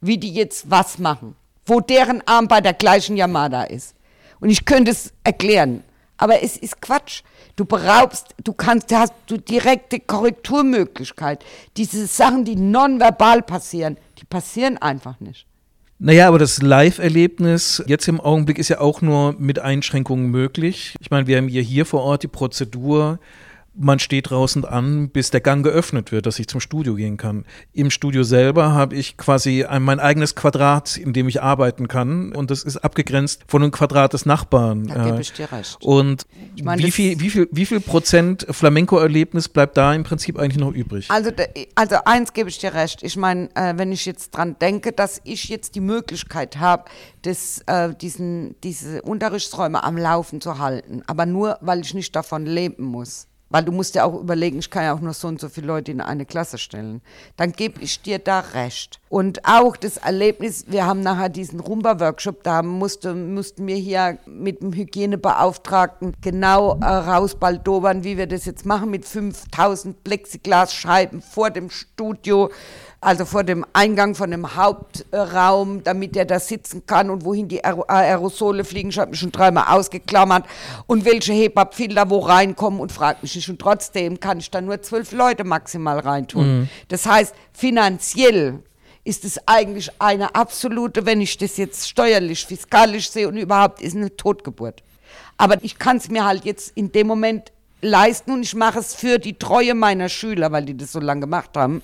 wie 0.01 0.19
die 0.19 0.35
jetzt 0.35 0.69
was 0.69 0.99
machen, 0.99 1.37
wo 1.65 1.79
deren 1.79 2.21
Arm 2.27 2.49
bei 2.49 2.61
der 2.61 2.73
gleichen 2.73 3.17
Yamada 3.17 3.63
ist. 3.63 3.95
Und 4.41 4.51
ich 4.51 4.65
könnte 4.65 4.91
es 4.91 5.13
erklären, 5.23 5.85
aber 6.17 6.43
es 6.43 6.57
ist 6.57 6.83
Quatsch. 6.83 7.23
Du 7.55 7.65
beraubst, 7.65 8.35
du 8.43 8.53
kannst, 8.53 8.93
hast 8.93 9.13
du 9.29 9.37
direkte 9.37 10.01
Korrekturmöglichkeit. 10.01 11.45
Diese 11.77 12.09
Sachen, 12.09 12.45
die 12.45 12.57
nonverbal 12.57 13.43
passieren, 13.43 13.99
die 14.19 14.25
passieren 14.25 14.79
einfach 14.79 15.21
nicht. 15.21 15.47
Naja, 16.01 16.27
aber 16.27 16.41
das 16.41 16.61
Live-Erlebnis 16.61 17.85
jetzt 17.87 18.09
im 18.09 18.21
Augenblick 18.21 18.59
ist 18.59 18.69
ja 18.69 18.81
auch 18.81 19.01
nur 19.01 19.35
mit 19.39 19.61
Einschränkungen 19.61 20.27
möglich. 20.27 20.97
Ich 20.99 21.11
meine, 21.13 21.29
wir 21.29 21.37
haben 21.37 21.49
ja 21.49 21.63
hier 21.63 21.87
vor 21.87 22.03
Ort 22.03 22.25
die 22.25 22.29
Prozedur, 22.29 23.21
man 23.79 23.99
steht 23.99 24.31
draußen 24.31 24.65
an, 24.65 25.11
bis 25.11 25.31
der 25.31 25.41
Gang 25.41 25.65
geöffnet 25.65 26.13
wird, 26.13 26.27
dass 26.27 26.39
ich 26.39 26.49
zum 26.49 26.61
Studio 26.61 26.95
gehen 26.95 27.17
kann. 27.17 27.45
Im 27.73 27.91
Studio 27.91 28.23
selber 28.23 28.73
habe 28.73 28.95
ich 28.97 29.17
quasi 29.17 29.65
ein, 29.65 29.83
mein 29.83 30.01
eigenes 30.01 30.35
Quadrat, 30.35 30.97
in 30.97 31.13
dem 31.13 31.29
ich 31.29 31.43
arbeiten 31.43 31.89
kann 31.89 32.33
und 32.33 32.51
das 32.51 32.63
ist 32.63 32.79
abgegrenzt 32.79 33.45
von 33.49 33.63
einem 33.63 33.73
Quadrat 33.73 34.13
des 34.13 34.27
Nachbarn. 34.27 34.87
Da 34.87 35.05
gebe 35.05 35.21
ich 35.21 35.33
dir 35.33 35.51
recht. 35.53 35.77
Und 35.83 36.27
ich 36.55 36.65
mein, 36.65 36.79
wie, 36.79 36.91
viel, 36.91 37.21
wie, 37.21 37.31
viel, 37.31 37.49
wie 37.53 37.67
viel 37.67 37.81
Prozent 37.81 38.47
Flamenco-Erlebnis 38.49 39.49
bleibt 39.49 39.77
da 39.77 39.95
im 39.95 40.05
Prinzip 40.05 40.39
eigentlich 40.39 40.59
noch 40.59 40.73
übrig? 40.73 41.11
Also, 41.11 41.31
also 41.75 41.97
eins 42.05 42.33
gebe 42.33 42.49
ich 42.49 42.59
dir 42.59 42.75
recht. 42.75 43.03
Ich 43.03 43.17
meine, 43.17 43.49
äh, 43.55 43.75
wenn 43.77 43.93
ich 43.93 44.07
jetzt 44.07 44.31
dran 44.31 44.57
denke, 44.61 44.93
dass 44.93 45.21
ich 45.25 45.49
jetzt 45.49 45.75
die 45.75 45.81
Möglichkeit 45.81 46.59
habe, 46.59 46.85
das, 47.23 47.63
äh, 47.67 47.95
diesen, 47.95 48.57
diese 48.63 49.03
Unterrichtsräume 49.03 49.83
am 49.85 49.97
Laufen 49.97 50.41
zu 50.41 50.59
halten, 50.59 51.03
aber 51.07 51.27
nur, 51.27 51.59
weil 51.61 51.81
ich 51.81 51.95
nicht 51.95 52.15
davon 52.17 52.47
leben 52.47 52.85
muss 52.85 53.29
weil 53.51 53.65
du 53.65 53.73
musst 53.73 53.95
ja 53.95 54.05
auch 54.05 54.19
überlegen, 54.21 54.59
ich 54.59 54.71
kann 54.71 54.85
ja 54.85 54.95
auch 54.95 55.01
nur 55.01 55.13
so 55.13 55.29
und 55.29 55.41
so 55.41 55.49
viele 55.49 55.67
Leute 55.67 55.93
in 55.93 56.01
eine 56.01 56.27
Klasse 56.27 56.59
stellen. 56.59 57.01
Dann 57.37 57.53
gebe 57.53 57.81
ich 57.81 58.03
dir 58.03 58.19
da 58.19 58.41
recht. 58.41 59.01
Und 59.17 59.47
auch 59.47 59.79
das 59.79 59.97
Erlebnis, 59.97 60.67
wir 60.69 60.85
haben 60.85 61.01
nachher 61.01 61.31
diesen 61.31 61.59
Rumba-Workshop, 61.59 62.43
da 62.43 62.63
musste, 62.63 63.15
mussten 63.15 63.67
wir 63.67 63.77
hier 63.77 64.19
mit 64.27 64.61
dem 64.61 64.75
Hygienebeauftragten 64.75 66.13
genau 66.21 66.79
äh, 66.83 66.85
rausbaldobern, 66.85 68.05
wie 68.05 68.19
wir 68.19 68.27
das 68.27 68.45
jetzt 68.45 68.67
machen 68.67 68.91
mit 68.91 69.07
5000 69.07 70.05
Plexiglasscheiben 70.05 71.23
vor 71.23 71.49
dem 71.49 71.71
Studio 71.71 72.51
also 73.01 73.25
vor 73.25 73.45
dem 73.45 73.65
Eingang 73.73 74.15
von 74.15 74.31
dem 74.31 74.57
Hauptraum, 74.57 75.85
damit 75.85 76.17
er 76.17 76.25
da 76.25 76.41
sitzen 76.41 76.87
kann 76.87 77.09
und 77.09 77.25
wohin 77.25 77.47
die 77.47 77.63
Aerosole 77.65 78.65
fliegen. 78.65 78.89
Ich 78.89 78.99
habe 78.99 79.13
mich 79.13 79.21
schon 79.21 79.33
dreimal 79.33 79.77
ausgeklammert 79.77 80.45
und 80.87 81.05
welche 81.05 81.33
Hebabfilter 81.33 82.11
wo 82.11 82.19
reinkommen 82.19 82.81
und 82.81 82.91
fragt 82.91 83.23
mich 83.23 83.37
nicht. 83.37 83.49
Und 83.49 83.61
trotzdem 83.61 84.19
kann 84.19 84.39
ich 84.39 84.51
da 84.51 84.61
nur 84.61 84.83
zwölf 84.83 85.13
Leute 85.13 85.45
maximal 85.45 86.01
reintun. 86.01 86.61
Mhm. 86.61 86.69
Das 86.89 87.07
heißt, 87.07 87.35
finanziell 87.53 88.63
ist 89.07 89.25
es 89.25 89.41
eigentlich 89.47 89.91
eine 90.01 90.35
absolute, 90.35 91.07
wenn 91.07 91.21
ich 91.21 91.39
das 91.39 91.57
jetzt 91.57 91.89
steuerlich, 91.89 92.45
fiskalisch 92.45 93.11
sehe 93.11 93.29
und 93.29 93.37
überhaupt, 93.37 93.81
ist 93.81 93.97
eine 93.97 94.15
Totgeburt. 94.17 94.83
Aber 95.37 95.63
ich 95.63 95.79
kann 95.79 95.99
es 95.99 96.09
mir 96.09 96.25
halt 96.25 96.45
jetzt 96.45 96.73
in 96.77 96.93
dem 96.93 97.07
Moment 97.07 97.53
leisten 97.83 98.33
und 98.33 98.43
ich 98.43 98.55
mache 98.55 98.81
es 98.81 98.95
für 98.95 99.19
die 99.19 99.39
Treue 99.39 99.75
meiner 99.75 100.09
Schüler, 100.09 100.51
weil 100.51 100.65
die 100.65 100.77
das 100.77 100.93
so 100.93 101.01
lange 101.01 101.23
gemacht 101.23 101.51
haben. 101.57 101.83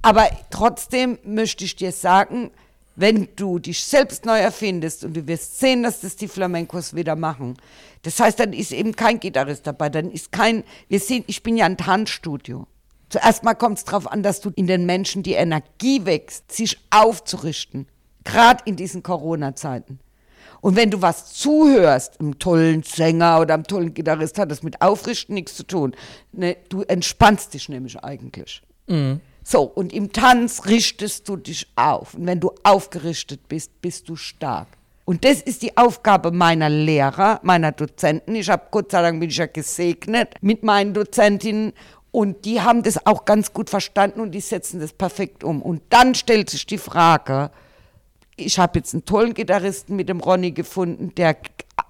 Aber 0.00 0.28
trotzdem 0.50 1.18
möchte 1.24 1.64
ich 1.64 1.76
dir 1.76 1.92
sagen, 1.92 2.50
wenn 2.96 3.28
du 3.36 3.58
dich 3.58 3.82
selbst 3.84 4.24
neu 4.24 4.38
erfindest 4.38 5.04
und 5.04 5.14
du 5.14 5.26
wirst 5.26 5.58
sehen, 5.58 5.82
dass 5.82 6.00
das 6.00 6.16
die 6.16 6.28
Flamencos 6.28 6.94
wieder 6.94 7.16
machen. 7.16 7.56
Das 8.02 8.20
heißt, 8.20 8.38
dann 8.38 8.52
ist 8.52 8.72
eben 8.72 8.94
kein 8.94 9.20
Gitarrist 9.20 9.66
dabei, 9.66 9.88
dann 9.88 10.10
ist 10.10 10.30
kein, 10.30 10.64
wir 10.88 11.00
sehen, 11.00 11.24
ich 11.26 11.42
bin 11.42 11.56
ja 11.56 11.66
ein 11.66 11.76
Tanzstudio. 11.76 12.66
Zuerst 13.14 13.44
mal 13.44 13.54
kommt 13.54 13.78
es 13.78 13.84
darauf 13.84 14.10
an, 14.10 14.24
dass 14.24 14.40
du 14.40 14.50
in 14.56 14.66
den 14.66 14.86
Menschen 14.86 15.22
die 15.22 15.34
Energie 15.34 16.04
wächst, 16.04 16.50
sich 16.50 16.80
aufzurichten. 16.90 17.86
Gerade 18.24 18.64
in 18.64 18.74
diesen 18.74 19.04
Corona-Zeiten. 19.04 20.00
Und 20.60 20.74
wenn 20.74 20.90
du 20.90 21.00
was 21.00 21.32
zuhörst, 21.32 22.18
einem 22.18 22.40
tollen 22.40 22.82
Sänger 22.82 23.38
oder 23.38 23.54
einem 23.54 23.68
tollen 23.68 23.94
Gitarrist, 23.94 24.36
hat 24.36 24.50
das 24.50 24.64
mit 24.64 24.82
Aufrichten 24.82 25.34
nichts 25.34 25.54
zu 25.54 25.62
tun. 25.62 25.94
Ne, 26.32 26.56
du 26.68 26.82
entspannst 26.82 27.54
dich 27.54 27.68
nämlich 27.68 28.02
eigentlich. 28.02 28.62
Mhm. 28.88 29.20
So, 29.44 29.62
und 29.62 29.92
im 29.92 30.12
Tanz 30.12 30.66
richtest 30.66 31.28
du 31.28 31.36
dich 31.36 31.68
auf. 31.76 32.14
Und 32.14 32.26
wenn 32.26 32.40
du 32.40 32.50
aufgerichtet 32.64 33.46
bist, 33.46 33.80
bist 33.80 34.08
du 34.08 34.16
stark. 34.16 34.66
Und 35.04 35.24
das 35.24 35.40
ist 35.40 35.62
die 35.62 35.76
Aufgabe 35.76 36.32
meiner 36.32 36.68
Lehrer, 36.68 37.38
meiner 37.44 37.70
Dozenten. 37.70 38.34
Ich 38.34 38.50
habe 38.50 38.64
Gott 38.72 38.90
sei 38.90 39.02
Dank 39.02 39.20
bin 39.20 39.28
ich 39.28 39.36
ja 39.36 39.46
gesegnet 39.46 40.34
mit 40.40 40.64
meinen 40.64 40.94
Dozentinnen 40.94 41.74
und 42.14 42.44
die 42.44 42.60
haben 42.60 42.84
das 42.84 43.08
auch 43.08 43.24
ganz 43.24 43.52
gut 43.52 43.68
verstanden 43.68 44.20
und 44.20 44.30
die 44.30 44.40
setzen 44.40 44.78
das 44.78 44.92
perfekt 44.92 45.42
um. 45.42 45.60
Und 45.60 45.82
dann 45.88 46.14
stellt 46.14 46.48
sich 46.48 46.64
die 46.64 46.78
Frage, 46.78 47.50
ich 48.36 48.60
habe 48.60 48.78
jetzt 48.78 48.94
einen 48.94 49.04
tollen 49.04 49.34
Gitarristen 49.34 49.96
mit 49.96 50.08
dem 50.08 50.20
Ronny 50.20 50.52
gefunden, 50.52 51.12
der 51.16 51.36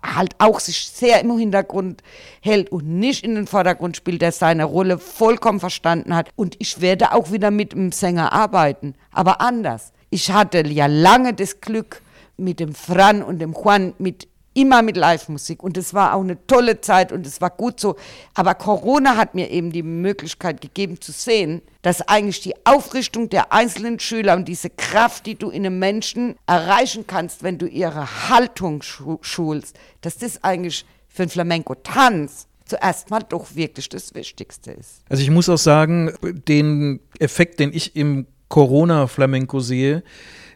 halt 0.03 0.35
auch 0.39 0.61
sich 0.61 0.87
sehr 0.87 1.21
im 1.21 1.37
Hintergrund 1.39 2.03
hält 2.41 2.73
und 2.73 2.89
nicht 2.89 3.23
in 3.23 3.35
den 3.35 3.47
Vordergrund 3.47 3.99
spielt, 3.99 4.23
der 4.23 4.33
seine 4.33 4.65
Rolle 4.65 4.97
vollkommen 4.97 5.61
verstanden 5.61 6.17
hat. 6.17 6.31
Und 6.37 6.57
ich 6.59 6.81
werde 6.81 7.13
auch 7.13 7.31
wieder 7.31 7.51
mit 7.51 7.73
dem 7.73 7.93
Sänger 7.93 8.33
arbeiten, 8.33 8.95
aber 9.13 9.43
anders. 9.43 9.93
Ich 10.09 10.31
hatte 10.31 10.67
ja 10.67 10.87
lange 10.87 11.35
das 11.35 11.61
Glück, 11.61 12.01
mit 12.39 12.61
dem 12.61 12.75
Fran 12.75 13.23
und 13.23 13.41
dem 13.41 13.53
Juan, 13.53 13.93
mit 13.99 14.27
immer 14.55 14.83
mit 14.83 14.97
Live-Musik. 14.97 15.63
Und 15.63 15.77
es 15.77 15.93
war 15.93 16.15
auch 16.15 16.23
eine 16.23 16.47
tolle 16.47 16.81
Zeit 16.81 17.13
und 17.13 17.27
es 17.27 17.41
war 17.41 17.51
gut 17.51 17.79
so. 17.79 17.97
Aber 18.35 18.55
Corona 18.55 19.17
hat 19.17 19.35
mir 19.35 19.51
eben 19.51 19.73
die 19.73 19.83
Möglichkeit 19.83 20.61
gegeben 20.61 21.01
zu 21.01 21.13
sehen, 21.13 21.61
dass 21.83 22.01
eigentlich 22.09 22.41
die 22.41 22.55
Aufrichtung 22.65 23.29
der 23.29 23.53
einzelnen 23.53 24.01
Schüler 24.01 24.37
und 24.37 24.47
diese 24.47 24.71
Kraft, 24.71 25.27
die 25.27 25.35
du 25.35 25.51
in 25.51 25.67
einem 25.67 25.79
Menschen 25.79 26.37
erreichen 26.47 27.07
kannst, 27.07 27.43
wenn 27.43 27.59
du 27.59 27.67
ihre 27.67 28.29
Haltung 28.31 28.83
schulst, 28.83 29.77
dass 30.01 30.17
das 30.17 30.43
eigentlich 30.43 30.87
für 31.09 31.25
einen 31.25 31.31
Flamenco-Tanz 31.31 32.47
zuerst 32.65 33.11
mal 33.11 33.21
doch 33.21 33.55
wirklich 33.55 33.89
das 33.89 34.15
Wichtigste 34.15 34.73
ist. 34.73 35.03
Also 35.09 35.23
ich 35.23 35.31
muss 35.31 35.49
auch 35.49 35.59
sagen, 35.59 36.13
den 36.49 37.01
Effekt, 37.19 37.61
den 37.61 37.73
ich 37.73 37.95
im 37.95 38.27
Corona-Flamenco 38.49 39.61
sehe, 39.61 40.03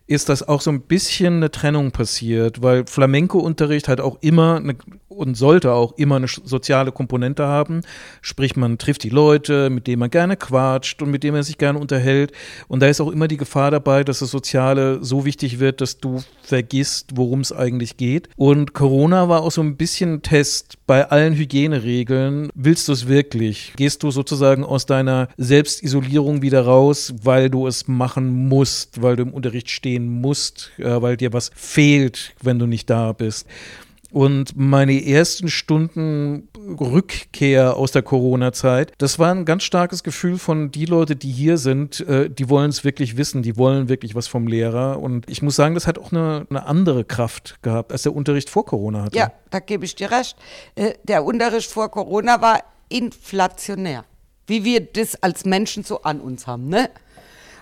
ist, 0.08 0.30
dass 0.30 0.42
auch 0.42 0.62
so 0.62 0.70
ein 0.70 0.80
bisschen 0.80 1.36
eine 1.36 1.50
Trennung 1.50 1.92
passiert, 1.92 2.62
weil 2.62 2.86
Flamenco-Unterricht 2.86 3.88
hat 3.88 4.00
auch 4.00 4.18
immer 4.22 4.56
eine, 4.56 4.74
und 5.08 5.36
sollte 5.36 5.72
auch 5.72 5.92
immer 5.98 6.16
eine 6.16 6.28
soziale 6.28 6.92
Komponente 6.92 7.46
haben. 7.46 7.82
Sprich, 8.22 8.56
man 8.56 8.78
trifft 8.78 9.02
die 9.02 9.10
Leute, 9.10 9.68
mit 9.68 9.86
denen 9.86 10.00
man 10.00 10.10
gerne 10.10 10.36
quatscht 10.36 11.02
und 11.02 11.10
mit 11.10 11.24
denen 11.24 11.34
man 11.34 11.42
sich 11.42 11.58
gerne 11.58 11.78
unterhält. 11.78 12.32
Und 12.68 12.80
da 12.80 12.86
ist 12.86 13.00
auch 13.00 13.10
immer 13.10 13.28
die 13.28 13.36
Gefahr 13.36 13.70
dabei, 13.70 14.02
dass 14.02 14.20
das 14.20 14.30
Soziale 14.30 15.04
so 15.04 15.26
wichtig 15.26 15.60
wird, 15.60 15.82
dass 15.82 15.98
du 15.98 16.22
vergisst, 16.42 17.10
worum 17.16 17.40
es 17.40 17.52
eigentlich 17.52 17.98
geht. 17.98 18.30
Und 18.36 18.72
Corona 18.72 19.28
war 19.28 19.42
auch 19.42 19.50
so 19.50 19.60
ein 19.60 19.76
bisschen 19.76 20.14
ein 20.14 20.22
Test 20.22 20.78
bei 20.86 21.10
allen 21.10 21.34
Hygieneregeln. 21.34 22.48
Willst 22.54 22.88
du 22.88 22.92
es 22.92 23.08
wirklich? 23.08 23.74
Gehst 23.76 24.02
du 24.02 24.10
sozusagen 24.10 24.64
aus 24.64 24.86
deiner 24.86 25.28
Selbstisolierung 25.36 26.40
wieder 26.40 26.62
raus, 26.62 27.12
weil 27.22 27.50
du 27.50 27.66
es 27.66 27.88
machen 27.88 28.48
musst, 28.48 29.02
weil 29.02 29.16
du 29.16 29.24
im 29.24 29.34
Unterricht 29.34 29.68
stehen 29.68 29.97
musst, 30.06 30.70
äh, 30.78 31.02
weil 31.02 31.16
dir 31.16 31.32
was 31.32 31.50
fehlt, 31.54 32.34
wenn 32.42 32.58
du 32.58 32.66
nicht 32.66 32.88
da 32.88 33.12
bist? 33.12 33.46
Und 34.10 34.56
meine 34.56 35.04
ersten 35.04 35.48
Stunden 35.48 36.48
Rückkehr 36.80 37.76
aus 37.76 37.92
der 37.92 38.02
Corona-Zeit, 38.02 38.92
das 38.96 39.18
war 39.18 39.34
ein 39.34 39.44
ganz 39.44 39.64
starkes 39.64 40.02
Gefühl 40.02 40.38
von 40.38 40.70
die 40.70 40.86
Leute, 40.86 41.14
die 41.14 41.30
hier 41.30 41.58
sind, 41.58 42.00
äh, 42.00 42.30
die 42.30 42.48
wollen 42.48 42.70
es 42.70 42.84
wirklich 42.84 43.18
wissen, 43.18 43.42
die 43.42 43.58
wollen 43.58 43.90
wirklich 43.90 44.14
was 44.14 44.26
vom 44.26 44.46
Lehrer. 44.46 44.98
Und 45.00 45.28
ich 45.28 45.42
muss 45.42 45.56
sagen, 45.56 45.74
das 45.74 45.86
hat 45.86 45.98
auch 45.98 46.10
eine, 46.10 46.46
eine 46.48 46.64
andere 46.66 47.04
Kraft 47.04 47.58
gehabt, 47.60 47.92
als 47.92 48.02
der 48.02 48.14
Unterricht 48.14 48.48
vor 48.48 48.64
Corona 48.64 49.04
hatte. 49.04 49.18
Ja, 49.18 49.32
da 49.50 49.58
gebe 49.60 49.84
ich 49.84 49.94
dir 49.94 50.10
recht. 50.10 50.36
Äh, 50.74 50.94
der 51.04 51.24
Unterricht 51.24 51.70
vor 51.70 51.90
Corona 51.90 52.40
war 52.40 52.62
inflationär, 52.88 54.06
wie 54.46 54.64
wir 54.64 54.80
das 54.80 55.22
als 55.22 55.44
Menschen 55.44 55.84
so 55.84 56.02
an 56.02 56.20
uns 56.20 56.46
haben. 56.46 56.68
Ne? 56.68 56.88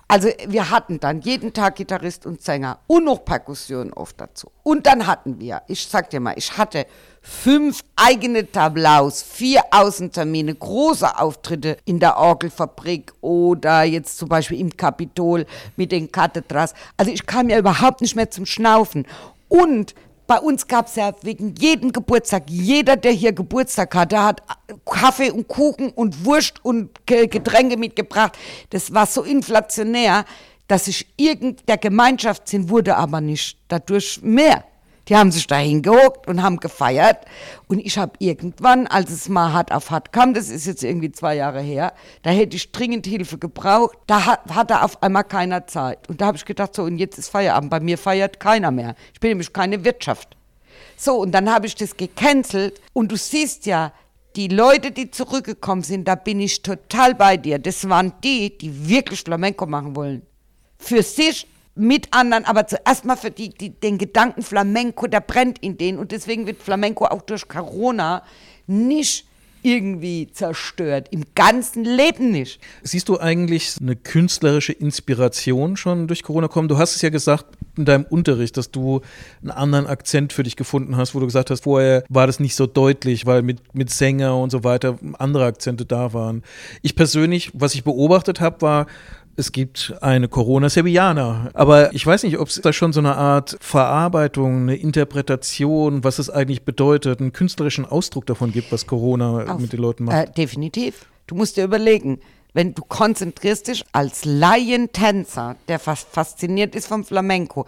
Also 0.08 0.28
wir 0.46 0.70
hatten 0.70 1.00
dann 1.00 1.20
jeden 1.20 1.52
Tag 1.52 1.76
Gitarrist 1.76 2.26
und 2.26 2.40
Sänger 2.40 2.78
und 2.86 3.04
noch 3.04 3.24
Perkussion 3.24 3.92
oft 3.92 4.20
dazu. 4.20 4.52
Und 4.62 4.86
dann 4.86 5.06
hatten 5.06 5.40
wir, 5.40 5.62
ich 5.66 5.84
sag 5.86 6.10
dir 6.10 6.20
mal, 6.20 6.34
ich 6.36 6.56
hatte 6.56 6.86
fünf 7.20 7.82
eigene 7.96 8.50
Tablaus, 8.50 9.22
vier 9.22 9.62
Außentermine, 9.72 10.54
große 10.54 11.18
Auftritte 11.18 11.78
in 11.86 11.98
der 11.98 12.18
Orgelfabrik 12.18 13.12
oder 13.20 13.82
jetzt 13.82 14.18
zum 14.18 14.28
Beispiel 14.28 14.60
im 14.60 14.76
Kapitol 14.76 15.44
mit 15.74 15.90
den 15.90 16.12
Kathedras. 16.12 16.74
Also 16.96 17.10
ich 17.10 17.26
kam 17.26 17.48
ja 17.48 17.58
überhaupt 17.58 18.00
nicht 18.00 18.14
mehr 18.14 18.30
zum 18.30 18.46
Schnaufen. 18.46 19.06
Und 19.48 19.94
bei 20.26 20.38
uns 20.38 20.66
gab 20.66 20.86
es 20.86 20.96
ja 20.96 21.12
wegen 21.22 21.54
jedem 21.58 21.92
Geburtstag, 21.92 22.44
jeder, 22.48 22.96
der 22.96 23.12
hier 23.12 23.32
Geburtstag 23.32 23.94
hatte, 23.94 24.22
hat 24.22 24.42
Kaffee 24.84 25.30
und 25.30 25.48
Kuchen 25.48 25.90
und 25.90 26.24
Wurst 26.24 26.64
und 26.64 27.06
Getränke 27.06 27.76
mitgebracht. 27.76 28.36
Das 28.70 28.92
war 28.92 29.06
so 29.06 29.22
inflationär, 29.22 30.24
dass 30.68 30.86
sich 30.86 31.06
irgend 31.16 31.68
der 31.68 31.78
Gemeinschaftssinn 31.78 32.68
wurde 32.68 32.96
aber 32.96 33.20
nicht 33.20 33.58
dadurch 33.68 34.20
mehr. 34.22 34.64
Die 35.08 35.16
haben 35.16 35.30
sich 35.30 35.46
da 35.46 35.56
hingehockt 35.56 36.26
und 36.26 36.42
haben 36.42 36.58
gefeiert. 36.58 37.18
Und 37.68 37.78
ich 37.78 37.96
habe 37.96 38.12
irgendwann, 38.18 38.86
als 38.86 39.10
es 39.10 39.28
mal 39.28 39.52
hart 39.52 39.72
auf 39.72 39.90
hart 39.90 40.12
kam, 40.12 40.34
das 40.34 40.48
ist 40.48 40.66
jetzt 40.66 40.82
irgendwie 40.82 41.12
zwei 41.12 41.36
Jahre 41.36 41.60
her, 41.60 41.92
da 42.22 42.30
hätte 42.30 42.56
ich 42.56 42.72
dringend 42.72 43.06
Hilfe 43.06 43.38
gebraucht. 43.38 43.96
Da 44.06 44.26
hat, 44.26 44.40
hatte 44.50 44.82
auf 44.82 45.02
einmal 45.02 45.24
keiner 45.24 45.66
Zeit. 45.66 46.08
Und 46.08 46.20
da 46.20 46.26
habe 46.26 46.36
ich 46.36 46.44
gedacht, 46.44 46.74
so, 46.74 46.82
und 46.82 46.98
jetzt 46.98 47.18
ist 47.18 47.28
Feierabend. 47.28 47.70
Bei 47.70 47.80
mir 47.80 47.98
feiert 47.98 48.40
keiner 48.40 48.70
mehr. 48.70 48.96
Ich 49.14 49.20
bin 49.20 49.30
nämlich 49.30 49.52
keine 49.52 49.84
Wirtschaft. 49.84 50.36
So, 50.96 51.16
und 51.16 51.32
dann 51.32 51.52
habe 51.52 51.66
ich 51.66 51.74
das 51.76 51.96
gecancelt. 51.96 52.80
Und 52.92 53.12
du 53.12 53.16
siehst 53.16 53.66
ja, 53.66 53.92
die 54.36 54.48
Leute, 54.48 54.90
die 54.90 55.10
zurückgekommen 55.10 55.82
sind, 55.82 56.06
da 56.06 56.14
bin 56.14 56.40
ich 56.40 56.62
total 56.62 57.14
bei 57.14 57.36
dir. 57.36 57.58
Das 57.58 57.88
waren 57.88 58.12
die, 58.22 58.56
die 58.56 58.88
wirklich 58.88 59.20
Flamenco 59.20 59.66
machen 59.66 59.96
wollen. 59.96 60.22
Für 60.78 61.02
sich 61.02 61.46
mit 61.76 62.12
anderen, 62.12 62.44
aber 62.44 62.66
zuerst 62.66 63.04
mal 63.04 63.16
für 63.16 63.30
die, 63.30 63.50
die, 63.50 63.70
den 63.70 63.98
Gedanken 63.98 64.42
Flamenco, 64.42 65.06
der 65.06 65.20
brennt 65.20 65.58
in 65.60 65.76
denen 65.76 65.98
und 65.98 66.10
deswegen 66.10 66.46
wird 66.46 66.62
Flamenco 66.62 67.04
auch 67.04 67.22
durch 67.22 67.46
Corona 67.48 68.22
nicht 68.66 69.26
irgendwie 69.66 70.28
zerstört. 70.30 71.08
Im 71.10 71.24
ganzen 71.34 71.84
Leben 71.84 72.30
nicht. 72.30 72.60
Siehst 72.84 73.08
du 73.08 73.18
eigentlich 73.18 73.74
eine 73.80 73.96
künstlerische 73.96 74.72
Inspiration 74.72 75.76
schon 75.76 76.06
durch 76.06 76.22
Corona 76.22 76.46
kommen? 76.46 76.68
Du 76.68 76.78
hast 76.78 76.94
es 76.94 77.02
ja 77.02 77.08
gesagt 77.08 77.46
in 77.76 77.84
deinem 77.84 78.04
Unterricht, 78.04 78.56
dass 78.56 78.70
du 78.70 79.00
einen 79.42 79.50
anderen 79.50 79.86
Akzent 79.86 80.32
für 80.32 80.44
dich 80.44 80.54
gefunden 80.54 80.96
hast, 80.96 81.16
wo 81.16 81.20
du 81.20 81.26
gesagt 81.26 81.50
hast, 81.50 81.64
vorher 81.64 82.04
war 82.08 82.28
das 82.28 82.38
nicht 82.38 82.54
so 82.54 82.66
deutlich, 82.66 83.26
weil 83.26 83.42
mit, 83.42 83.74
mit 83.74 83.90
Sänger 83.90 84.38
und 84.38 84.50
so 84.50 84.62
weiter 84.62 84.98
andere 85.18 85.46
Akzente 85.46 85.84
da 85.84 86.12
waren. 86.12 86.44
Ich 86.82 86.94
persönlich, 86.94 87.50
was 87.52 87.74
ich 87.74 87.82
beobachtet 87.82 88.40
habe, 88.40 88.62
war, 88.62 88.86
es 89.36 89.52
gibt 89.52 89.94
eine 90.00 90.28
Corona 90.28 90.68
Sevillana. 90.68 91.50
Aber 91.52 91.94
ich 91.94 92.06
weiß 92.06 92.22
nicht, 92.22 92.38
ob 92.38 92.48
es 92.48 92.60
da 92.60 92.72
schon 92.72 92.92
so 92.92 93.00
eine 93.00 93.16
Art 93.16 93.56
Verarbeitung, 93.60 94.62
eine 94.62 94.76
Interpretation, 94.76 96.04
was 96.04 96.18
es 96.18 96.30
eigentlich 96.30 96.62
bedeutet, 96.62 97.20
einen 97.20 97.32
künstlerischen 97.32 97.84
Ausdruck 97.84 98.26
davon 98.26 98.52
gibt, 98.52 98.72
was 98.72 98.86
Corona 98.86 99.44
Auf, 99.44 99.60
mit 99.60 99.72
den 99.72 99.80
Leuten 99.80 100.04
macht. 100.04 100.16
Äh, 100.16 100.32
definitiv. 100.32 101.06
Du 101.26 101.34
musst 101.34 101.56
dir 101.56 101.64
überlegen, 101.64 102.20
wenn 102.54 102.74
du 102.74 102.82
konzentrierst 102.82 103.68
dich 103.68 103.84
als 103.92 104.24
Laientänzer, 104.24 105.56
der 105.68 105.78
fast 105.78 106.08
fasziniert 106.08 106.74
ist 106.74 106.86
vom 106.86 107.04
Flamenco, 107.04 107.66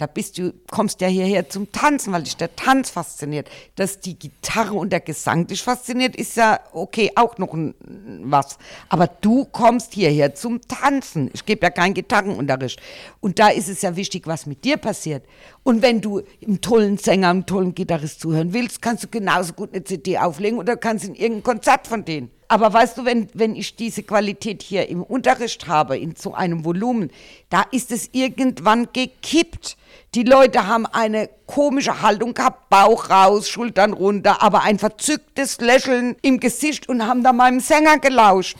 da 0.00 0.06
bist 0.06 0.38
du, 0.38 0.54
kommst 0.70 1.02
ja 1.02 1.08
hierher 1.08 1.50
zum 1.50 1.70
Tanzen, 1.72 2.14
weil 2.14 2.22
dich 2.22 2.36
der 2.36 2.56
Tanz 2.56 2.88
fasziniert. 2.88 3.50
Dass 3.76 4.00
die 4.00 4.18
Gitarre 4.18 4.72
und 4.72 4.90
der 4.90 5.00
Gesang 5.00 5.46
dich 5.46 5.62
fasziniert, 5.62 6.16
ist 6.16 6.36
ja 6.36 6.58
okay, 6.72 7.10
auch 7.16 7.36
noch 7.36 7.52
ein, 7.52 7.74
was. 8.22 8.56
Aber 8.88 9.06
du 9.06 9.44
kommst 9.44 9.92
hierher 9.92 10.34
zum 10.34 10.62
Tanzen. 10.62 11.30
Ich 11.34 11.44
gebe 11.44 11.66
ja 11.66 11.70
keinen 11.70 11.92
Gitarrenunterricht. 11.92 12.80
Und 13.20 13.38
da 13.38 13.48
ist 13.48 13.68
es 13.68 13.82
ja 13.82 13.94
wichtig, 13.94 14.26
was 14.26 14.46
mit 14.46 14.64
dir 14.64 14.78
passiert. 14.78 15.24
Und 15.64 15.82
wenn 15.82 16.00
du 16.00 16.22
einem 16.42 16.62
tollen 16.62 16.96
Sänger, 16.96 17.28
einem 17.28 17.44
tollen 17.44 17.74
Gitarrist 17.74 18.20
zuhören 18.20 18.54
willst, 18.54 18.80
kannst 18.80 19.04
du 19.04 19.08
genauso 19.08 19.52
gut 19.52 19.74
eine 19.74 19.84
CD 19.84 20.16
auflegen 20.16 20.58
oder 20.58 20.78
kannst 20.78 21.04
in 21.04 21.14
irgendein 21.14 21.42
Konzert 21.42 21.86
von 21.86 22.06
denen. 22.06 22.30
Aber 22.50 22.72
weißt 22.72 22.98
du, 22.98 23.04
wenn, 23.04 23.28
wenn 23.32 23.54
ich 23.54 23.76
diese 23.76 24.02
Qualität 24.02 24.62
hier 24.62 24.88
im 24.88 25.04
Unterricht 25.04 25.68
habe, 25.68 25.96
in 25.96 26.16
so 26.16 26.34
einem 26.34 26.64
Volumen, 26.64 27.12
da 27.48 27.62
ist 27.70 27.92
es 27.92 28.08
irgendwann 28.10 28.88
gekippt. 28.92 29.76
Die 30.14 30.24
Leute 30.24 30.66
haben 30.66 30.86
eine 30.86 31.30
komische 31.46 32.02
Haltung 32.02 32.34
gehabt, 32.34 32.68
Bauch 32.68 33.10
raus, 33.10 33.48
Schultern 33.48 33.92
runter, 33.92 34.42
aber 34.42 34.62
ein 34.62 34.78
verzücktes 34.78 35.60
Lächeln 35.60 36.16
im 36.22 36.40
Gesicht 36.40 36.88
und 36.88 37.06
haben 37.06 37.22
da 37.22 37.32
meinem 37.32 37.60
Sänger 37.60 37.98
gelauscht. 37.98 38.56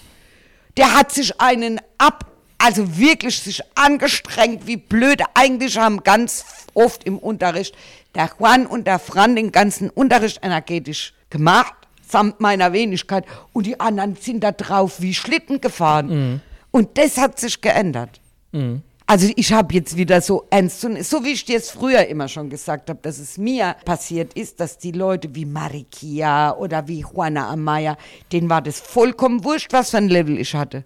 Der 0.77 0.95
hat 0.95 1.11
sich 1.11 1.41
einen 1.41 1.81
ab, 1.99 2.27
also 2.59 2.97
wirklich 2.97 3.41
sich 3.41 3.63
angestrengt, 3.75 4.69
wie 4.69 4.77
blöd. 4.77 5.23
Eigentlich 5.35 5.77
haben 5.77 6.05
ganz 6.05 6.45
oft 6.75 7.03
im 7.05 7.19
Unterricht 7.19 7.75
der 8.15 8.31
Juan 8.39 8.67
und 8.67 8.87
der 8.87 9.01
Fran 9.01 9.35
den 9.35 9.51
ganzen 9.51 9.91
Unterricht 9.91 10.45
energetisch 10.45 11.15
gemacht 11.31 11.75
samt 12.11 12.41
meiner 12.41 12.73
Wenigkeit. 12.73 13.25
Und 13.53 13.67
die 13.67 13.81
anderen 13.81 14.17
sind 14.17 14.43
da 14.43 14.53
drauf 14.53 15.01
wie 15.01 15.15
Schlitten 15.15 15.61
gefahren. 15.61 16.07
Mhm. 16.07 16.41
Und 16.71 16.99
das 16.99 17.17
hat 17.19 17.39
sich 17.41 17.61
geändert. 17.61 18.21
Mhm. 18.53 18.83
Also 19.11 19.29
ich 19.35 19.53
habe 19.53 19.75
jetzt 19.75 19.97
wieder 19.97 20.21
so 20.21 20.47
ernst, 20.51 20.83
so 20.83 21.25
wie 21.25 21.33
ich 21.33 21.45
dir 21.45 21.57
es 21.57 21.73
früher 21.73 22.07
immer 22.07 22.29
schon 22.29 22.49
gesagt 22.49 22.89
habe, 22.89 23.01
dass 23.03 23.19
es 23.19 23.39
mir 23.39 23.75
passiert 23.85 24.35
ist, 24.35 24.61
dass 24.61 24.79
die 24.79 24.93
Leute 24.93 25.35
wie 25.35 25.47
Marikia 25.47 26.55
oder 26.55 26.87
wie 26.87 27.01
Juana 27.01 27.51
Amaya, 27.51 27.97
denen 28.31 28.49
war 28.49 28.63
das 28.63 28.79
vollkommen 28.79 29.43
wurscht, 29.43 29.73
was 29.73 29.91
für 29.91 29.97
ein 29.97 30.09
Level 30.09 30.39
ich 30.39 30.55
hatte. 30.55 30.85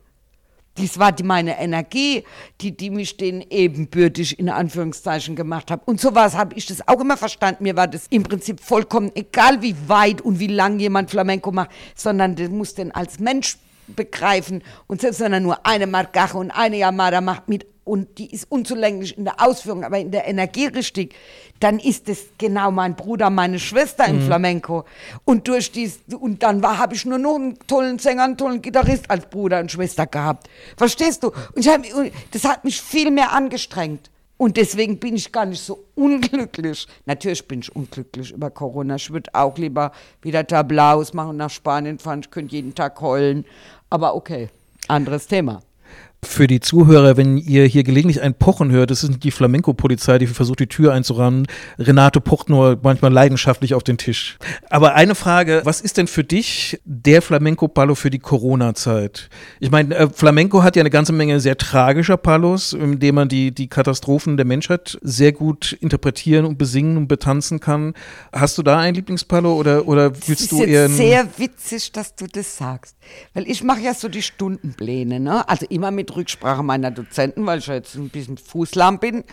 Dies 0.79 0.99
war 0.99 1.13
die, 1.13 1.23
meine 1.23 1.61
Energie, 1.61 2.25
die, 2.63 2.75
die 2.75 2.89
mich 2.89 3.19
den 3.19 3.43
ebenbürtig 3.43 4.39
in 4.39 4.49
Anführungszeichen 4.49 5.37
gemacht 5.37 5.71
hat. 5.71 5.87
Und 5.87 6.01
so 6.01 6.15
was 6.15 6.35
habe 6.35 6.55
ich 6.57 6.65
das 6.65 6.89
auch 6.89 7.03
immer 7.03 7.19
verstanden. 7.19 7.65
Mir 7.65 7.77
war 7.77 7.89
das 7.89 8.07
im 8.09 8.23
Prinzip 8.23 8.61
vollkommen 8.61 9.13
egal, 9.15 9.61
wie 9.61 9.77
weit 9.87 10.23
und 10.23 10.39
wie 10.41 10.47
lang 10.47 10.79
jemand 10.79 11.11
Flamenco 11.11 11.53
macht, 11.53 11.73
sondern 11.95 12.37
der 12.37 12.49
muss 12.49 12.75
den 12.75 12.91
als 12.91 13.19
Mensch 13.19 13.59
begreifen. 13.87 14.63
Und 14.87 15.03
selbst 15.03 15.21
wenn 15.21 15.35
er 15.35 15.41
nur 15.41 15.67
eine 15.67 15.87
Margache 15.87 16.39
und 16.39 16.51
eine 16.53 16.79
Yamada 16.79 17.21
macht 17.21 17.51
mit 17.51 17.74
und 17.85 18.19
die 18.19 18.33
ist 18.33 18.51
unzulänglich 18.51 19.17
in 19.17 19.25
der 19.25 19.41
Ausführung, 19.41 19.85
aber 19.85 19.99
in 19.99 20.11
der 20.11 20.27
Energie 20.27 20.67
richtig, 20.67 21.15
dann 21.61 21.79
ist 21.79 22.09
es 22.09 22.27
genau 22.39 22.71
mein 22.71 22.97
Bruder, 22.97 23.29
meine 23.29 23.59
Schwester 23.59 24.07
im 24.07 24.21
mhm. 24.21 24.27
Flamenco. 24.27 24.85
Und 25.25 25.47
durch 25.49 25.71
dies, 25.71 26.01
und 26.19 26.43
dann 26.43 26.63
war, 26.63 26.79
habe 26.79 26.95
ich 26.95 27.05
nur 27.05 27.19
noch 27.19 27.37
einen 27.37 27.59
tollen 27.67 27.99
Sänger, 27.99 28.25
einen 28.25 28.37
tollen 28.39 28.63
Gitarrist 28.63 29.11
als 29.11 29.27
Bruder 29.27 29.61
und 29.61 29.71
Schwester 29.71 30.07
gehabt. 30.07 30.49
Verstehst 30.77 31.23
du? 31.23 31.33
Und 31.55 31.67
hab, 31.69 31.83
das 32.31 32.45
hat 32.45 32.65
mich 32.65 32.81
viel 32.81 33.11
mehr 33.11 33.33
angestrengt. 33.33 34.11
Und 34.37 34.57
deswegen 34.57 34.99
bin 34.99 35.15
ich 35.15 35.31
gar 35.31 35.47
nicht 35.47 35.63
so 35.63 35.85
unglücklich. 35.95 36.89
Natürlich 37.07 37.47
bin 37.47 37.61
ich 37.61 37.75
unglücklich 37.75 38.33
über 38.33 38.51
Corona. 38.51 38.97
Ich 38.97 39.13
würde 39.13 39.31
auch 39.33 39.57
lieber 39.59 39.93
wieder 40.23 40.45
Tablaus 40.45 41.13
machen, 41.13 41.37
nach 41.37 41.51
Spanien 41.51 41.99
fahren. 41.99 42.21
Ich 42.21 42.31
könnte 42.31 42.57
jeden 42.57 42.75
Tag 42.75 43.01
heulen. 43.01 43.45
Aber 43.91 44.17
okay, 44.17 44.49
anderes 44.89 45.29
Thema 45.29 45.63
für 46.25 46.47
die 46.47 46.61
Zuhörer, 46.61 47.17
wenn 47.17 47.37
ihr 47.39 47.65
hier 47.65 47.85
gelegentlich 47.85 48.23
ein 48.23 48.35
Pochen 48.35 48.71
hört, 48.71 48.91
das 48.91 49.05
ist 49.05 49.23
die 49.23 49.31
Flamenco-Polizei, 49.31 50.19
die 50.19 50.27
versucht, 50.27 50.61
die 50.61 50.67
Tür 50.67 50.93
einzurammen. 50.93 51.47
Renate 51.79 52.21
pocht 52.21 52.49
nur 52.49 52.79
manchmal 52.83 53.13
leidenschaftlich 53.13 53.75
auf 53.75 53.83
den 53.83 53.99
Tisch. 53.99 54.39
Aber 54.71 54.95
eine 54.95 55.15
Frage, 55.15 55.63
was 55.65 55.81
ist 55.81 55.97
denn 55.99 56.07
für 56.07 56.25
dich 56.25 56.81
der 56.85 57.23
Flamenco-Palo 57.23 57.95
für 57.95 58.11
die 58.11 58.19
Corona-Zeit? 58.19 59.29
Ich 59.61 59.71
meine, 59.71 59.95
äh, 59.95 60.09
Flamenco 60.09 60.63
hat 60.63 60.77
ja 60.77 60.81
eine 60.81 60.91
ganze 60.91 61.13
Menge 61.13 61.41
sehr 61.41 61.57
tragischer 61.57 62.17
Palos, 62.17 62.73
in 62.73 62.99
dem 62.99 63.15
man 63.15 63.29
die, 63.29 63.53
die 63.53 63.69
Katastrophen 63.69 64.37
der 64.37 64.47
Menschheit 64.47 64.99
sehr 65.03 65.33
gut 65.33 65.73
interpretieren 65.81 66.45
und 66.45 66.59
besingen 66.59 66.97
und 66.97 67.09
betanzen 67.09 67.61
kann. 67.61 67.95
Hast 68.33 68.59
du 68.59 68.63
da 68.63 68.79
ein 68.79 68.95
Lieblingspalo 68.95 69.55
oder, 69.55 69.87
oder 69.87 70.13
willst 70.27 70.51
du 70.53 70.63
eher... 70.63 70.87
Es 70.87 70.93
ist 70.93 70.97
sehr 70.97 71.29
witzig, 71.37 71.93
dass 71.93 72.15
du 72.15 72.27
das 72.27 72.57
sagst. 72.57 72.97
Weil 73.35 73.49
ich 73.49 73.63
mache 73.63 73.81
ja 73.81 73.95
so 73.95 74.09
die 74.09 74.23
Stundenpläne, 74.23 75.21
ne? 75.21 75.49
Also 75.49 75.67
immer 75.69 75.91
mit 75.91 76.14
Rücksprache 76.17 76.63
meiner 76.63 76.91
Dozenten, 76.91 77.47
weil 77.47 77.59
ich 77.59 77.67
ja 77.67 77.75
jetzt 77.75 77.95
ein 77.95 78.09
bisschen 78.09 78.39
fußlahm 78.39 78.99
bin. 78.99 79.25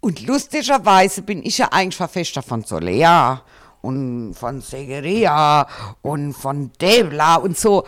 Und 0.00 0.26
lustigerweise 0.26 1.22
bin 1.22 1.44
ich 1.44 1.58
ja 1.58 1.68
eigentlich 1.72 1.96
Verfechter 1.96 2.42
von 2.42 2.62
Solea 2.62 3.42
und 3.82 4.34
von 4.34 4.60
Segeria 4.60 5.66
und 6.02 6.32
von 6.32 6.70
Devla 6.80 7.36
und 7.36 7.56
so. 7.56 7.84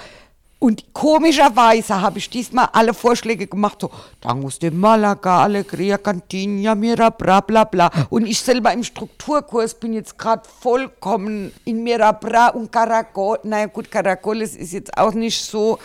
Und 0.61 0.93
komischerweise 0.93 2.01
habe 2.01 2.19
ich 2.19 2.29
diesmal 2.29 2.69
alle 2.73 2.93
Vorschläge 2.93 3.47
gemacht, 3.47 3.81
so, 3.81 3.91
Tangus 4.21 4.59
de 4.59 4.73
Malaga, 4.73 5.45
Alegria, 5.45 5.99
Cantina, 5.99 6.75
Mira, 6.75 7.11
bla 7.11 7.41
bla 7.41 7.63
bla. 7.63 7.89
Und 8.11 8.27
ich 8.27 8.41
selber 8.41 8.73
im 8.73 8.83
Strukturkurs 8.83 9.75
bin 9.75 9.93
jetzt 9.93 10.19
gerade 10.19 10.43
vollkommen 10.61 11.53
in 11.65 11.85
Mirabra 11.85 12.49
und 12.49 12.73
Caracol. 12.73 13.39
Naja 13.45 13.67
gut, 13.67 13.89
Caracol 13.89 14.43
ist 14.43 14.73
jetzt 14.73 14.99
auch 14.99 15.15
nicht 15.15 15.41
so 15.41 15.79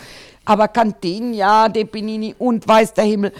aber 0.44 0.68
Cantina, 0.68 1.68
De 1.68 1.84
Benini 1.84 2.34
und 2.38 2.66
weiß 2.66 2.94
der 2.94 3.04
Himmel. 3.04 3.32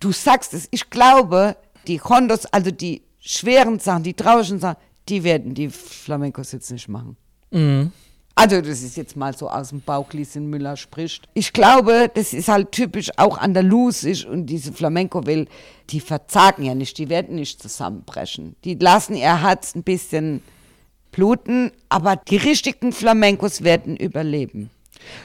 Du 0.00 0.12
sagst 0.12 0.54
es, 0.54 0.68
ich 0.70 0.88
glaube, 0.90 1.56
die 1.86 2.00
Hondos, 2.00 2.46
also 2.46 2.70
die 2.70 3.02
schweren 3.20 3.78
Sachen, 3.78 4.02
die 4.02 4.14
traurigen 4.14 4.58
Sachen, 4.58 4.76
die 5.08 5.24
werden 5.24 5.54
die 5.54 5.68
Flamencos 5.70 6.52
jetzt 6.52 6.70
nicht 6.70 6.88
machen. 6.88 7.16
Mhm. 7.50 7.92
Also, 8.34 8.60
das 8.60 8.82
ist 8.82 8.96
jetzt 8.96 9.16
mal 9.16 9.36
so 9.36 9.50
aus 9.50 9.70
dem 9.70 9.80
Bauch, 9.80 10.12
Lieschen 10.12 10.48
Müller 10.48 10.76
spricht. 10.76 11.28
Ich 11.34 11.52
glaube, 11.52 12.08
das 12.14 12.32
ist 12.32 12.46
halt 12.46 12.70
typisch 12.70 13.10
auch 13.16 13.36
andalusisch 13.36 14.24
und 14.24 14.46
diese 14.46 14.72
Flamenco-Welt, 14.72 15.48
die 15.90 15.98
verzagen 15.98 16.62
ja 16.62 16.76
nicht, 16.76 16.96
die 16.98 17.08
werden 17.08 17.34
nicht 17.34 17.60
zusammenbrechen. 17.60 18.54
Die 18.62 18.74
lassen 18.76 19.16
ihr 19.16 19.42
Herz 19.42 19.74
ein 19.74 19.82
bisschen 19.82 20.40
bluten, 21.10 21.72
aber 21.88 22.14
die 22.14 22.36
richtigen 22.36 22.92
Flamencos 22.92 23.64
werden 23.64 23.96
überleben. 23.96 24.70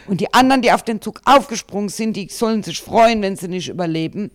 Und 0.08 0.22
die 0.22 0.34
anderen, 0.34 0.62
die 0.62 0.72
auf 0.72 0.84
den 0.84 1.02
Zug 1.02 1.22
aufgesprungen 1.26 1.90
sind, 1.90 2.16
die 2.16 2.28
sollen 2.30 2.64
sich 2.64 2.80
freuen, 2.82 3.22
wenn 3.22 3.36
sie 3.36 3.48
nicht 3.48 3.70
überleben, 3.70 4.32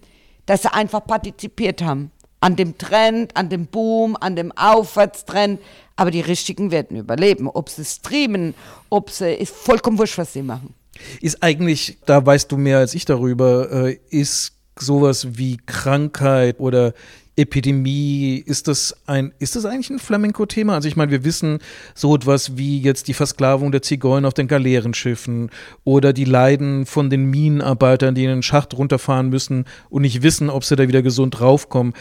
dass 0.46 0.62
sie 0.62 0.72
einfach 0.72 1.04
partizipiert 1.06 1.82
haben. 1.82 2.10
An 2.40 2.56
dem 2.56 2.78
Trend, 2.78 3.36
an 3.36 3.48
dem 3.48 3.66
Boom, 3.66 4.16
an 4.16 4.36
dem 4.36 4.52
Aufwärtstrend. 4.52 5.60
Aber 5.96 6.10
die 6.10 6.20
Richtigen 6.20 6.70
werden 6.70 6.96
überleben. 6.96 7.48
Ob 7.48 7.68
sie 7.68 7.84
streamen, 7.84 8.54
ob 8.88 9.10
sie, 9.10 9.34
ist 9.34 9.54
vollkommen 9.54 9.98
wurscht, 9.98 10.18
was 10.18 10.32
sie 10.32 10.42
machen. 10.42 10.74
Ist 11.20 11.42
eigentlich, 11.42 11.98
da 12.06 12.24
weißt 12.24 12.50
du 12.50 12.56
mehr 12.56 12.78
als 12.78 12.94
ich 12.94 13.04
darüber, 13.04 13.70
äh, 13.70 13.98
ist 14.10 14.52
sowas 14.78 15.26
wie 15.36 15.56
Krankheit 15.66 16.60
oder 16.60 16.94
Epidemie, 17.38 18.42
ist 18.44 18.66
das 18.66 18.96
ein, 19.06 19.32
ist 19.38 19.54
das 19.54 19.64
eigentlich 19.64 19.90
ein 19.90 20.00
Flamenco-Thema? 20.00 20.74
Also 20.74 20.88
ich 20.88 20.96
meine, 20.96 21.12
wir 21.12 21.24
wissen 21.24 21.60
so 21.94 22.14
etwas 22.16 22.56
wie 22.56 22.80
jetzt 22.80 23.06
die 23.06 23.14
Versklavung 23.14 23.70
der 23.70 23.80
Zigeuner 23.80 24.26
auf 24.26 24.34
den 24.34 24.48
Galeerenschiffen 24.48 25.50
oder 25.84 26.12
die 26.12 26.24
Leiden 26.24 26.84
von 26.84 27.10
den 27.10 27.26
Minenarbeitern, 27.26 28.16
die 28.16 28.24
in 28.24 28.30
den 28.30 28.42
Schacht 28.42 28.74
runterfahren 28.76 29.28
müssen 29.28 29.66
und 29.88 30.02
nicht 30.02 30.22
wissen, 30.22 30.50
ob 30.50 30.64
sie 30.64 30.74
da 30.74 30.88
wieder 30.88 31.02
gesund 31.02 31.38
draufkommen. 31.38 31.94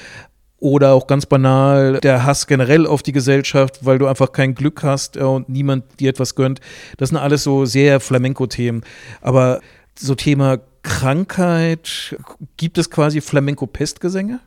Oder 0.60 0.94
auch 0.94 1.06
ganz 1.06 1.28
banal 1.28 2.00
der 2.02 2.26
Hass 2.26 2.48
generell 2.48 2.88
auf 2.88 3.04
die 3.04 3.12
Gesellschaft, 3.12 3.86
weil 3.86 4.00
du 4.00 4.08
einfach 4.08 4.32
kein 4.32 4.56
Glück 4.56 4.82
hast 4.82 5.16
äh, 5.16 5.22
und 5.22 5.50
niemand 5.50 6.00
dir 6.00 6.10
etwas 6.10 6.34
gönnt. 6.34 6.62
Das 6.98 7.10
sind 7.10 7.18
alles 7.20 7.44
so 7.44 7.66
sehr 7.66 8.00
Flamenco-Themen. 8.00 8.82
Aber 9.22 9.62
so 10.00 10.16
Thema 10.16 10.58
Krankheit, 10.82 12.18
gibt 12.56 12.80
es 12.80 12.90
quasi 12.90 13.22
Flamenco-Pestgesänge? 13.22 14.40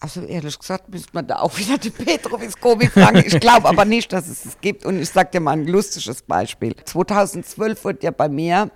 Also 0.00 0.22
ehrlich 0.22 0.58
gesagt 0.58 0.88
müsste 0.88 1.10
man 1.12 1.26
da 1.26 1.40
auch 1.40 1.56
wieder 1.58 1.78
den 1.78 1.92
Petrovic-Kobi 1.92 2.86
fragen. 2.88 3.22
Ich 3.26 3.40
glaube 3.40 3.68
aber 3.68 3.84
nicht, 3.86 4.12
dass 4.12 4.28
es 4.28 4.44
es 4.44 4.60
gibt. 4.60 4.84
Und 4.84 5.00
ich 5.00 5.10
sage 5.10 5.30
dir 5.32 5.40
mal 5.40 5.52
ein 5.52 5.66
lustiges 5.66 6.22
Beispiel. 6.22 6.74
2012 6.84 7.84
wurde 7.84 7.98
ja 8.02 8.10
bei 8.10 8.28
mir 8.28 8.70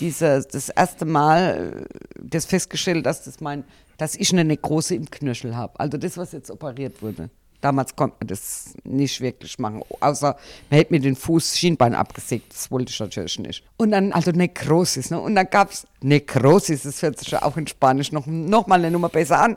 diese, 0.00 0.42
das 0.42 0.68
erste 0.68 1.04
Mal 1.04 1.86
äh, 1.90 1.98
das 2.20 2.44
festgestellt, 2.44 3.06
dass, 3.06 3.24
das 3.24 3.40
mein, 3.40 3.64
dass 3.96 4.14
ich 4.14 4.32
eine 4.32 4.44
Nekrose 4.44 4.94
im 4.94 5.10
Knöchel 5.10 5.56
habe. 5.56 5.78
Also 5.80 5.96
das, 5.96 6.16
was 6.16 6.32
jetzt 6.32 6.50
operiert 6.50 7.00
wurde. 7.02 7.30
Damals 7.62 7.96
konnte 7.96 8.16
man 8.20 8.28
das 8.28 8.74
nicht 8.84 9.20
wirklich 9.22 9.58
machen, 9.58 9.82
außer 10.00 10.36
man 10.70 10.78
hätte 10.78 10.92
mir 10.92 11.00
den 11.00 11.16
Fuß 11.16 11.56
Schienbein 11.56 11.94
abgesägt. 11.94 12.52
Das 12.52 12.70
wollte 12.70 12.90
ich 12.90 13.00
natürlich 13.00 13.38
nicht. 13.38 13.64
Und 13.78 13.92
dann, 13.92 14.12
also 14.12 14.30
Nekrosis. 14.30 15.10
Ne? 15.10 15.18
Und 15.18 15.34
dann 15.34 15.48
gab 15.48 15.72
es 15.72 15.86
Nekrosis, 16.02 16.82
das 16.82 17.00
hört 17.00 17.18
sich 17.18 17.28
ja 17.28 17.42
auch 17.42 17.56
in 17.56 17.66
Spanisch 17.66 18.12
noch, 18.12 18.26
noch 18.26 18.66
mal 18.66 18.78
eine 18.78 18.90
Nummer 18.90 19.08
besser 19.08 19.40
an. 19.40 19.56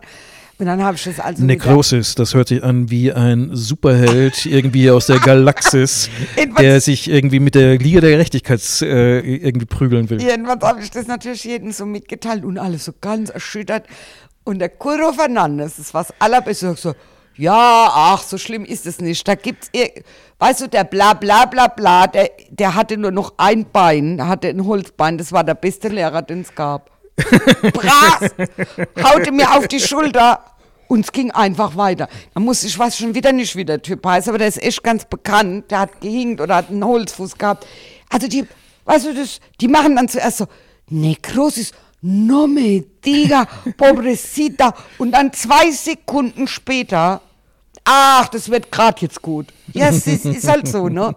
Und 0.59 0.65
dann 0.65 0.83
habe 0.83 0.97
ich 0.97 1.03
das 1.05 1.21
also. 1.21 1.41
Necrosis, 1.41 2.15
das 2.15 2.33
hört 2.33 2.49
sich 2.49 2.61
an 2.61 2.89
wie 2.89 3.13
ein 3.13 3.51
Superheld 3.53 4.45
irgendwie 4.45 4.91
aus 4.91 5.05
der 5.05 5.19
Galaxis, 5.19 6.09
der 6.59 6.81
sich 6.81 7.09
irgendwie 7.09 7.39
mit 7.39 7.55
der 7.55 7.77
Liga 7.77 8.01
der 8.01 8.11
Gerechtigkeit 8.11 8.61
äh, 8.81 9.19
irgendwie 9.19 9.65
prügeln 9.65 10.09
will. 10.09 10.21
Jedenfalls 10.21 10.61
habe 10.65 10.81
ich 10.81 10.91
das 10.91 11.07
natürlich 11.07 11.45
jedem 11.45 11.71
so 11.71 11.85
mitgeteilt 11.85 12.43
und 12.43 12.57
alle 12.57 12.77
so 12.77 12.91
ganz 12.99 13.29
erschüttert. 13.29 13.85
Und 14.43 14.59
der 14.59 14.67
Curro 14.67 15.13
Fernandes, 15.13 15.77
das 15.77 15.93
war 15.93 16.03
das 16.03 16.13
Allerbeste, 16.19 16.75
so, 16.75 16.93
ja, 17.37 17.89
ach, 17.93 18.21
so 18.21 18.37
schlimm 18.37 18.65
ist 18.65 18.85
es 18.85 18.99
nicht. 18.99 19.25
Da 19.25 19.35
gibt's, 19.35 19.71
weißt 20.39 20.61
du, 20.61 20.67
der 20.67 20.83
bla 20.83 21.13
bla 21.13 21.45
bla 21.45 21.67
bla, 21.67 22.05
der, 22.07 22.31
der 22.49 22.75
hatte 22.75 22.97
nur 22.97 23.11
noch 23.11 23.35
ein 23.37 23.65
Bein, 23.71 24.17
der 24.17 24.27
hatte 24.27 24.49
ein 24.49 24.65
Holzbein, 24.65 25.17
das 25.17 25.31
war 25.31 25.45
der 25.45 25.53
beste 25.53 25.87
Lehrer, 25.87 26.21
den 26.21 26.41
es 26.41 26.53
gab. 26.53 26.91
Brass, 27.73 28.31
haute 29.03 29.31
mir 29.31 29.51
auf 29.51 29.67
die 29.67 29.79
Schulter 29.79 30.39
und 30.89 31.05
es 31.05 31.11
ging 31.11 31.31
einfach 31.31 31.77
weiter. 31.77 32.09
Da 32.33 32.41
musste 32.41 32.67
ich 32.67 32.77
weiß 32.77 32.97
schon 32.97 33.15
wieder 33.15 33.31
nicht, 33.31 33.55
wie 33.55 33.63
der 33.63 33.81
Typ 33.81 34.05
heißt, 34.05 34.27
aber 34.27 34.39
der 34.39 34.47
ist 34.47 34.61
echt 34.61 34.83
ganz 34.83 35.05
bekannt. 35.05 35.71
Der 35.71 35.81
hat 35.81 36.01
gehinkt 36.01 36.41
oder 36.41 36.55
hat 36.55 36.69
einen 36.69 36.83
Holzfuß 36.83 37.37
gehabt. 37.37 37.65
Also 38.09 38.27
die, 38.27 38.45
weißt 38.85 39.05
du, 39.05 39.13
das, 39.13 39.39
die 39.61 39.67
machen 39.67 39.95
dann 39.95 40.09
zuerst 40.09 40.39
so, 40.39 40.47
Necrosis, 40.89 41.71
no 42.01 42.47
me 42.47 42.83
diga, 43.05 43.47
pobrecita. 43.77 44.73
Und 44.97 45.11
dann 45.11 45.31
zwei 45.31 45.69
Sekunden 45.69 46.47
später, 46.47 47.21
ach, 47.85 48.27
das 48.29 48.49
wird 48.49 48.71
gerade 48.71 49.01
jetzt 49.01 49.21
gut. 49.21 49.45
Ja, 49.73 49.89
es 49.89 50.07
ist, 50.07 50.25
ist, 50.25 50.47
halt 50.47 50.67
so, 50.67 50.89
ne? 50.89 51.15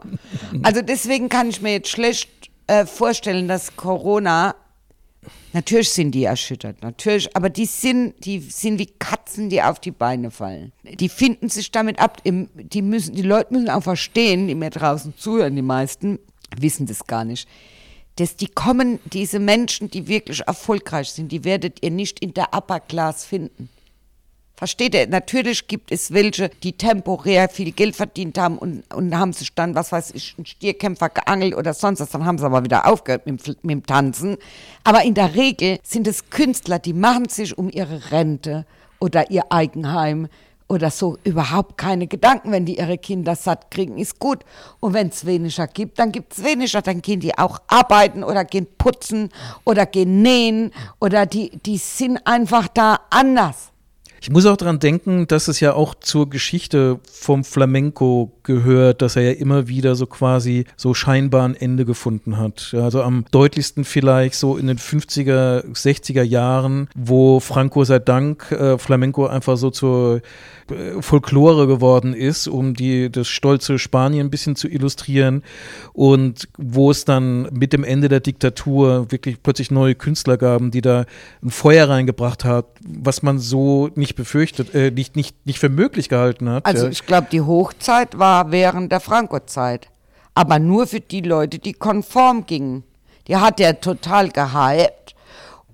Also 0.63 0.83
deswegen 0.83 1.31
kann 1.31 1.49
ich 1.49 1.63
mir 1.63 1.73
jetzt 1.73 1.89
schlecht 1.89 2.29
äh, 2.67 2.85
vorstellen, 2.85 3.49
dass 3.49 3.75
Corona 3.75 4.55
Natürlich 5.53 5.91
sind 5.91 6.13
die 6.13 6.25
erschüttert, 6.25 6.83
natürlich, 6.83 7.37
aber 7.37 7.51
die 7.51 7.67
sind, 7.67 8.15
die 8.25 8.41
sind 8.41 8.79
wie 8.79 8.87
Katzen, 8.87 9.51
die 9.51 9.63
auf 9.63 9.81
die 9.81 9.91
Beine 9.91 10.31
fallen. 10.31 10.73
Die 10.83 11.11
finden 11.11 11.51
sich 11.51 11.71
damit 11.71 11.99
ab. 11.99 12.23
Die, 12.25 12.83
müssen, 12.83 13.15
die 13.15 13.23
Leute 13.23 13.53
müssen 13.53 13.69
auch 13.69 13.83
verstehen, 13.83 14.49
die 14.49 14.55
mir 14.55 14.71
draußen 14.71 15.15
zuhören, 15.17 15.55
die 15.55 15.63
meisten 15.63 16.19
wissen 16.57 16.87
das 16.87 17.07
gar 17.07 17.25
nicht. 17.25 17.47
Dass 18.17 18.37
die 18.37 18.47
kommen, 18.47 18.99
diese 19.13 19.39
Menschen, 19.39 19.91
die 19.91 20.07
wirklich 20.09 20.41
erfolgreich 20.41 21.11
sind, 21.11 21.33
die 21.33 21.45
werdet 21.45 21.83
ihr 21.83 21.91
nicht 21.91 22.21
in 22.21 22.33
der 22.33 22.55
Upper 22.55 22.81
Class 22.81 23.25
finden. 23.25 23.69
Versteht 24.63 24.95
ihr? 24.95 25.09
Natürlich 25.09 25.67
gibt 25.67 25.91
es 25.91 26.13
welche, 26.13 26.49
die 26.49 26.75
temporär 26.75 27.49
viel 27.49 27.73
Geld 27.73 27.97
verdient 27.97 28.39
haben 28.39 28.59
und, 28.59 28.85
und 28.95 29.13
haben 29.19 29.33
sich 29.33 29.53
dann, 29.57 29.75
was 29.75 29.91
weiß 29.91 30.13
ich, 30.13 30.37
einen 30.39 30.47
Stierkämpfer 30.47 31.09
geangelt 31.09 31.57
oder 31.57 31.75
sonst 31.75 31.99
was. 31.99 32.11
Dann 32.11 32.25
haben 32.25 32.39
sie 32.39 32.47
aber 32.47 32.63
wieder 32.63 32.87
aufgehört 32.87 33.27
mit, 33.27 33.45
mit 33.45 33.71
dem 33.73 33.85
Tanzen. 33.85 34.37
Aber 34.85 35.03
in 35.03 35.15
der 35.15 35.35
Regel 35.35 35.81
sind 35.83 36.07
es 36.07 36.31
Künstler, 36.31 36.79
die 36.79 36.93
machen 36.93 37.29
sich 37.29 37.59
um 37.59 37.71
ihre 37.71 38.13
Rente 38.13 38.65
oder 39.01 39.33
ihr 39.33 39.51
Eigenheim 39.51 40.29
oder 40.69 40.93
so 40.93 41.19
überhaupt 41.25 41.77
keine 41.77 42.07
Gedanken. 42.07 42.53
Wenn 42.53 42.65
die 42.65 42.79
ihre 42.79 42.99
Kinder 42.99 43.35
satt 43.35 43.69
kriegen, 43.69 43.99
ist 43.99 44.21
gut. 44.21 44.45
Und 44.79 44.95
wenn 44.95 45.09
es 45.09 45.27
weniger 45.27 45.67
gibt, 45.67 45.99
dann 45.99 46.13
gibt 46.13 46.35
es 46.35 46.45
weniger. 46.45 46.83
Dann 46.83 47.03
gehen 47.03 47.19
die 47.19 47.37
auch 47.37 47.59
arbeiten 47.67 48.23
oder 48.23 48.45
gehen 48.45 48.69
putzen 48.79 49.31
oder 49.65 49.87
gehen 49.87 50.23
nähen 50.23 50.71
oder 51.01 51.27
die, 51.27 51.51
die 51.67 51.79
sind 51.79 52.25
einfach 52.25 52.69
da 52.69 53.01
anders. 53.11 53.72
Ich 54.23 54.31
muss 54.31 54.47
auch 54.47 54.57
daran 54.57 54.79
denken, 54.79 55.27
dass 55.27 55.49
es 55.49 55.59
ja 55.59 55.75
auch 55.75 55.97
zur 55.97 56.31
Geschichte 56.31 57.01
vom 57.11 57.43
Flamenco 57.43 58.31
gehört, 58.45 59.03
dass 59.03 59.17
er 59.17 59.23
ja 59.23 59.33
immer 59.33 59.67
wieder 59.67 59.97
so 59.97 60.07
quasi 60.07 60.65
so 60.77 60.95
scheinbar 60.95 61.49
ein 61.49 61.57
Ende 61.57 61.85
gefunden 61.85 62.39
hat. 62.39 62.73
Also 62.73 63.03
am 63.03 63.25
deutlichsten 63.33 63.85
vielleicht 63.85 64.37
so 64.37 64.57
in 64.57 64.69
den 64.69 64.79
50er, 64.79 65.65
60er 65.75 66.23
Jahren, 66.23 66.89
wo 66.95 67.41
Franco 67.41 67.83
sei 67.83 67.99
Dank 67.99 68.53
äh, 68.53 68.79
Flamenco 68.79 69.27
einfach 69.27 69.57
so 69.57 69.71
zur 69.71 70.23
Folklore 71.01 71.67
geworden 71.67 72.15
ist, 72.15 72.47
um 72.47 72.75
die, 72.75 73.11
das 73.11 73.29
stolze 73.29 73.79
Spanien 73.79 74.27
ein 74.27 74.31
bisschen 74.31 74.57
zu 74.57 74.69
illustrieren 74.69 75.43
und 75.93 76.49
wo 76.57 76.91
es 76.91 77.05
dann 77.05 77.49
mit 77.53 77.73
dem 77.73 77.85
Ende 77.85 78.09
der 78.09 78.21
Diktatur 78.21 79.11
wirklich 79.11 79.43
plötzlich 79.43 79.71
neue 79.71 79.95
Künstler 79.95 80.37
gaben, 80.37 80.71
die 80.71 80.81
da 80.81 81.05
ein 81.43 81.51
Feuer 81.51 81.89
reingebracht 81.89 82.45
hat, 82.45 82.67
was 82.87 83.23
man 83.23 83.39
so 83.39 83.91
nicht 83.95 84.15
befürchtet, 84.15 84.75
äh, 84.75 84.91
nicht, 84.91 85.17
nicht, 85.17 85.47
nicht 85.47 85.59
für 85.59 85.69
möglich 85.69 86.09
gehalten 86.09 86.49
hat. 86.49 86.67
Also 86.67 86.89
ich 86.89 87.07
glaube, 87.07 87.29
die 87.31 87.41
Hochzeit 87.41 88.19
war 88.19 88.53
während 88.53 88.93
der 88.93 89.01
Franco-Zeit, 89.01 89.89
aber 90.35 90.59
nur 90.59 90.87
für 90.87 91.01
die 91.01 91.21
Leute, 91.21 91.59
die 91.59 91.73
konform 91.73 92.47
gingen. 92.47 92.85
Die 93.29 93.37
hat 93.37 93.61
er 93.61 93.81
total 93.81 94.31
gehypt 94.31 95.02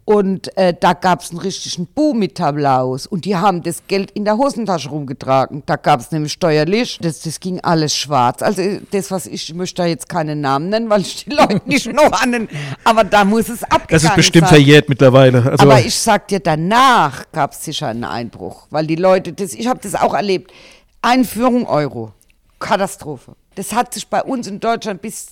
und 0.08 0.56
äh, 0.56 0.72
da 0.72 0.94
gab 0.94 1.20
es 1.20 1.32
einen 1.32 1.40
richtigen 1.40 1.86
Boom 1.86 2.20
mit 2.20 2.36
Tablaus. 2.36 3.06
Und 3.06 3.26
die 3.26 3.36
haben 3.36 3.62
das 3.62 3.82
Geld 3.88 4.10
in 4.12 4.24
der 4.24 4.38
Hosentasche 4.38 4.88
rumgetragen. 4.88 5.64
Da 5.66 5.76
gab 5.76 6.00
es 6.00 6.12
nämlich 6.12 6.32
steuerlich, 6.32 6.98
das, 7.02 7.20
das 7.20 7.40
ging 7.40 7.60
alles 7.60 7.94
schwarz. 7.94 8.40
Also 8.40 8.62
das, 8.90 9.10
was 9.10 9.26
ich, 9.26 9.50
ich 9.50 9.54
möchte 9.54 9.82
da 9.82 9.86
jetzt 9.86 10.08
keinen 10.08 10.40
Namen 10.40 10.70
nennen, 10.70 10.88
weil 10.88 11.02
ich 11.02 11.26
die 11.26 11.30
Leute 11.30 11.60
nicht 11.66 11.92
noch 11.92 12.10
an 12.22 12.48
Aber 12.84 13.04
da 13.04 13.26
muss 13.26 13.50
es 13.50 13.62
abgegangen 13.64 13.86
Das 13.90 14.04
ist 14.04 14.16
bestimmt 14.16 14.46
sein. 14.46 14.54
verjährt 14.54 14.88
mittlerweile. 14.88 15.42
Also 15.44 15.64
aber 15.64 15.80
ich 15.80 15.94
sag 15.94 16.26
dir, 16.28 16.40
danach 16.40 17.30
gab 17.30 17.52
es 17.52 17.66
sicher 17.66 17.88
einen 17.88 18.04
Einbruch. 18.04 18.66
Weil 18.70 18.86
die 18.86 18.96
Leute, 18.96 19.34
das, 19.34 19.52
ich 19.52 19.66
habe 19.66 19.80
das 19.82 19.94
auch 19.94 20.14
erlebt. 20.14 20.50
Einführung 21.02 21.66
Euro. 21.66 22.14
Katastrophe. 22.60 23.36
Das 23.56 23.74
hat 23.74 23.92
sich 23.92 24.08
bei 24.08 24.22
uns 24.22 24.46
in 24.46 24.58
Deutschland 24.58 25.02
bis 25.02 25.26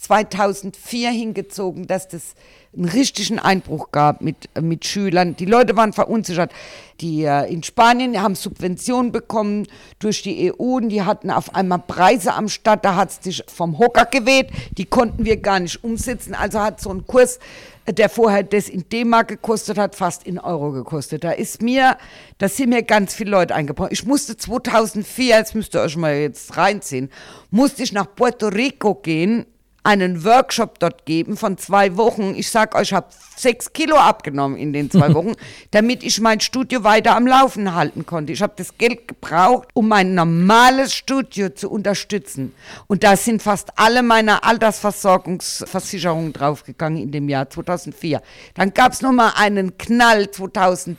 2004 0.00 1.12
hingezogen, 1.12 1.86
dass 1.86 2.08
das 2.08 2.34
einen 2.74 2.84
richtigen 2.86 3.38
Einbruch 3.38 3.90
gab 3.92 4.20
mit, 4.20 4.48
mit 4.60 4.84
Schülern. 4.84 5.36
Die 5.36 5.46
Leute 5.46 5.76
waren 5.76 5.92
verunsichert. 5.92 6.52
Die 7.00 7.24
äh, 7.24 7.50
in 7.50 7.62
Spanien 7.62 8.20
haben 8.20 8.34
Subventionen 8.34 9.12
bekommen 9.12 9.66
durch 9.98 10.22
die 10.22 10.52
EU 10.52 10.76
und 10.76 10.90
die 10.90 11.02
hatten 11.02 11.30
auf 11.30 11.54
einmal 11.54 11.78
Preise 11.78 12.34
am 12.34 12.48
Start. 12.48 12.84
Da 12.84 12.96
hat 12.96 13.10
es 13.10 13.22
sich 13.22 13.44
vom 13.46 13.78
Hocker 13.78 14.04
geweht. 14.04 14.50
Die 14.76 14.84
konnten 14.84 15.24
wir 15.24 15.38
gar 15.38 15.60
nicht 15.60 15.82
umsetzen. 15.82 16.34
Also 16.34 16.60
hat 16.60 16.80
so 16.80 16.90
ein 16.90 17.06
Kurs, 17.06 17.38
äh, 17.86 17.94
der 17.94 18.10
vorher 18.10 18.42
das 18.42 18.68
in 18.68 18.86
D-Mark 18.88 19.28
gekostet 19.28 19.78
hat, 19.78 19.94
fast 19.94 20.26
in 20.26 20.38
Euro 20.38 20.72
gekostet. 20.72 21.24
Da 21.24 21.32
ist 21.32 21.62
mir, 21.62 21.96
da 22.36 22.48
sind 22.48 22.68
mir 22.68 22.82
ganz 22.82 23.14
viele 23.14 23.30
Leute 23.30 23.54
eingebrochen. 23.54 23.92
Ich 23.92 24.04
musste 24.04 24.36
2004, 24.36 25.36
jetzt 25.36 25.54
müsst 25.54 25.74
ihr 25.74 25.80
euch 25.80 25.96
mal 25.96 26.14
jetzt 26.14 26.56
reinziehen, 26.56 27.10
musste 27.50 27.82
ich 27.82 27.92
nach 27.92 28.14
Puerto 28.14 28.48
Rico 28.48 28.94
gehen 28.94 29.46
einen 29.84 30.24
Workshop 30.24 30.78
dort 30.80 31.06
geben 31.06 31.36
von 31.36 31.56
zwei 31.56 31.96
Wochen. 31.96 32.34
Ich 32.34 32.50
sag 32.50 32.74
euch, 32.74 32.88
ich 32.88 32.92
habe 32.92 33.06
sechs 33.36 33.72
Kilo 33.72 33.96
abgenommen 33.96 34.56
in 34.56 34.72
den 34.72 34.90
zwei 34.90 35.14
Wochen, 35.14 35.32
damit 35.70 36.02
ich 36.02 36.20
mein 36.20 36.40
Studio 36.40 36.84
weiter 36.84 37.16
am 37.16 37.26
Laufen 37.26 37.74
halten 37.74 38.04
konnte. 38.04 38.32
Ich 38.32 38.42
habe 38.42 38.52
das 38.56 38.76
Geld 38.76 39.08
gebraucht, 39.08 39.68
um 39.74 39.88
mein 39.88 40.14
normales 40.14 40.94
Studio 40.94 41.50
zu 41.50 41.70
unterstützen. 41.70 42.54
Und 42.86 43.04
da 43.04 43.16
sind 43.16 43.42
fast 43.42 43.70
alle 43.76 44.02
meine 44.02 44.42
Altersversorgungsversicherungen 44.42 46.32
draufgegangen 46.32 47.02
in 47.02 47.12
dem 47.12 47.28
Jahr 47.28 47.48
2004. 47.48 48.20
Dann 48.54 48.74
gab 48.74 48.92
es 48.92 49.00
nochmal 49.00 49.32
einen 49.36 49.78
Knall 49.78 50.30
2008, 50.30 50.98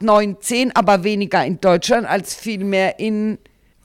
9, 0.00 0.36
10, 0.40 0.76
aber 0.76 1.02
weniger 1.02 1.44
in 1.44 1.60
Deutschland 1.60 2.06
als 2.06 2.34
vielmehr 2.34 3.00
in, 3.00 3.38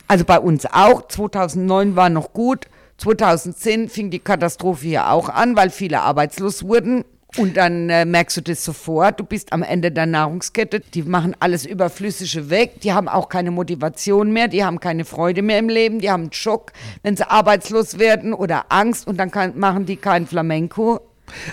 also 0.07 0.25
bei 0.25 0.39
uns 0.39 0.65
auch. 0.65 1.07
2009 1.07 1.95
war 1.95 2.09
noch 2.09 2.33
gut. 2.33 2.67
2010 2.97 3.89
fing 3.89 4.09
die 4.09 4.19
Katastrophe 4.19 4.87
hier 4.87 5.09
auch 5.09 5.29
an, 5.29 5.55
weil 5.55 5.69
viele 5.69 6.01
arbeitslos 6.01 6.63
wurden. 6.63 7.03
Und 7.37 7.57
dann 7.57 7.89
äh, 7.89 8.05
merkst 8.05 8.37
du 8.37 8.41
das 8.41 8.63
sofort, 8.63 9.19
du 9.19 9.25
bist 9.25 9.51
am 9.51 9.61
Ende 9.61 9.91
der 9.91 10.05
Nahrungskette, 10.05 10.79
die 10.79 11.03
machen 11.03 11.35
alles 11.39 11.65
Überflüssige 11.65 12.49
weg, 12.49 12.79
die 12.81 12.93
haben 12.93 13.09
auch 13.09 13.27
keine 13.27 13.51
Motivation 13.51 14.31
mehr, 14.31 14.47
die 14.47 14.63
haben 14.63 14.79
keine 14.79 15.03
Freude 15.03 15.41
mehr 15.41 15.59
im 15.59 15.67
Leben, 15.67 15.99
die 15.99 16.09
haben 16.09 16.23
einen 16.23 16.33
Schock, 16.33 16.71
wenn 17.03 17.17
sie 17.17 17.29
arbeitslos 17.29 17.99
werden 17.99 18.33
oder 18.33 18.67
Angst. 18.69 19.05
Und 19.05 19.17
dann 19.17 19.31
kann, 19.31 19.59
machen 19.59 19.85
die 19.85 19.97
kein 19.97 20.27
Flamenco. 20.27 21.01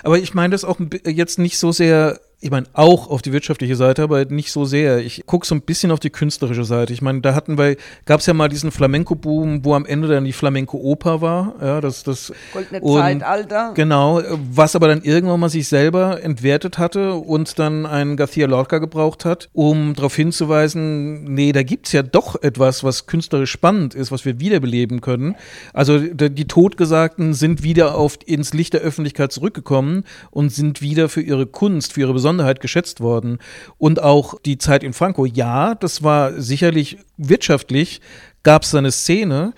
Aber 0.03 0.17
ich 0.17 0.33
meine 0.33 0.51
das 0.51 0.63
auch 0.63 0.79
jetzt 1.05 1.39
nicht 1.39 1.57
so 1.57 1.71
sehr 1.73 2.19
ich 2.43 2.51
meine, 2.51 2.67
auch 2.73 3.09
auf 3.09 3.21
die 3.21 3.31
wirtschaftliche 3.31 3.77
Seite, 3.77 4.03
aber 4.03 4.25
nicht 4.25 4.51
so 4.51 4.65
sehr. 4.65 4.97
Ich 4.97 5.25
gucke 5.25 5.47
so 5.47 5.55
ein 5.55 5.61
bisschen 5.61 5.91
auf 5.91 6.01
die 6.01 6.09
künstlerische 6.09 6.65
Seite. 6.65 6.91
Ich 6.91 7.01
meine, 7.01 7.21
da 7.21 7.35
hatten 7.35 7.57
wir, 7.57 7.77
gab 8.03 8.19
es 8.19 8.25
ja 8.25 8.33
mal 8.33 8.49
diesen 8.49 8.69
Flamenco-Boom, 8.69 9.63
wo 9.63 9.73
am 9.75 9.85
Ende 9.85 10.09
dann 10.09 10.25
die 10.25 10.33
Flamenco-Oper 10.33 11.21
war. 11.21 11.55
Ja, 11.61 11.79
das, 11.79 12.03
das, 12.03 12.33
Goldene 12.51 12.81
und, 12.81 12.99
Zeitalter. 12.99 13.71
Genau, 13.75 14.21
was 14.51 14.75
aber 14.75 14.89
dann 14.89 15.03
irgendwann 15.03 15.39
mal 15.39 15.47
sich 15.47 15.69
selber 15.69 16.21
entwertet 16.21 16.77
hatte 16.77 17.13
und 17.13 17.57
dann 17.59 17.85
einen 17.85 18.17
García 18.17 18.45
Lorca 18.45 18.79
gebraucht 18.79 19.23
hat, 19.23 19.47
um 19.53 19.93
darauf 19.93 20.13
hinzuweisen, 20.13 21.23
nee, 21.23 21.53
da 21.53 21.63
gibt 21.63 21.87
es 21.87 21.93
ja 21.93 22.03
doch 22.03 22.43
etwas, 22.43 22.83
was 22.83 23.07
künstlerisch 23.07 23.51
spannend 23.51 23.95
ist, 23.95 24.11
was 24.11 24.25
wir 24.25 24.41
wiederbeleben 24.41 24.99
können. 24.99 25.37
Also 25.71 25.97
die 25.97 26.47
Totgesagten 26.47 27.33
sind 27.33 27.63
wieder 27.63 27.95
auf, 27.95 28.19
ins 28.25 28.53
Licht 28.53 28.73
der 28.73 28.81
Öffentlichkeit 28.81 29.31
zurückgekommen 29.31 30.03
und 30.29 30.49
sind 30.51 30.81
wieder 30.81 31.07
für 31.07 31.21
ihre 31.21 31.45
Kunst, 31.45 31.93
für 31.93 32.01
ihre 32.01 32.11
Besonderheit 32.11 32.32
Besonderheit 32.33 32.61
geschätzt 32.61 32.99
worden. 32.99 33.39
Und 33.77 34.01
auch 34.01 34.39
die 34.45 34.57
Zeit 34.57 34.83
in 34.83 34.93
Franco, 34.93 35.25
ja, 35.25 35.75
das 35.75 36.03
war 36.03 36.41
sicherlich 36.41 36.97
wirtschaftlich, 37.17 38.01
gab 38.41 38.63
es 38.63 38.73
eine 38.75 38.91
Szene, 38.91 39.53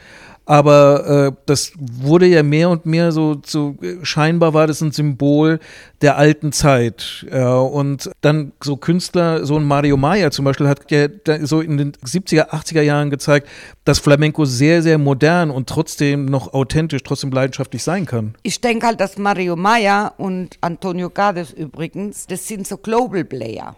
aber 0.45 1.27
äh, 1.27 1.31
das 1.45 1.73
wurde 1.77 2.27
ja 2.27 2.43
mehr 2.43 2.69
und 2.69 2.85
mehr 2.85 3.11
so, 3.11 3.41
so 3.45 3.75
scheinbar 4.03 4.53
war 4.53 4.67
das 4.67 4.81
ein 4.81 4.91
Symbol 4.91 5.59
der 6.01 6.17
alten 6.17 6.51
Zeit. 6.51 7.25
Ja, 7.31 7.57
und 7.57 8.11
dann 8.21 8.51
so 8.63 8.77
Künstler, 8.77 9.45
so 9.45 9.57
ein 9.57 9.63
Mario 9.63 9.97
Maya 9.97 10.29
zum 10.29 10.45
Beispiel, 10.45 10.67
hat 10.67 10.89
ja 10.91 11.07
so 11.41 11.61
in 11.61 11.77
den 11.77 11.93
70er, 11.93 12.49
80er 12.49 12.81
Jahren 12.81 13.09
gezeigt, 13.09 13.47
dass 13.85 13.99
Flamenco 13.99 14.45
sehr, 14.45 14.81
sehr 14.81 14.97
modern 14.97 15.49
und 15.49 15.67
trotzdem 15.67 16.25
noch 16.25 16.53
authentisch, 16.53 17.03
trotzdem 17.03 17.31
leidenschaftlich 17.31 17.83
sein 17.83 18.05
kann. 18.05 18.35
Ich 18.43 18.61
denke 18.61 18.85
halt, 18.85 18.99
dass 18.99 19.17
Mario 19.17 19.55
Maya 19.55 20.13
und 20.17 20.57
Antonio 20.61 21.09
Gades 21.09 21.51
übrigens, 21.51 22.27
das 22.27 22.47
sind 22.47 22.67
so 22.67 22.77
Global 22.77 23.23
Player. 23.25 23.75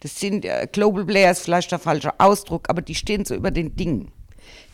Das 0.00 0.18
sind, 0.18 0.44
äh, 0.44 0.66
Global 0.70 1.04
Player 1.04 1.30
ist 1.30 1.40
vielleicht 1.40 1.70
der 1.70 1.78
falsche 1.78 2.18
Ausdruck, 2.18 2.68
aber 2.68 2.82
die 2.82 2.94
stehen 2.94 3.24
so 3.24 3.34
über 3.34 3.50
den 3.50 3.76
Dingen. 3.76 4.10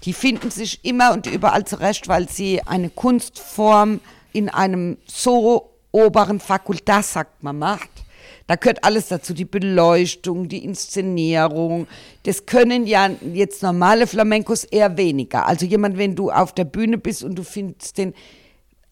Die 0.04 0.12
finden 0.12 0.50
sich 0.50 0.84
immer 0.84 1.12
und 1.12 1.26
überall 1.26 1.64
zurecht, 1.64 2.08
weil 2.08 2.28
sie 2.28 2.62
eine 2.62 2.90
Kunstform 2.90 4.00
in 4.32 4.48
einem 4.48 4.96
so 5.06 5.70
oberen 5.92 6.40
Fakultät, 6.40 7.04
sagt 7.04 7.42
man, 7.42 7.58
macht. 7.58 7.90
Da 8.46 8.56
gehört 8.56 8.82
alles 8.82 9.08
dazu, 9.08 9.34
die 9.34 9.44
Beleuchtung, 9.44 10.48
die 10.48 10.64
Inszenierung. 10.64 11.86
Das 12.22 12.46
können 12.46 12.86
ja 12.86 13.10
jetzt 13.34 13.62
normale 13.62 14.06
Flamencos 14.06 14.64
eher 14.64 14.96
weniger. 14.96 15.46
Also 15.46 15.66
jemand, 15.66 15.98
wenn 15.98 16.14
du 16.14 16.30
auf 16.30 16.54
der 16.54 16.64
Bühne 16.64 16.96
bist 16.96 17.22
und 17.22 17.34
du 17.34 17.44
findest 17.44 17.98
den, 17.98 18.14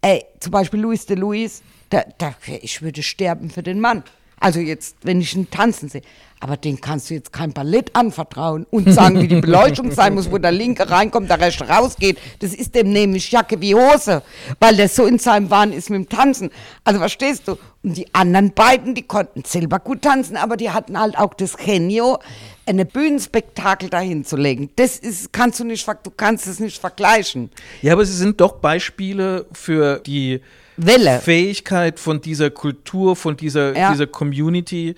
ey, 0.03 0.25
zum 0.41 0.53
Beispiel 0.53 0.81
Luis 0.81 1.07
de 1.07 1.17
Luis, 1.17 1.63
da, 1.89 2.05
da, 2.19 2.35
ich 2.61 2.83
würde 2.83 3.03
sterben 3.03 3.49
für 3.49 3.63
den 3.63 3.81
Mann. 3.81 4.05
Also 4.39 4.61
jetzt, 4.61 4.97
wenn 5.03 5.21
ich 5.21 5.35
ihn 5.35 5.51
tanzen 5.51 5.89
sehe. 5.89 6.03
Aber 6.39 6.59
den 6.59 6.79
kannst 6.81 7.09
du 7.09 7.15
jetzt 7.15 7.33
kein 7.33 7.55
Ballett 7.55 7.97
anvertrauen 7.97 8.67
und 8.71 8.93
sagen, 8.93 9.23
wie 9.23 9.29
die 9.29 9.41
Beleuchtung 9.41 9.91
sein 9.91 10.15
muss, 10.15 10.31
wo 10.31 10.37
der 10.37 10.53
Linke 10.53 10.91
reinkommt, 10.91 11.31
der 11.31 11.41
Rechte 11.41 11.67
rausgeht. 11.67 12.19
Das 12.41 12.53
ist 12.53 12.75
dem 12.75 12.93
nämlich 12.93 13.31
Jacke 13.33 13.59
wie 13.63 13.75
Hose, 13.75 14.23
weil 14.61 14.77
der 14.77 14.91
so 14.91 15.07
in 15.07 15.19
seinem 15.19 15.49
Wahn 15.51 15.73
ist 15.73 15.89
mit 15.89 15.99
dem 15.99 16.09
Tanzen. 16.11 16.51
Also 16.85 17.01
verstehst 17.01 17.49
du? 17.49 17.57
Und 17.83 17.97
die 17.97 18.13
anderen 18.15 18.53
beiden, 18.53 18.95
die 18.95 19.03
konnten 19.03 19.45
selber 19.45 19.79
gut 19.79 20.03
tanzen, 20.03 20.37
aber 20.37 20.59
die 20.59 20.71
hatten 20.71 21.01
halt 21.01 21.17
auch 21.17 21.33
das 21.33 21.57
Genio, 21.57 22.19
eine 22.67 22.85
Bühnenspektakel 22.85 23.89
dahin 23.89 24.25
zu 24.25 24.37
legen. 24.37 24.69
Das 24.77 24.99
ist, 24.99 25.33
kannst 25.33 25.61
du 25.61 25.65
nicht, 25.65 25.89
du 25.89 26.11
kannst 26.11 26.47
es 26.47 26.61
nicht 26.61 26.79
vergleichen. 26.79 27.51
Ja, 27.81 27.95
aber 27.95 28.05
sie 28.05 28.17
sind 28.17 28.41
doch 28.43 28.57
Beispiele 28.57 29.47
für 29.53 30.01
die 30.01 30.43
Welle. 30.77 31.21
Fähigkeit 31.21 31.99
von 31.99 32.21
dieser 32.21 32.51
Kultur, 32.51 33.17
von 33.17 33.37
dieser, 33.37 33.77
ja. 33.77 33.93
dieser 33.93 34.07
Community, 34.07 34.95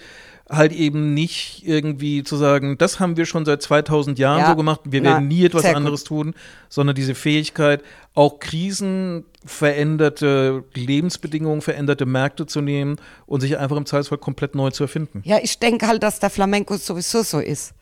halt 0.51 0.73
eben 0.73 1.13
nicht 1.13 1.63
irgendwie 1.67 2.23
zu 2.23 2.37
sagen, 2.37 2.79
das 2.79 3.01
haben 3.01 3.17
wir 3.17 3.27
schon 3.27 3.45
seit 3.45 3.61
2000 3.61 4.19
Jahren 4.19 4.41
ja. 4.41 4.51
so 4.51 4.57
gemacht, 4.57 4.81
wir 4.85 5.03
Na, 5.03 5.11
werden 5.11 5.29
nie 5.29 5.45
etwas 5.45 5.65
anderes 5.67 6.01
gut. 6.01 6.09
tun, 6.09 6.35
sondern 6.69 6.97
diese 6.97 7.15
Fähigkeit, 7.15 7.83
auch 8.15 8.39
Krisen, 8.41 9.25
veränderte 9.45 10.65
Lebensbedingungen, 10.75 11.61
veränderte 11.61 12.07
Märkte 12.07 12.47
zu 12.47 12.61
nehmen 12.61 12.97
und 13.27 13.41
sich 13.41 13.59
einfach 13.59 13.77
im 13.77 13.85
Zweifelsfall 13.85 14.19
komplett 14.19 14.55
neu 14.55 14.71
zu 14.71 14.85
erfinden. 14.85 15.23
Ja, 15.25 15.39
ich 15.43 15.59
denke 15.59 15.87
halt, 15.87 16.03
dass 16.03 16.19
der 16.19 16.31
Flamenco 16.31 16.77
sowieso 16.77 17.23
so 17.23 17.41
ist. 17.41 17.75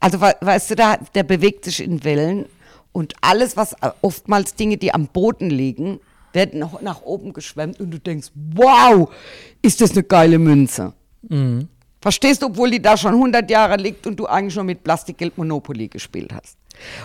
Also, 0.00 0.20
weißt 0.20 0.70
du, 0.70 0.76
der, 0.76 0.98
der 1.14 1.22
bewegt 1.22 1.64
sich 1.64 1.82
in 1.82 2.02
Wellen 2.04 2.46
und 2.92 3.14
alles, 3.20 3.56
was 3.56 3.74
äh, 3.74 3.90
oftmals 4.00 4.54
Dinge, 4.54 4.78
die 4.78 4.92
am 4.92 5.06
Boden 5.06 5.50
liegen, 5.50 6.00
werden 6.32 6.60
nach 6.80 7.02
oben 7.02 7.32
geschwemmt 7.32 7.80
und 7.80 7.90
du 7.90 7.98
denkst, 7.98 8.30
wow, 8.34 9.10
ist 9.62 9.80
das 9.80 9.92
eine 9.92 10.02
geile 10.02 10.38
Münze. 10.38 10.92
Mhm. 11.22 11.68
Verstehst 12.00 12.42
du, 12.42 12.46
obwohl 12.46 12.70
die 12.70 12.80
da 12.80 12.96
schon 12.96 13.12
100 13.12 13.50
Jahre 13.50 13.76
liegt 13.76 14.06
und 14.06 14.16
du 14.16 14.26
eigentlich 14.26 14.54
schon 14.54 14.66
mit 14.66 14.82
Plastikgeld 14.82 15.36
Monopoly 15.36 15.88
gespielt 15.88 16.32
hast. 16.32 16.56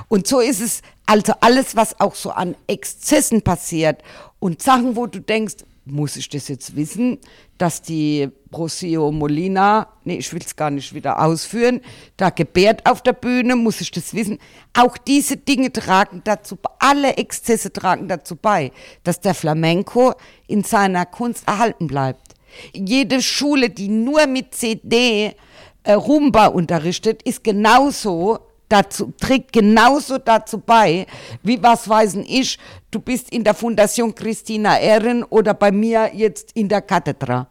Und 0.08 0.26
so 0.26 0.40
ist 0.40 0.62
es, 0.62 0.82
also 1.06 1.34
alles, 1.42 1.76
was 1.76 2.00
auch 2.00 2.16
so 2.16 2.32
an 2.32 2.56
Exzessen 2.68 3.42
passiert 3.42 4.02
und 4.40 4.62
Sachen, 4.62 4.96
wo 4.96 5.06
du 5.06 5.20
denkst, 5.20 5.56
muss 5.86 6.16
ich 6.16 6.28
das 6.30 6.48
jetzt 6.48 6.76
wissen, 6.76 7.20
dass 7.58 7.82
die 7.82 8.28
Rosio 8.52 9.12
Molina, 9.12 9.88
nee, 10.04 10.18
ich 10.18 10.34
will 10.34 10.42
es 10.44 10.56
gar 10.56 10.72
nicht 10.72 10.94
wieder 10.94 11.22
ausführen, 11.22 11.82
da 12.18 12.32
gebärt 12.32 12.90
auf 12.90 13.02
der 13.02 13.14
Bühne, 13.14 13.56
muss 13.56 13.82
ich 13.82 13.92
das 13.92 14.14
wissen. 14.14 14.40
Auch 14.74 14.98
diese 14.98 15.38
Dinge 15.38 15.72
tragen 15.72 16.22
dazu, 16.24 16.58
alle 16.80 17.18
Exzesse 17.18 17.72
tragen 17.72 18.08
dazu 18.08 18.36
bei, 18.36 18.72
dass 19.04 19.22
der 19.22 19.36
Flamenco 19.36 20.14
in 20.48 20.64
seiner 20.64 21.06
Kunst 21.06 21.48
erhalten 21.48 21.88
bleibt. 21.88 22.34
Jede 22.74 23.22
Schule, 23.22 23.70
die 23.70 23.90
nur 23.90 24.26
mit 24.28 24.56
CD 24.56 25.36
äh, 25.84 25.94
Rumba 25.94 26.48
unterrichtet, 26.48 27.22
ist 27.24 27.44
genauso 27.44 28.40
dazu, 28.70 29.14
trägt 29.20 29.54
genauso 29.54 30.18
dazu 30.18 30.60
bei, 30.60 31.06
wie 31.44 31.62
was 31.62 31.88
weiß 31.88 32.18
ich, 32.26 32.58
du 32.92 33.00
bist 33.00 33.30
in 33.32 33.44
der 33.44 33.54
Fundation 33.54 34.14
Christina 34.14 34.80
Ehren 34.80 35.24
oder 35.24 35.54
bei 35.54 35.72
mir 35.72 36.12
jetzt 36.14 36.52
in 36.54 36.70
der 36.70 36.82
Kathedra. 36.82 37.48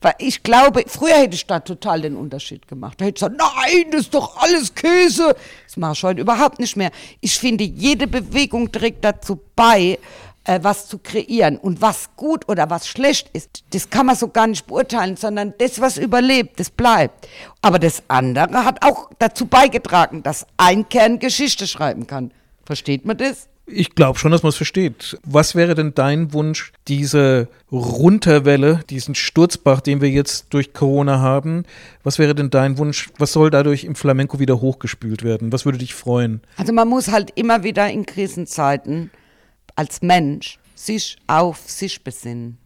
Weil 0.00 0.14
ich 0.18 0.42
glaube, 0.42 0.84
früher 0.86 1.14
hätte 1.14 1.34
ich 1.34 1.46
da 1.46 1.60
total 1.60 2.02
den 2.02 2.16
Unterschied 2.16 2.68
gemacht. 2.68 3.00
Da 3.00 3.06
hätte 3.06 3.24
ich 3.26 3.30
gesagt, 3.30 3.36
nein, 3.38 3.90
das 3.90 4.02
ist 4.02 4.14
doch 4.14 4.36
alles 4.36 4.74
Käse. 4.74 5.34
Das 5.66 5.76
mache 5.76 5.92
ich 5.94 6.02
heute 6.02 6.20
überhaupt 6.20 6.60
nicht 6.60 6.76
mehr. 6.76 6.90
Ich 7.20 7.38
finde, 7.38 7.64
jede 7.64 8.06
Bewegung 8.06 8.70
trägt 8.70 9.04
dazu 9.04 9.40
bei, 9.56 9.98
äh, 10.46 10.60
was 10.62 10.88
zu 10.88 10.98
kreieren. 10.98 11.58
Und 11.58 11.82
was 11.82 12.10
gut 12.16 12.48
oder 12.48 12.70
was 12.70 12.88
schlecht 12.88 13.30
ist, 13.32 13.64
das 13.70 13.90
kann 13.90 14.06
man 14.06 14.16
so 14.16 14.28
gar 14.28 14.46
nicht 14.46 14.66
beurteilen, 14.66 15.16
sondern 15.16 15.54
das, 15.58 15.80
was 15.80 15.98
überlebt, 15.98 16.60
das 16.60 16.70
bleibt. 16.70 17.28
Aber 17.62 17.78
das 17.78 18.02
andere 18.08 18.64
hat 18.64 18.84
auch 18.84 19.10
dazu 19.18 19.46
beigetragen, 19.46 20.22
dass 20.22 20.46
ein 20.56 20.88
Kern 20.88 21.18
Geschichte 21.18 21.66
schreiben 21.66 22.06
kann. 22.06 22.30
Versteht 22.64 23.04
man 23.04 23.16
das? 23.16 23.48
Ich 23.68 23.96
glaube 23.96 24.16
schon, 24.16 24.30
dass 24.30 24.44
man 24.44 24.50
es 24.50 24.56
versteht. 24.56 25.18
Was 25.24 25.56
wäre 25.56 25.74
denn 25.74 25.92
dein 25.92 26.32
Wunsch, 26.32 26.72
diese 26.86 27.48
Runterwelle, 27.72 28.82
diesen 28.88 29.16
Sturzbach, 29.16 29.80
den 29.80 30.00
wir 30.00 30.08
jetzt 30.08 30.54
durch 30.54 30.72
Corona 30.72 31.18
haben, 31.18 31.64
was 32.04 32.20
wäre 32.20 32.36
denn 32.36 32.50
dein 32.50 32.78
Wunsch? 32.78 33.10
Was 33.18 33.32
soll 33.32 33.50
dadurch 33.50 33.82
im 33.82 33.96
Flamenco 33.96 34.38
wieder 34.38 34.60
hochgespült 34.60 35.24
werden? 35.24 35.52
Was 35.52 35.64
würde 35.64 35.78
dich 35.78 35.96
freuen? 35.96 36.42
Also 36.56 36.72
man 36.72 36.86
muss 36.86 37.10
halt 37.10 37.32
immer 37.34 37.64
wieder 37.64 37.90
in 37.90 38.06
Krisenzeiten 38.06 39.10
als 39.76 40.02
Mensch 40.02 40.58
sich 40.74 41.16
auf 41.26 41.58
sich 41.66 42.02
besinnen. 42.02 42.58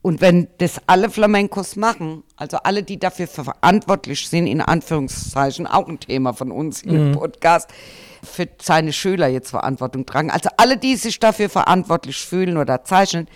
Und 0.00 0.20
wenn 0.20 0.48
das 0.58 0.80
alle 0.86 1.10
Flamencos 1.10 1.76
machen, 1.76 2.22
also 2.36 2.58
alle, 2.58 2.82
die 2.82 2.98
dafür 2.98 3.26
verantwortlich 3.26 4.28
sind, 4.28 4.46
in 4.46 4.60
Anführungszeichen, 4.60 5.66
auch 5.66 5.88
ein 5.88 5.98
Thema 5.98 6.32
von 6.32 6.52
uns 6.52 6.82
im 6.82 7.08
mhm. 7.08 7.12
Podcast, 7.12 7.68
für 8.22 8.48
seine 8.60 8.92
Schüler 8.92 9.28
jetzt 9.28 9.50
Verantwortung 9.50 10.06
tragen. 10.06 10.30
Also 10.30 10.50
alle, 10.56 10.76
die 10.76 10.96
sich 10.96 11.18
dafür 11.18 11.48
verantwortlich 11.48 12.16
fühlen 12.16 12.56
oder 12.56 12.84
zeichnen, 12.84 13.28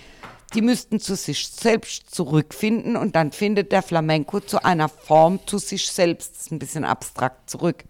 die 0.54 0.62
müssten 0.62 1.00
zu 1.00 1.16
sich 1.16 1.48
selbst 1.48 2.14
zurückfinden 2.14 2.96
und 2.96 3.16
dann 3.16 3.32
findet 3.32 3.72
der 3.72 3.82
Flamenco 3.82 4.40
zu 4.40 4.64
einer 4.64 4.88
Form 4.88 5.40
zu 5.46 5.58
sich 5.58 5.90
selbst, 5.90 6.50
ein 6.52 6.58
bisschen 6.58 6.84
abstrakt 6.84 7.48
zurück. 7.48 7.84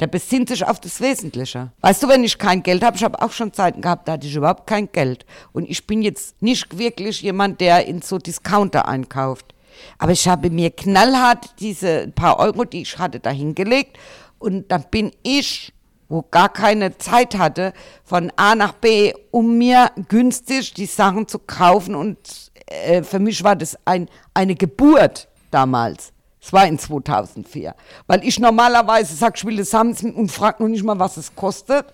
Der 0.00 0.06
besinnt 0.06 0.48
sich 0.48 0.66
auf 0.66 0.80
das 0.80 1.00
Wesentliche. 1.00 1.70
Weißt 1.80 2.02
du, 2.02 2.08
wenn 2.08 2.24
ich 2.24 2.38
kein 2.38 2.62
Geld 2.62 2.82
habe, 2.82 2.96
ich 2.96 3.04
habe 3.04 3.20
auch 3.20 3.32
schon 3.32 3.52
Zeiten 3.52 3.80
gehabt, 3.80 4.08
da 4.08 4.12
hatte 4.12 4.26
ich 4.26 4.34
überhaupt 4.34 4.66
kein 4.66 4.90
Geld. 4.90 5.24
Und 5.52 5.68
ich 5.68 5.86
bin 5.86 6.02
jetzt 6.02 6.40
nicht 6.42 6.78
wirklich 6.78 7.22
jemand, 7.22 7.60
der 7.60 7.86
in 7.86 8.02
so 8.02 8.18
Discounter 8.18 8.88
einkauft. 8.88 9.54
Aber 9.98 10.12
ich 10.12 10.26
habe 10.28 10.50
mir 10.50 10.70
knallhart 10.70 11.54
diese 11.60 12.08
paar 12.08 12.38
Euro, 12.38 12.64
die 12.64 12.82
ich 12.82 12.98
hatte, 12.98 13.20
dahingelegt. 13.20 13.98
Und 14.38 14.70
dann 14.70 14.84
bin 14.90 15.12
ich, 15.22 15.72
wo 16.08 16.22
gar 16.22 16.48
keine 16.48 16.98
Zeit 16.98 17.36
hatte, 17.38 17.72
von 18.04 18.32
A 18.36 18.54
nach 18.54 18.72
B, 18.72 19.12
um 19.30 19.58
mir 19.58 19.90
günstig 20.08 20.74
die 20.74 20.86
Sachen 20.86 21.28
zu 21.28 21.38
kaufen. 21.38 21.94
Und 21.94 22.18
äh, 22.66 23.02
für 23.02 23.18
mich 23.18 23.44
war 23.44 23.56
das 23.56 23.78
ein, 23.84 24.08
eine 24.34 24.54
Geburt 24.54 25.28
damals. 25.50 26.12
Es 26.42 26.52
war 26.52 26.66
in 26.66 26.78
2004. 26.78 27.74
Weil 28.06 28.24
ich 28.24 28.38
normalerweise 28.38 29.14
sage, 29.14 29.34
ich 29.36 29.44
will 29.44 29.56
das 29.56 29.74
haben 29.74 29.94
und 30.14 30.32
frage 30.32 30.62
noch 30.62 30.70
nicht 30.70 30.84
mal, 30.84 30.98
was 30.98 31.16
es 31.16 31.34
kostet. 31.34 31.86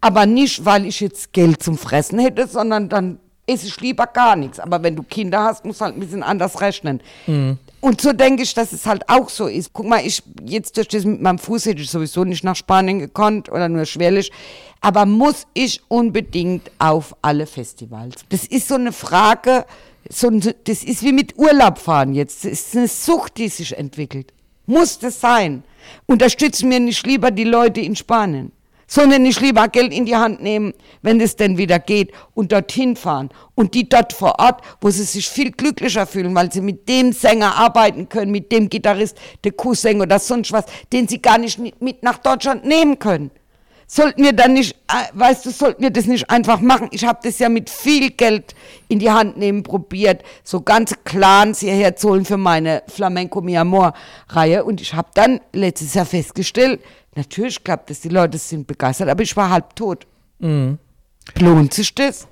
Aber 0.00 0.26
nicht, 0.26 0.64
weil 0.64 0.86
ich 0.86 1.00
jetzt 1.00 1.32
Geld 1.32 1.62
zum 1.62 1.78
Fressen 1.78 2.18
hätte, 2.18 2.46
sondern 2.46 2.88
dann 2.88 3.18
esse 3.46 3.66
ich 3.66 3.80
lieber 3.80 4.06
gar 4.06 4.36
nichts. 4.36 4.58
Aber 4.58 4.82
wenn 4.82 4.96
du 4.96 5.02
Kinder 5.02 5.42
hast, 5.42 5.64
musst 5.64 5.80
du 5.80 5.84
halt 5.84 5.96
ein 5.96 6.00
bisschen 6.00 6.22
anders 6.22 6.60
rechnen. 6.60 7.00
Mhm. 7.26 7.58
Und 7.80 8.00
so 8.00 8.12
denke 8.12 8.42
ich, 8.42 8.54
dass 8.54 8.72
es 8.72 8.86
halt 8.86 9.08
auch 9.10 9.28
so 9.28 9.46
ist. 9.46 9.72
Guck 9.74 9.86
mal, 9.86 10.04
ich 10.04 10.22
jetzt 10.42 10.76
durch 10.78 10.88
das 10.88 11.04
mit 11.04 11.20
meinem 11.20 11.38
Fuß 11.38 11.66
hätte 11.66 11.82
ich 11.82 11.90
sowieso 11.90 12.24
nicht 12.24 12.42
nach 12.42 12.56
Spanien 12.56 12.98
gekonnt 12.98 13.50
oder 13.50 13.68
nur 13.68 13.84
schwerlich. 13.84 14.32
Aber 14.80 15.04
muss 15.06 15.46
ich 15.52 15.82
unbedingt 15.88 16.70
auf 16.78 17.14
alle 17.20 17.46
Festivals? 17.46 18.24
Das 18.30 18.46
ist 18.46 18.68
so 18.68 18.74
eine 18.74 18.92
Frage, 18.92 19.66
so, 20.08 20.30
das 20.30 20.84
ist 20.84 21.02
wie 21.02 21.12
mit 21.12 21.38
Urlaub 21.38 21.78
fahren 21.78 22.14
jetzt. 22.14 22.44
Das 22.44 22.52
ist 22.52 22.76
eine 22.76 22.88
Sucht, 22.88 23.38
die 23.38 23.48
sich 23.48 23.76
entwickelt. 23.76 24.32
Muss 24.66 24.98
das 24.98 25.20
sein? 25.20 25.62
Unterstützen 26.06 26.68
mir 26.68 26.80
nicht 26.80 27.06
lieber 27.06 27.30
die 27.30 27.44
Leute 27.44 27.80
in 27.80 27.96
Spanien, 27.96 28.52
sondern 28.86 29.22
nicht 29.22 29.40
lieber 29.40 29.68
Geld 29.68 29.92
in 29.92 30.06
die 30.06 30.16
Hand 30.16 30.42
nehmen, 30.42 30.72
wenn 31.02 31.20
es 31.20 31.36
denn 31.36 31.58
wieder 31.58 31.78
geht 31.78 32.12
und 32.34 32.52
dorthin 32.52 32.96
fahren. 32.96 33.30
Und 33.54 33.74
die 33.74 33.88
dort 33.88 34.12
vor 34.12 34.38
Ort, 34.38 34.62
wo 34.80 34.90
sie 34.90 35.04
sich 35.04 35.28
viel 35.28 35.50
glücklicher 35.50 36.06
fühlen, 36.06 36.34
weil 36.34 36.50
sie 36.50 36.62
mit 36.62 36.88
dem 36.88 37.12
Sänger 37.12 37.56
arbeiten 37.56 38.08
können, 38.08 38.32
mit 38.32 38.52
dem 38.52 38.70
Gitarrist, 38.70 39.18
der 39.44 39.52
Kuhsänger 39.52 40.02
oder 40.02 40.18
sonst 40.18 40.52
was, 40.52 40.64
den 40.92 41.08
sie 41.08 41.20
gar 41.20 41.38
nicht 41.38 41.58
mit 41.80 42.02
nach 42.02 42.18
Deutschland 42.18 42.64
nehmen 42.64 42.98
können. 42.98 43.30
Sollten 43.96 44.24
wir 44.24 44.32
dann 44.32 44.54
nicht, 44.54 44.74
äh, 44.88 45.04
weißt 45.12 45.46
du, 45.46 45.50
sollten 45.50 45.80
wir 45.80 45.90
das 45.90 46.06
nicht 46.06 46.28
einfach 46.28 46.60
machen? 46.60 46.88
Ich 46.90 47.04
habe 47.04 47.20
das 47.22 47.38
ja 47.38 47.48
mit 47.48 47.70
viel 47.70 48.10
Geld 48.10 48.56
in 48.88 48.98
die 48.98 49.12
Hand 49.12 49.36
nehmen 49.36 49.62
probiert, 49.62 50.24
so 50.42 50.62
ganze 50.62 50.96
Clans 51.04 51.60
hierher 51.60 51.94
zu 51.94 52.08
holen 52.08 52.24
für 52.24 52.36
meine 52.36 52.82
Flamenco 52.88 53.40
Mi 53.40 53.56
Amor 53.56 53.94
Reihe. 54.30 54.64
Und 54.64 54.80
ich 54.80 54.94
habe 54.94 55.10
dann 55.14 55.38
letztes 55.52 55.94
Jahr 55.94 56.06
festgestellt, 56.06 56.80
natürlich 57.14 57.62
klappt 57.62 57.88
das, 57.88 58.00
die 58.00 58.08
Leute 58.08 58.36
sind 58.36 58.66
begeistert, 58.66 59.08
aber 59.08 59.22
ich 59.22 59.36
war 59.36 59.50
halb 59.50 59.76
tot. 59.76 60.08
Mhm. 60.40 60.80
Lohnt 61.38 61.72
sich 61.72 61.94
das? 61.94 62.26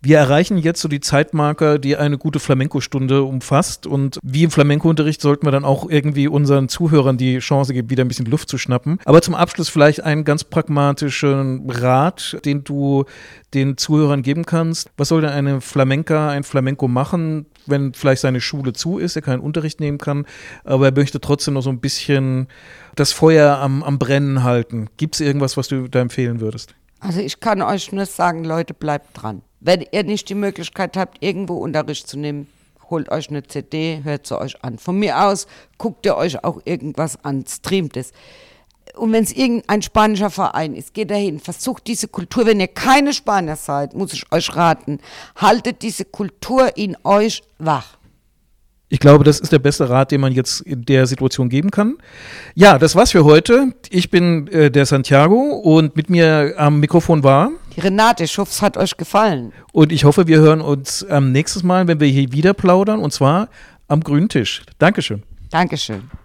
Wir 0.00 0.18
erreichen 0.18 0.58
jetzt 0.58 0.80
so 0.80 0.88
die 0.88 1.00
Zeitmarker, 1.00 1.78
die 1.78 1.96
eine 1.96 2.18
gute 2.18 2.40
Flamenco-Stunde 2.40 3.22
umfasst. 3.22 3.86
Und 3.86 4.18
wie 4.22 4.44
im 4.44 4.50
Flamenco-Unterricht 4.50 5.20
sollten 5.20 5.46
wir 5.46 5.52
dann 5.52 5.64
auch 5.64 5.88
irgendwie 5.88 6.28
unseren 6.28 6.68
Zuhörern 6.68 7.16
die 7.16 7.38
Chance 7.38 7.72
geben, 7.72 7.90
wieder 7.90 8.04
ein 8.04 8.08
bisschen 8.08 8.26
Luft 8.26 8.48
zu 8.48 8.58
schnappen. 8.58 8.98
Aber 9.04 9.22
zum 9.22 9.34
Abschluss 9.34 9.68
vielleicht 9.68 10.02
einen 10.02 10.24
ganz 10.24 10.44
pragmatischen 10.44 11.70
Rat, 11.70 12.38
den 12.44 12.64
du 12.64 13.04
den 13.54 13.76
Zuhörern 13.76 14.22
geben 14.22 14.44
kannst. 14.44 14.90
Was 14.96 15.08
soll 15.08 15.20
denn 15.20 15.30
eine 15.30 15.60
Flamenca, 15.60 16.30
ein 16.30 16.42
Flamenco 16.42 16.88
machen, 16.88 17.46
wenn 17.66 17.92
vielleicht 17.94 18.22
seine 18.22 18.40
Schule 18.40 18.72
zu 18.72 18.98
ist, 18.98 19.16
er 19.16 19.22
keinen 19.22 19.40
Unterricht 19.40 19.80
nehmen 19.80 19.98
kann, 19.98 20.26
aber 20.64 20.86
er 20.86 20.92
möchte 20.92 21.20
trotzdem 21.20 21.54
noch 21.54 21.62
so 21.62 21.70
ein 21.70 21.80
bisschen 21.80 22.48
das 22.94 23.12
Feuer 23.12 23.58
am, 23.58 23.82
am 23.82 23.98
Brennen 23.98 24.42
halten. 24.42 24.88
Gibt 24.96 25.14
es 25.14 25.20
irgendwas, 25.20 25.56
was 25.56 25.68
du 25.68 25.88
da 25.88 26.00
empfehlen 26.00 26.40
würdest? 26.40 26.74
Also 27.00 27.20
ich 27.20 27.40
kann 27.40 27.62
euch 27.62 27.92
nur 27.92 28.06
sagen, 28.06 28.44
Leute, 28.44 28.74
bleibt 28.74 29.08
dran. 29.14 29.42
Wenn 29.64 29.84
ihr 29.92 30.02
nicht 30.02 30.28
die 30.28 30.34
Möglichkeit 30.34 30.96
habt, 30.96 31.22
irgendwo 31.22 31.54
Unterricht 31.54 32.08
zu 32.08 32.18
nehmen, 32.18 32.48
holt 32.90 33.08
euch 33.12 33.30
eine 33.30 33.44
CD, 33.44 34.00
hört 34.02 34.26
sie 34.26 34.36
euch 34.36 34.62
an. 34.64 34.76
Von 34.76 34.98
mir 34.98 35.22
aus 35.22 35.46
guckt 35.78 36.04
ihr 36.04 36.16
euch 36.16 36.42
auch 36.42 36.60
irgendwas 36.64 37.24
an, 37.24 37.44
streamt 37.46 37.96
es. 37.96 38.10
Und 38.96 39.12
wenn 39.12 39.22
es 39.22 39.32
irgendein 39.32 39.80
spanischer 39.80 40.30
Verein 40.30 40.74
ist, 40.74 40.94
geht 40.94 41.12
dahin, 41.12 41.38
versucht 41.38 41.86
diese 41.86 42.08
Kultur, 42.08 42.44
wenn 42.44 42.58
ihr 42.58 42.66
keine 42.66 43.12
Spanier 43.12 43.54
seid, 43.54 43.94
muss 43.94 44.12
ich 44.12 44.30
euch 44.32 44.54
raten, 44.56 44.98
haltet 45.36 45.82
diese 45.82 46.04
Kultur 46.06 46.76
in 46.76 46.96
euch 47.04 47.44
wach. 47.58 47.98
Ich 48.88 48.98
glaube, 48.98 49.22
das 49.22 49.38
ist 49.38 49.52
der 49.52 49.60
beste 49.60 49.88
Rat, 49.88 50.10
den 50.10 50.20
man 50.20 50.32
jetzt 50.32 50.60
in 50.62 50.84
der 50.84 51.06
Situation 51.06 51.48
geben 51.48 51.70
kann. 51.70 51.96
Ja, 52.54 52.78
das 52.78 52.96
war's 52.96 53.12
für 53.12 53.24
heute. 53.24 53.72
Ich 53.88 54.10
bin 54.10 54.48
äh, 54.48 54.72
der 54.72 54.86
Santiago 54.86 55.36
und 55.36 55.94
mit 55.96 56.10
mir 56.10 56.54
am 56.58 56.80
Mikrofon 56.80 57.22
war 57.22 57.52
die 57.74 57.80
Renate. 57.80 58.24
Ich 58.24 58.38
hoffe, 58.38 58.50
es 58.50 58.62
hat 58.62 58.76
euch 58.76 58.96
gefallen. 58.96 59.52
Und 59.72 59.92
ich 59.92 60.04
hoffe, 60.04 60.26
wir 60.26 60.38
hören 60.38 60.60
uns 60.60 61.04
am 61.04 61.26
ähm, 61.26 61.32
nächsten 61.32 61.66
Mal, 61.66 61.88
wenn 61.88 62.00
wir 62.00 62.08
hier 62.08 62.32
wieder 62.32 62.54
plaudern 62.54 63.00
und 63.00 63.12
zwar 63.12 63.48
am 63.88 64.02
grünen 64.02 64.28
Tisch. 64.28 64.62
Dankeschön. 64.78 65.22
Dankeschön. 65.50 66.10